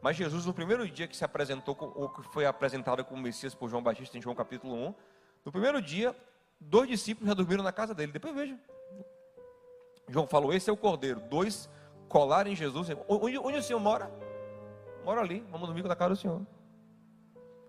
Mas 0.00 0.16
Jesus, 0.16 0.46
no 0.46 0.54
primeiro 0.54 0.88
dia 0.88 1.08
que 1.08 1.16
se 1.16 1.24
apresentou, 1.24 1.76
ou 1.94 2.08
que 2.08 2.22
foi 2.32 2.46
apresentado 2.46 3.04
como 3.04 3.22
Messias 3.22 3.54
por 3.54 3.68
João 3.68 3.82
Batista 3.82 4.16
em 4.16 4.22
João 4.22 4.34
capítulo 4.34 4.74
1, 4.74 4.94
no 5.44 5.52
primeiro 5.52 5.82
dia, 5.82 6.14
Dois 6.60 6.88
discípulos 6.88 7.28
já 7.28 7.34
dormiram 7.34 7.62
na 7.62 7.72
casa 7.72 7.94
dele. 7.94 8.12
Depois 8.12 8.34
veja. 8.34 8.58
João 10.08 10.26
falou: 10.26 10.52
Esse 10.52 10.68
é 10.68 10.72
o 10.72 10.76
cordeiro. 10.76 11.20
Dois 11.20 11.70
colaram 12.08 12.50
em 12.50 12.56
Jesus. 12.56 12.88
Onde, 13.08 13.38
onde 13.38 13.58
o 13.58 13.62
senhor 13.62 13.78
mora? 13.78 14.10
Mora 15.04 15.20
ali. 15.20 15.40
Vamos 15.50 15.68
dormir 15.68 15.84
na 15.84 15.94
casa 15.94 16.10
do 16.10 16.16
senhor. 16.16 16.46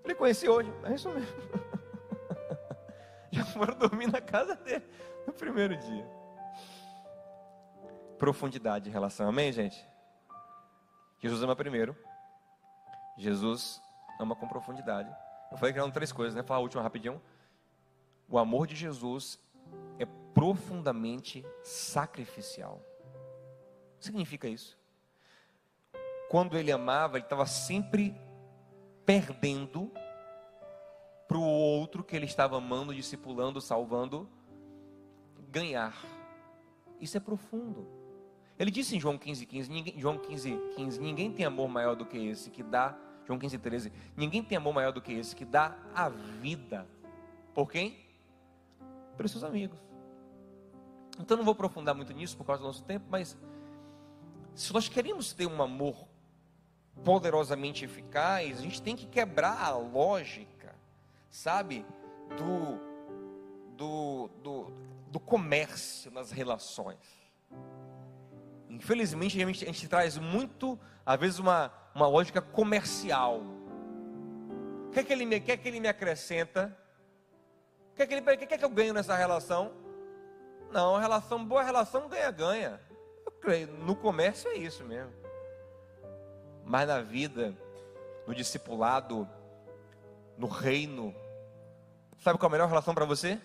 Ele 0.03 0.15
conheci 0.15 0.49
hoje. 0.49 0.73
É 0.83 0.93
isso 0.93 1.09
mesmo. 1.09 1.27
já 3.31 3.45
foram 3.45 3.77
dormir 3.77 4.07
na 4.07 4.21
casa 4.21 4.55
dele 4.55 4.85
no 5.27 5.33
primeiro 5.33 5.77
dia. 5.77 6.07
Profundidade 8.17 8.85
de 8.85 8.91
relação. 8.91 9.29
Amém, 9.29 9.51
gente? 9.51 9.85
Jesus 11.21 11.43
ama 11.43 11.55
primeiro. 11.55 11.95
Jesus 13.19 13.81
ama 14.19 14.35
com 14.35 14.47
profundidade. 14.47 15.13
Eu 15.51 15.57
falei 15.57 15.73
que 15.73 15.79
eram 15.79 15.91
três 15.91 16.11
coisas, 16.11 16.33
né? 16.33 16.41
Falar 16.41 16.59
a 16.59 16.63
última 16.63 16.81
rapidinho. 16.81 17.21
O 18.27 18.37
amor 18.37 18.65
de 18.65 18.75
Jesus 18.75 19.39
é 19.97 20.05
profundamente 20.33 21.45
sacrificial. 21.63 22.81
O 23.95 23.99
que 23.99 24.05
significa 24.05 24.47
isso? 24.47 24.77
Quando 26.29 26.57
ele 26.57 26.71
amava, 26.71 27.17
ele 27.17 27.25
estava 27.25 27.45
sempre 27.45 28.15
perdendo 29.05 29.91
para 31.27 31.37
o 31.37 31.43
outro 31.43 32.03
que 32.03 32.15
ele 32.15 32.25
estava 32.25 32.57
amando, 32.57 32.93
discipulando, 32.93 33.59
salvando, 33.59 34.29
ganhar. 35.49 35.95
Isso 37.01 37.17
é 37.17 37.19
profundo. 37.19 37.87
Ele 38.57 38.69
disse 38.71 38.95
em 38.95 38.99
João 38.99 39.17
15, 39.17 39.45
15, 39.45 39.71
ninguém, 39.71 39.99
João 39.99 40.17
15, 40.17 40.51
15, 40.75 40.99
ninguém 40.99 41.31
tem 41.31 41.45
amor 41.45 41.67
maior 41.69 41.95
do 41.95 42.05
que 42.05 42.17
esse 42.17 42.49
que 42.49 42.61
dá, 42.61 42.97
João 43.29 43.39
15, 43.39 43.57
13, 43.57 43.93
ninguém 44.17 44.43
tem 44.43 44.57
amor 44.57 44.73
maior 44.73 44.91
do 44.91 45.01
que 45.01 45.13
esse 45.13 45.33
que 45.33 45.45
dá 45.45 45.77
a 45.95 46.09
vida. 46.09 46.85
Por 47.53 47.71
quem? 47.71 48.09
pelos 49.19 49.33
seus 49.33 49.43
amigos. 49.43 49.77
Então 51.19 51.35
não 51.35 51.43
vou 51.43 51.51
aprofundar 51.51 51.93
muito 51.93 52.13
nisso 52.13 52.37
por 52.37 52.45
causa 52.45 52.61
do 52.61 52.67
nosso 52.67 52.81
tempo, 52.85 53.05
mas 53.09 53.37
se 54.55 54.71
nós 54.71 54.87
queremos 54.87 55.33
ter 55.33 55.45
um 55.45 55.61
amor 55.61 56.07
poderosamente 57.03 57.83
eficaz, 57.83 58.59
a 58.59 58.61
gente 58.61 58.81
tem 58.81 58.95
que 58.95 59.05
quebrar 59.05 59.61
a 59.61 59.71
lógica, 59.71 60.73
sabe, 61.29 61.85
do, 62.37 62.79
do, 63.75 64.29
do, 64.41 64.73
do 65.11 65.19
comércio 65.19 66.09
nas 66.11 66.31
relações. 66.31 66.97
Infelizmente, 68.69 69.43
a 69.43 69.45
gente, 69.45 69.63
a 69.65 69.67
gente 69.67 69.89
traz 69.89 70.17
muito, 70.17 70.79
às 71.09 71.19
vezes, 71.19 71.39
uma, 71.39 71.71
uma 71.95 72.07
lógica 72.07 72.39
comercial. 72.39 73.41
O 74.85 74.91
que 74.91 74.99
é 74.99 75.03
que 75.03 75.11
ele 75.11 75.25
me, 75.25 75.39
que 75.39 75.51
é 75.51 75.57
que 75.57 75.67
ele 75.67 75.79
me 75.79 75.87
acrescenta? 75.87 76.77
O 77.91 77.95
que 77.95 78.03
é 78.03 78.05
que, 78.05 78.13
ele, 78.13 78.37
que, 78.37 78.53
é 78.53 78.57
que 78.59 78.63
eu 78.63 78.69
ganho 78.69 78.93
nessa 78.93 79.15
relação? 79.15 79.71
Não, 80.71 80.99
relação, 80.99 81.43
boa 81.43 81.63
relação 81.63 82.07
ganha-ganha. 82.07 82.79
Eu 83.25 83.31
creio, 83.31 83.69
no 83.69 83.95
comércio 83.95 84.51
é 84.51 84.57
isso 84.57 84.83
mesmo. 84.83 85.11
Mas 86.63 86.87
na 86.87 87.01
vida, 87.01 87.57
no 88.27 88.35
discipulado, 88.35 89.27
no 90.37 90.45
reino, 90.45 91.11
sabe 92.19 92.37
qual 92.37 92.49
é 92.49 92.51
a 92.51 92.51
melhor 92.51 92.69
relação 92.69 92.93
para 92.93 93.05
você? 93.05 93.41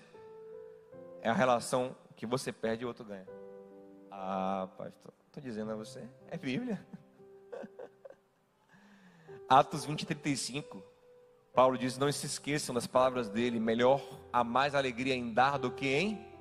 É 1.23 1.31
a 1.31 1.35
relação 1.35 1.97
que 2.15 2.27
você 2.27 2.53
perde 2.53 2.83
e 2.83 2.85
o 2.85 2.89
outro 2.89 3.07
ganha. 3.07 3.27
Ah, 4.11 4.69
pastor, 4.77 5.15
estou 5.29 5.43
dizendo 5.43 5.73
a 5.73 5.75
você, 5.75 6.07
é 6.31 6.37
Bíblia. 6.37 6.79
Atos 9.49 9.85
20, 9.85 10.07
35. 10.07 10.83
Paulo 11.55 11.77
diz: 11.77 11.99
Não 11.99 12.11
se 12.11 12.27
esqueçam 12.27 12.75
das 12.75 12.87
palavras 12.87 13.29
dele, 13.29 13.61
melhor 13.61 14.03
há 14.33 14.43
mais 14.43 14.75
alegria 14.75 15.15
em 15.15 15.33
dar 15.33 15.59
do 15.59 15.71
que 15.71 15.87
em. 15.87 16.35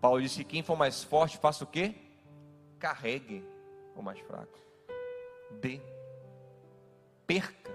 Paulo 0.00 0.20
disse: 0.20 0.44
Quem 0.44 0.62
for 0.62 0.76
mais 0.76 1.04
forte, 1.04 1.38
faça 1.38 1.62
o 1.64 1.66
quê? 1.66 1.94
Carregue 2.78 3.44
o 3.94 4.02
mais 4.02 4.18
fraco. 4.20 4.58
Dê. 5.60 5.80
Perca. 7.26 7.70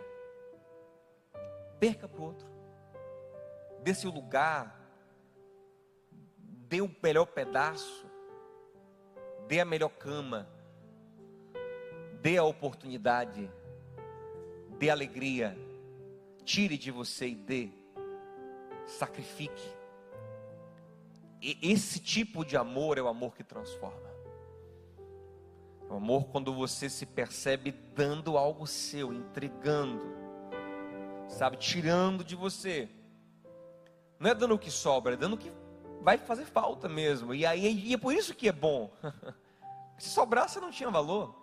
Perca 1.79 2.07
para 2.07 2.19
o 2.19 2.25
outro. 2.25 2.47
Dê 3.83 3.93
seu 3.93 4.11
lugar. 4.11 4.75
Dê 6.67 6.81
o 6.81 6.93
melhor 7.01 7.27
pedaço. 7.27 8.05
Dê 9.47 9.59
a 9.61 9.65
melhor 9.65 9.89
cama. 9.89 10.49
Dê 12.21 12.37
a 12.37 12.43
oportunidade. 12.43 13.49
Dê 14.77 14.89
alegria. 14.89 15.57
Tire 16.43 16.77
de 16.77 16.91
você 16.91 17.29
e 17.29 17.35
dê. 17.35 17.69
Sacrifique. 18.85 19.77
E 21.41 21.57
esse 21.61 21.99
tipo 21.99 22.43
de 22.43 22.57
amor 22.57 22.97
é 22.97 23.01
o 23.01 23.07
amor 23.07 23.35
que 23.35 23.43
transforma. 23.43 24.07
O 25.89 25.95
amor 25.95 26.25
quando 26.25 26.53
você 26.53 26.89
se 26.89 27.05
percebe 27.05 27.71
dando 27.71 28.37
algo 28.37 28.67
seu, 28.67 29.13
entregando, 29.13 30.01
sabe, 31.29 31.57
tirando 31.57 32.23
de 32.23 32.35
você. 32.35 32.89
Não 34.19 34.31
é 34.31 34.35
dando 34.35 34.55
o 34.55 34.59
que 34.59 34.71
sobra, 34.71 35.13
é 35.13 35.17
dando 35.17 35.33
o 35.33 35.37
que 35.37 35.51
vai 36.01 36.17
fazer 36.17 36.45
falta 36.45 36.89
mesmo. 36.89 37.33
E 37.33 37.45
aí 37.45 37.85
e 37.85 37.93
é 37.93 37.97
por 37.97 38.13
isso 38.13 38.35
que 38.35 38.49
é 38.49 38.51
bom. 38.51 38.91
Se 39.97 40.09
sobrasse 40.09 40.59
não 40.59 40.71
tinha 40.71 40.89
valor. 40.89 41.35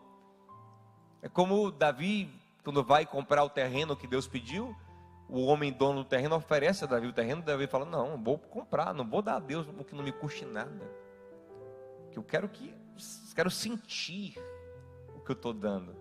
É 1.23 1.29
como 1.29 1.71
Davi, 1.71 2.31
quando 2.65 2.83
vai 2.83 3.05
comprar 3.05 3.45
o 3.45 3.51
terreno 3.51 3.95
que 3.95 4.07
Deus 4.07 4.27
pediu, 4.27 4.75
o 5.29 5.45
homem 5.45 5.71
dono 5.71 6.03
do 6.03 6.09
terreno 6.09 6.35
oferece 6.35 6.83
a 6.85 6.87
Davi 6.87 7.07
o 7.07 7.13
terreno, 7.13 7.43
Davi 7.43 7.67
fala: 7.67 7.85
Não, 7.85 8.17
vou 8.23 8.39
comprar, 8.39 8.95
não 8.95 9.07
vou 9.07 9.21
dar 9.21 9.37
a 9.37 9.41
Deus 9.41 9.69
o 9.69 9.85
que 9.85 9.95
não 9.95 10.03
me 10.03 10.13
custe 10.13 10.47
nada. 10.47 10.91
Que 12.11 12.19
eu 12.19 12.23
quero 12.23 12.49
que 12.49 12.75
quero 13.35 13.51
sentir 13.51 14.39
o 15.15 15.21
que 15.21 15.31
eu 15.31 15.35
estou 15.35 15.53
dando. 15.53 15.95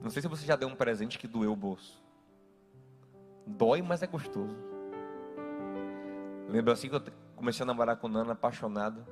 Não 0.00 0.10
sei 0.10 0.22
se 0.22 0.28
você 0.28 0.44
já 0.44 0.56
deu 0.56 0.68
um 0.68 0.74
presente 0.74 1.18
que 1.18 1.28
doeu 1.28 1.52
o 1.52 1.56
bolso. 1.56 2.02
Dói, 3.46 3.82
mas 3.82 4.02
é 4.02 4.06
gostoso. 4.06 4.56
Lembro 6.48 6.72
assim 6.72 6.88
que 6.88 6.94
eu 6.94 7.02
comecei 7.36 7.62
a 7.62 7.66
namorar 7.66 7.96
com 7.96 8.08
Nana, 8.08 8.32
apaixonado. 8.32 9.06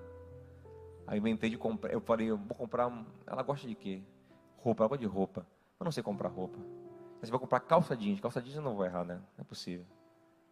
Aí 1.07 1.19
inventei 1.19 1.51
de 1.51 1.59
comprar. 1.59 1.93
Eu 1.93 2.01
falei, 2.01 2.31
eu 2.31 2.39
vou 2.39 2.57
comprar. 2.57 2.91
Ela 3.27 3.43
gosta 3.43 3.67
de 3.67 3.75
quê? 3.75 4.03
Roupa, 4.57 4.85
ela 4.85 4.89
gosta 4.89 5.05
de 5.05 5.13
roupa. 5.13 5.47
Eu 5.79 5.85
não 5.85 5.93
sei 5.93 6.03
comprar 6.03 6.29
roupa. 6.29 6.59
Mas 7.21 7.29
você 7.29 7.31
vai 7.31 7.41
comprar 7.41 7.61
calça 7.61 7.97
jeans. 7.97 8.21
Calça 8.21 8.41
jeans 8.41 8.57
eu 8.57 8.63
não 8.63 8.75
vou 8.75 8.85
errar, 8.85 9.05
né? 9.05 9.15
Não 9.37 9.43
é 9.43 9.45
possível. 9.45 9.87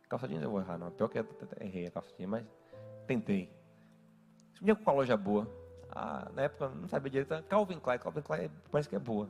Calça 0.08 0.28
jeans 0.28 0.42
eu 0.42 0.50
vou 0.50 0.60
errar, 0.60 0.78
não. 0.78 0.90
Pior 0.90 1.08
que 1.08 1.18
eu 1.18 1.26
errei 1.60 1.86
a 1.86 1.90
calça 1.90 2.10
jeans, 2.16 2.28
mas 2.28 2.44
tentei. 3.06 3.50
Dia 4.60 4.74
com 4.74 4.82
uma 4.82 4.92
loja 4.92 5.16
boa. 5.16 5.48
Ah, 5.90 6.30
na 6.34 6.42
época 6.42 6.68
não 6.68 6.88
sabia 6.88 7.10
direito. 7.10 7.42
Calvin 7.48 7.78
Klein, 7.78 7.98
Calvin 7.98 8.22
Klein 8.22 8.50
parece 8.70 8.88
que 8.88 8.96
é 8.96 8.98
boa. 8.98 9.28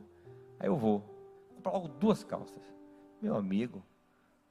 Aí 0.59 0.67
eu 0.67 0.75
vou. 0.75 1.03
Comprar 1.55 1.71
logo 1.71 1.87
duas 1.87 2.23
calças. 2.23 2.61
Meu 3.21 3.35
amigo. 3.35 3.83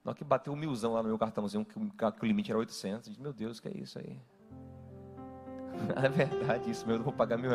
Na 0.04 0.10
hora 0.10 0.18
que 0.18 0.24
bateu 0.24 0.52
um 0.52 0.56
milzão 0.56 0.92
lá 0.92 1.02
no 1.02 1.08
meu 1.08 1.18
cartãozinho, 1.18 1.64
que, 1.64 1.78
o 1.78 2.26
limite 2.26 2.50
era 2.50 2.58
800. 2.58 3.08
Disse, 3.08 3.20
meu 3.20 3.32
Deus, 3.32 3.58
que 3.58 3.68
é 3.68 3.76
isso 3.76 3.98
aí? 3.98 4.20
É 5.96 6.08
verdade 6.08 6.70
isso 6.70 6.86
mesmo. 6.86 7.00
Eu 7.00 7.04
vou 7.04 7.12
pagar 7.12 7.36
mil. 7.36 7.50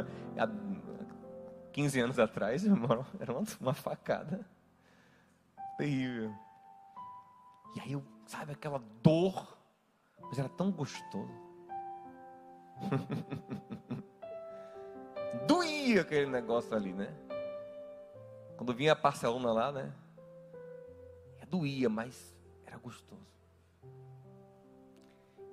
Há 1.69 1.71
15 1.71 1.99
anos 1.99 2.19
atrás, 2.19 2.63
irmão, 2.65 3.05
era 3.19 3.31
uma, 3.31 3.43
uma 3.61 3.73
facada 3.73 4.45
terrível. 5.77 6.33
E 7.75 7.79
aí, 7.79 7.91
eu, 7.91 8.03
sabe 8.25 8.51
aquela 8.51 8.79
dor, 9.03 9.57
mas 10.21 10.39
era 10.39 10.49
tão 10.49 10.71
gostoso. 10.71 11.31
Doía 15.47 16.01
aquele 16.01 16.25
negócio 16.25 16.75
ali, 16.75 16.91
né? 16.91 17.13
Quando 18.57 18.73
vinha 18.73 18.93
a 18.93 18.95
parcelona 18.95 19.51
lá, 19.51 19.71
né? 19.71 19.93
Doía, 21.49 21.89
mas 21.89 22.35
era 22.65 22.77
gostoso. 22.77 23.38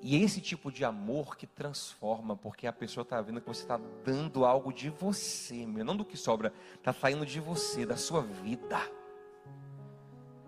E 0.02 0.16
é 0.16 0.20
esse 0.20 0.40
tipo 0.40 0.70
de 0.70 0.84
amor 0.84 1.36
que 1.36 1.46
transforma, 1.46 2.36
porque 2.36 2.66
a 2.66 2.72
pessoa 2.72 3.02
está 3.02 3.20
vendo 3.20 3.40
que 3.40 3.48
você 3.48 3.62
está 3.62 3.80
dando 4.04 4.44
algo 4.44 4.72
de 4.72 4.90
você, 4.90 5.66
meu, 5.66 5.84
não 5.84 5.96
do 5.96 6.04
que 6.04 6.16
sobra, 6.16 6.52
está 6.74 6.92
saindo 6.92 7.24
de 7.24 7.40
você, 7.40 7.86
da 7.86 7.96
sua 7.96 8.22
vida. 8.22 8.78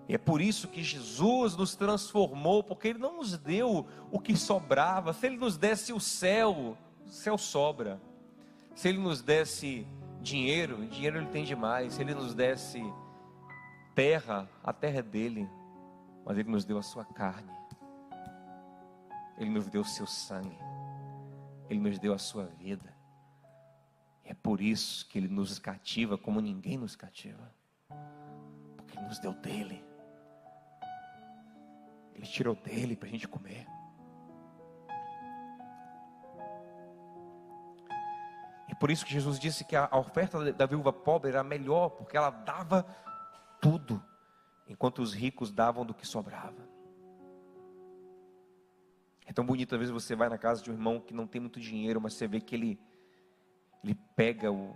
E 0.09 0.15
é 0.15 0.19
por 0.19 0.41
isso 0.41 0.69
que 0.69 0.83
Jesus 0.83 1.55
nos 1.55 1.77
transformou, 1.77 2.63
porque 2.63 2.89
Ele 2.89 2.99
não 2.99 3.19
nos 3.19 3.37
deu 3.37 3.87
o 4.11 4.19
que 4.19 4.35
sobrava. 4.37 5.13
Se 5.13 5.27
Ele 5.27 5.37
nos 5.37 5.59
desse 5.59 5.93
o 5.93 6.01
céu, 6.01 6.77
o 7.07 7.11
céu 7.11 7.37
sobra. 7.37 8.01
Se 8.75 8.89
Ele 8.89 8.99
nos 8.99 9.21
desse 9.21 9.87
dinheiro, 10.23 10.87
dinheiro 10.87 11.19
Ele 11.19 11.27
tem 11.27 11.45
demais. 11.45 11.95
Se 11.95 12.01
Ele 12.01 12.15
nos 12.15 12.35
desse 12.35 12.83
terra, 13.95 14.49
a 14.65 14.73
terra 14.73 15.01
é 15.01 15.03
dele. 15.03 15.47
Mas 16.25 16.39
Ele 16.39 16.51
nos 16.51 16.65
deu 16.65 16.79
a 16.79 16.83
sua 16.83 17.05
carne. 17.05 17.58
Ele 19.39 19.51
nos 19.51 19.68
deu 19.68 19.82
o 19.82 19.84
seu 19.84 20.07
sangue. 20.07 20.59
Ele 21.68 21.80
nos 21.80 21.99
deu 21.99 22.12
a 22.12 22.18
sua 22.18 22.47
vida. 22.47 22.93
E 24.24 24.30
é 24.30 24.34
por 24.34 24.61
isso 24.61 25.09
que 25.09 25.18
Ele 25.18 25.28
nos 25.28 25.59
cativa 25.59 26.18
como 26.18 26.41
ninguém 26.41 26.76
nos 26.76 26.97
cativa. 26.97 27.53
Porque 28.76 28.99
Ele 28.99 29.07
nos 29.07 29.18
deu 29.18 29.32
dele. 29.32 29.84
Ele 32.14 32.26
tirou 32.26 32.57
dele 32.57 32.97
para 32.97 33.09
a 33.09 33.12
gente 33.12 33.28
comer. 33.28 33.66
E 38.68 38.74
por 38.74 38.91
isso 38.91 39.07
que 39.07 39.12
Jesus 39.12 39.39
disse 39.39 39.64
que 39.64 39.76
a 39.76 39.89
oferta 39.97 40.53
da 40.53 40.66
viúva 40.66 40.93
pobre 40.93 41.30
era 41.30 41.45
melhor, 41.45 41.91
porque 41.91 42.16
ela 42.16 42.30
dava 42.30 42.84
tudo, 43.61 44.03
enquanto 44.66 45.01
os 45.01 45.14
ricos 45.14 45.53
davam 45.53 45.86
do 45.86 45.95
que 45.95 46.07
sobrava. 46.07 46.78
É 49.29 49.33
tão 49.33 49.45
bonito, 49.45 49.74
às 49.74 49.79
vezes 49.79 49.93
você 49.93 50.16
vai 50.16 50.31
na 50.31 50.39
casa 50.39 50.62
de 50.62 50.70
um 50.70 50.72
irmão 50.72 50.99
que 50.99 51.12
não 51.12 51.26
tem 51.26 51.39
muito 51.39 51.61
dinheiro, 51.61 52.01
mas 52.01 52.14
você 52.14 52.26
vê 52.26 52.41
que 52.41 52.55
ele, 52.55 52.81
ele 53.85 53.95
pega 54.16 54.51
o, 54.51 54.74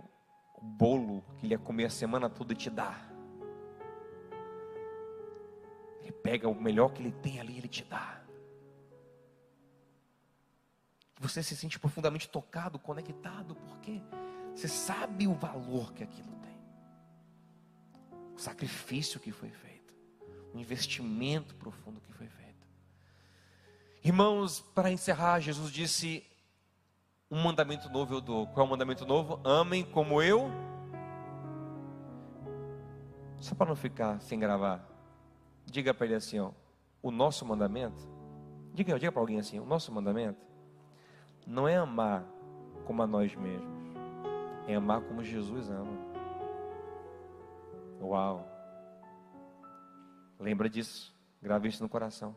o 0.53 0.61
bolo 0.61 1.25
que 1.39 1.47
ele 1.47 1.55
ia 1.55 1.57
comer 1.57 1.85
a 1.85 1.89
semana 1.89 2.29
toda 2.29 2.53
e 2.53 2.55
te 2.55 2.69
dá. 2.69 2.95
Ele 6.03 6.11
pega 6.11 6.47
o 6.47 6.53
melhor 6.53 6.89
que 6.89 7.01
ele 7.01 7.11
tem 7.11 7.39
ali, 7.39 7.57
ele 7.57 7.67
te 7.67 7.83
dá. 7.83 8.21
Você 11.19 11.41
se 11.41 11.55
sente 11.55 11.79
profundamente 11.79 12.29
tocado, 12.29 12.77
conectado, 12.77 13.55
porque 13.55 14.03
você 14.53 14.67
sabe 14.67 15.27
o 15.27 15.33
valor 15.33 15.93
que 15.93 16.03
aquilo 16.03 16.31
tem. 16.43 16.61
O 18.35 18.37
sacrifício 18.37 19.19
que 19.19 19.31
foi 19.31 19.49
feito, 19.49 19.95
o 20.53 20.59
investimento 20.59 21.55
profundo 21.55 21.99
que 21.99 22.13
foi 22.13 22.27
feito. 22.27 22.42
Irmãos, 24.03 24.59
para 24.59 24.91
encerrar, 24.91 25.39
Jesus 25.39 25.71
disse: 25.71 26.25
Um 27.31 27.41
mandamento 27.41 27.89
novo 27.89 28.13
eu 28.13 28.19
dou. 28.19 28.47
Qual 28.47 28.65
é 28.65 28.67
o 28.67 28.69
mandamento 28.69 29.05
novo? 29.05 29.39
Amem 29.45 29.85
como 29.85 30.21
eu. 30.21 30.51
Só 33.39 33.55
para 33.55 33.69
não 33.69 33.75
ficar 33.75 34.19
sem 34.19 34.37
gravar. 34.37 34.85
Diga 35.65 35.93
para 35.93 36.05
ele 36.05 36.15
assim, 36.15 36.39
ó, 36.39 36.51
o 37.01 37.11
nosso 37.11 37.45
mandamento, 37.45 37.97
diga, 38.73 38.99
diga 38.99 39.11
para 39.11 39.21
alguém 39.21 39.39
assim, 39.39 39.59
o 39.59 39.65
nosso 39.65 39.91
mandamento 39.91 40.45
não 41.47 41.67
é 41.67 41.77
amar 41.77 42.25
como 42.85 43.01
a 43.01 43.07
nós 43.07 43.33
mesmos, 43.35 43.71
é 44.67 44.75
amar 44.75 45.01
como 45.01 45.23
Jesus 45.23 45.69
ama. 45.69 45.97
Uau! 48.01 48.45
Lembra 50.37 50.69
disso, 50.69 51.15
grave 51.41 51.69
isso 51.69 51.81
no 51.81 51.87
coração. 51.87 52.35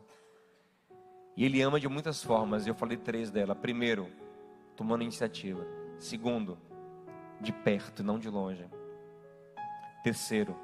E 1.37 1.45
Ele 1.45 1.61
ama 1.61 1.79
de 1.79 1.87
muitas 1.87 2.23
formas. 2.23 2.65
Eu 2.65 2.73
falei 2.73 2.97
três 2.97 3.29
dela. 3.29 3.53
Primeiro, 3.53 4.11
tomando 4.75 5.03
iniciativa. 5.03 5.63
Segundo, 5.99 6.57
de 7.39 7.53
perto, 7.53 8.03
não 8.03 8.17
de 8.17 8.27
longe. 8.27 8.65
Terceiro, 10.03 10.57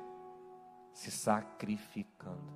se 0.92 1.12
sacrificando. 1.12 2.52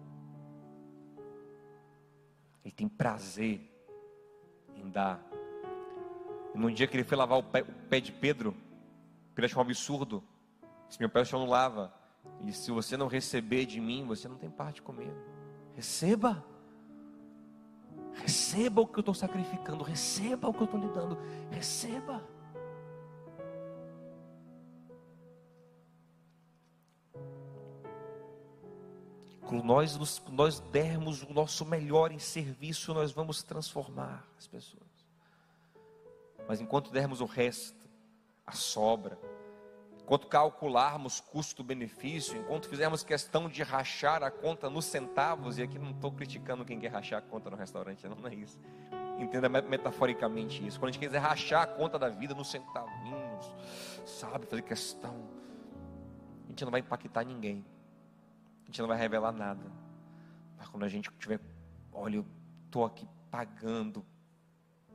Ele 2.65 2.73
tem 2.73 2.89
prazer 2.89 3.61
em 4.75 4.89
dar. 4.89 5.23
E 6.55 6.57
num 6.57 6.71
dia 6.71 6.87
que 6.87 6.97
ele 6.97 7.03
foi 7.03 7.17
lavar 7.17 7.37
o 7.37 7.43
pé, 7.43 7.61
o 7.61 7.87
pé 7.87 7.99
de 7.99 8.11
Pedro, 8.11 8.55
Pedro 9.35 9.45
achou 9.45 9.59
um 9.59 9.65
absurdo. 9.65 10.23
Se 10.89 10.99
meu 10.99 11.07
pé 11.07 11.21
o 11.21 11.31
não 11.33 11.45
lava. 11.45 11.93
E 12.43 12.51
se 12.51 12.71
você 12.71 12.97
não 12.97 13.07
receber 13.07 13.67
de 13.67 13.79
mim, 13.79 14.07
você 14.07 14.27
não 14.27 14.37
tem 14.37 14.49
parte 14.49 14.81
comigo. 14.81 15.15
Receba. 15.75 16.43
Receba 18.21 18.81
o 18.81 18.87
que 18.87 18.97
eu 18.97 19.01
estou 19.01 19.13
sacrificando. 19.13 19.83
Receba 19.83 20.47
o 20.47 20.53
que 20.53 20.61
eu 20.61 20.65
estou 20.65 20.79
lhe 20.79 20.89
dando. 20.89 21.17
Receba. 21.51 22.23
Quando 29.47 29.63
nós, 29.63 29.95
nos, 29.95 30.21
nós 30.29 30.59
dermos 30.59 31.23
o 31.23 31.33
nosso 31.33 31.65
melhor 31.65 32.11
em 32.11 32.19
serviço, 32.19 32.93
nós 32.93 33.13
vamos 33.13 33.41
transformar 33.43 34.27
as 34.37 34.45
pessoas. 34.45 34.83
Mas 36.47 36.59
enquanto 36.59 36.91
dermos 36.91 37.21
o 37.21 37.25
resto, 37.25 37.87
a 38.45 38.51
sobra, 38.51 39.17
enquanto 40.07 40.25
calcularmos 40.27 41.19
custo-benefício, 41.19 42.39
enquanto 42.39 42.69
fizermos 42.69 43.03
questão 43.03 43.49
de 43.49 43.61
rachar 43.61 44.23
a 44.23 44.31
conta 44.31 44.69
nos 44.69 44.85
centavos, 44.85 45.57
e 45.57 45.63
aqui 45.63 45.77
não 45.77 45.91
estou 45.91 46.13
criticando 46.13 46.63
quem 46.63 46.79
quer 46.79 46.87
rachar 46.87 47.19
a 47.19 47.21
conta 47.21 47.49
no 47.49 47.57
restaurante, 47.57 48.07
não, 48.07 48.15
não 48.15 48.29
é 48.29 48.35
isso. 48.35 48.57
Entenda 49.19 49.49
metaforicamente 49.49 50.65
isso. 50.65 50.79
Quando 50.79 50.91
a 50.91 50.93
gente 50.93 51.05
quiser 51.05 51.17
rachar 51.17 51.63
a 51.63 51.67
conta 51.67 51.99
da 51.99 52.07
vida 52.07 52.33
nos 52.33 52.49
centavinhos, 52.49 53.53
sabe, 54.05 54.45
fazer 54.45 54.61
questão, 54.61 55.27
a 56.45 56.47
gente 56.51 56.63
não 56.63 56.71
vai 56.71 56.79
impactar 56.79 57.25
ninguém. 57.25 57.65
A 58.63 58.67
gente 58.67 58.79
não 58.79 58.87
vai 58.87 58.97
revelar 58.97 59.33
nada. 59.33 59.69
Mas 60.57 60.69
quando 60.69 60.83
a 60.83 60.87
gente 60.87 61.11
tiver, 61.19 61.41
olha, 61.91 62.15
eu 62.15 62.25
estou 62.65 62.85
aqui 62.85 63.05
pagando 63.29 64.05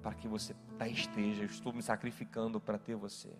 para 0.02 0.14
que 0.14 0.26
você 0.26 0.56
esteja, 0.90 1.42
eu 1.42 1.46
estou 1.46 1.70
me 1.70 1.82
sacrificando 1.82 2.58
para 2.58 2.78
ter 2.78 2.94
você. 2.94 3.36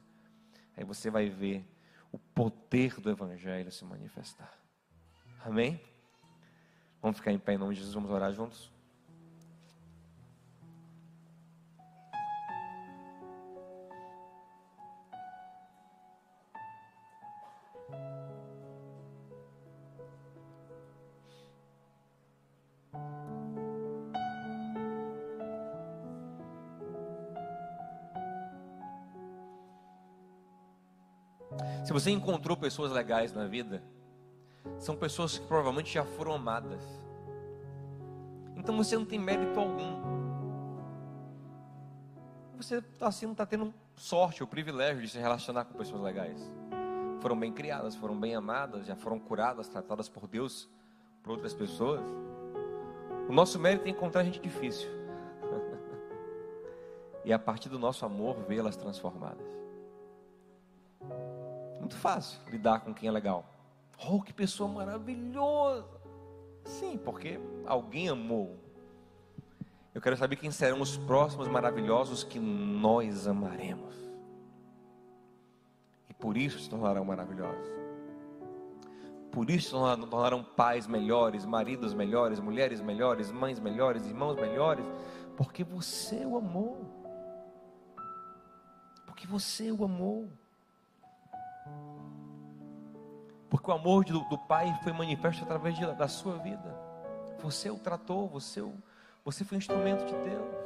Aí 0.77 0.85
você 0.85 1.11
vai 1.11 1.29
ver 1.29 1.65
o 2.11 2.19
poder 2.19 3.01
do 3.01 3.11
Evangelho 3.11 3.71
se 3.71 3.85
manifestar. 3.85 4.53
Amém? 5.45 5.81
Vamos 7.01 7.17
ficar 7.17 7.33
em 7.33 7.39
pé 7.39 7.55
em 7.55 7.59
nome 7.59 7.75
de 7.75 7.81
Jesus, 7.81 7.95
vamos 7.95 8.11
orar 8.11 8.33
juntos? 8.33 8.73
Você 32.03 32.11
encontrou 32.11 32.57
pessoas 32.57 32.91
legais 32.91 33.33
na 33.33 33.47
vida, 33.47 33.81
são 34.79 34.97
pessoas 34.97 35.39
que 35.39 35.47
provavelmente 35.47 35.95
já 35.95 36.05
foram 36.05 36.35
amadas. 36.35 36.83
Então 38.57 38.77
você 38.77 38.97
não 38.97 39.05
tem 39.05 39.21
mérito 39.21 39.59
algum. 39.59 40.03
Você 42.57 42.83
tá 42.83 43.07
assim, 43.07 43.31
está 43.31 43.47
tendo 43.47 43.73
sorte 43.95 44.43
ou 44.43 44.49
privilégio 44.49 45.01
de 45.01 45.09
se 45.09 45.19
relacionar 45.19 45.65
com 45.65 45.79
pessoas 45.79 46.03
legais. 46.03 46.51
Foram 47.21 47.39
bem 47.39 47.53
criadas, 47.53 47.95
foram 47.95 48.19
bem 48.19 48.35
amadas, 48.35 48.87
já 48.87 48.97
foram 48.97 49.19
curadas, 49.19 49.69
tratadas 49.69 50.09
por 50.09 50.27
Deus, 50.27 50.69
por 51.23 51.31
outras 51.33 51.55
pessoas. 51.55 52.03
O 53.29 53.33
nosso 53.33 53.61
mérito 53.61 53.87
é 53.87 53.91
encontrar 53.91 54.25
gente 54.25 54.41
difícil. 54.41 54.89
e 57.25 57.33
a 57.33 57.39
partir 57.39 57.69
do 57.69 57.79
nosso 57.79 58.05
amor, 58.05 58.43
vê-las 58.49 58.77
transformadas. 58.77 59.62
Muito 61.83 61.97
fácil 61.97 62.39
lidar 62.49 62.79
com 62.83 62.95
quem 62.95 63.09
é 63.09 63.13
legal. 63.13 63.45
Oh, 64.09 64.23
que 64.23 64.33
pessoa 64.33 64.69
maravilhosa! 64.71 65.85
Sim, 66.65 66.97
porque 66.97 67.41
alguém 67.67 68.09
amou. 68.09 68.57
Eu 69.93 70.01
quero 70.01 70.17
saber 70.17 70.37
quem 70.37 70.53
serão 70.53 70.81
os 70.81 70.97
próximos 70.97 71.49
maravilhosos 71.49 72.23
que 72.23 72.39
nós 72.39 73.27
amaremos. 73.27 73.97
E 76.09 76.15
por 76.15 76.37
isso 76.37 76.61
se 76.61 76.71
tornarão 76.71 77.05
maravilhosos. 77.05 77.67
Por 79.33 79.51
isso 79.51 79.75
se 79.75 80.09
tornarão 80.09 80.45
pais 80.45 80.87
melhores, 80.87 81.45
maridos 81.45 81.93
melhores, 81.95 82.39
mulheres 82.39 82.81
melhores, 82.81 83.33
mães 83.33 83.59
melhores, 83.59 84.07
irmãos 84.07 84.37
melhores, 84.37 84.87
porque 85.37 85.65
você 85.65 86.25
o 86.25 86.37
amou. 86.37 86.87
Porque 89.05 89.27
você 89.27 89.73
o 89.73 89.85
amou. 89.85 90.31
Porque 93.49 93.71
o 93.71 93.75
amor 93.75 94.05
do, 94.05 94.21
do 94.29 94.39
Pai 94.39 94.75
foi 94.83 94.93
manifesto 94.93 95.45
através 95.45 95.77
de, 95.77 95.87
da 95.95 96.09
sua 96.09 96.39
vida. 96.39 96.75
Você 97.41 97.71
o 97.71 97.79
tratou, 97.79 98.29
você, 98.29 98.61
o, 98.61 98.73
você 99.25 99.45
foi 99.45 99.57
um 99.57 99.59
instrumento 99.59 100.05
de 100.07 100.15
Deus. 100.15 100.63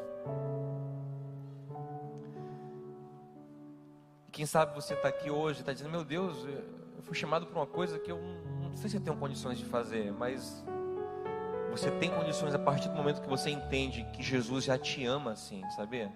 Quem 4.30 4.46
sabe 4.46 4.74
você 4.74 4.94
está 4.94 5.08
aqui 5.08 5.30
hoje, 5.30 5.60
está 5.60 5.72
dizendo: 5.72 5.90
Meu 5.90 6.04
Deus, 6.04 6.44
eu 6.44 7.02
fui 7.02 7.14
chamado 7.14 7.46
para 7.46 7.58
uma 7.58 7.66
coisa 7.66 7.98
que 7.98 8.12
eu 8.12 8.20
não 8.60 8.76
sei 8.76 8.90
se 8.90 8.96
eu 8.96 9.00
tenho 9.00 9.16
condições 9.16 9.58
de 9.58 9.64
fazer, 9.64 10.12
mas 10.12 10.64
você 11.70 11.90
tem 11.90 12.10
condições 12.10 12.54
a 12.54 12.58
partir 12.58 12.88
do 12.88 12.94
momento 12.94 13.20
que 13.20 13.28
você 13.28 13.50
entende 13.50 14.06
que 14.12 14.22
Jesus 14.22 14.64
já 14.64 14.78
te 14.78 15.04
ama 15.04 15.32
assim, 15.32 15.62
sabia? 15.70 16.12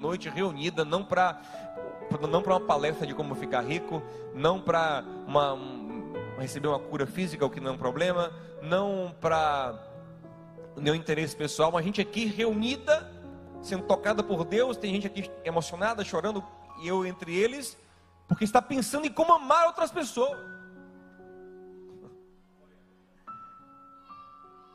Noite 0.00 0.28
reunida 0.28 0.84
não 0.84 1.04
para 1.04 1.40
não 2.28 2.42
para 2.42 2.54
uma 2.54 2.60
palestra 2.60 3.06
de 3.06 3.14
como 3.14 3.36
ficar 3.36 3.60
rico, 3.60 4.02
não 4.34 4.60
para 4.60 5.04
uma, 5.28 5.54
um, 5.54 6.12
receber 6.38 6.66
uma 6.66 6.78
cura 6.80 7.06
física, 7.06 7.46
o 7.46 7.50
que 7.50 7.60
não 7.60 7.70
é 7.70 7.74
um 7.74 7.78
problema, 7.78 8.32
não 8.60 9.14
para 9.20 9.78
nenhum 10.76 10.96
interesse 10.96 11.36
pessoal, 11.36 11.70
mas 11.70 11.82
a 11.82 11.84
gente 11.84 12.00
aqui 12.00 12.24
reunida, 12.24 13.08
sendo 13.62 13.84
tocada 13.84 14.24
por 14.24 14.44
Deus, 14.44 14.76
tem 14.76 14.92
gente 14.92 15.06
aqui 15.06 15.30
emocionada, 15.44 16.02
chorando, 16.02 16.42
e 16.82 16.88
eu 16.88 17.06
entre 17.06 17.32
eles, 17.32 17.78
porque 18.26 18.42
está 18.42 18.60
pensando 18.60 19.06
em 19.06 19.12
como 19.12 19.32
amar 19.32 19.66
outras 19.66 19.92
pessoas. 19.92 20.36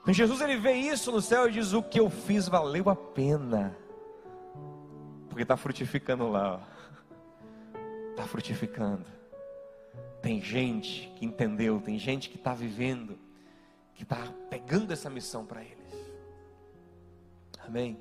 Jesus 0.07 0.39
ele 0.39 0.55
vê 0.55 0.73
isso 0.73 1.11
no 1.11 1.19
céu 1.19 1.49
e 1.49 1.51
diz: 1.51 1.73
O 1.73 1.81
que 1.81 1.99
eu 1.99 2.09
fiz 2.09 2.47
valeu 2.47 2.89
a 2.89 2.95
pena, 2.95 3.75
porque 5.35 5.43
está 5.43 5.57
frutificando 5.57 6.29
lá, 6.29 6.65
está 8.11 8.23
frutificando. 8.25 9.03
Tem 10.21 10.39
gente 10.41 11.11
que 11.17 11.25
entendeu, 11.25 11.81
tem 11.81 11.99
gente 11.99 12.29
que 12.29 12.37
está 12.37 12.53
vivendo, 12.53 13.19
que 13.95 14.03
está 14.03 14.31
pegando 14.49 14.93
essa 14.93 15.09
missão 15.09 15.45
para 15.45 15.61
eles. 15.61 15.93
Amém. 17.67 17.99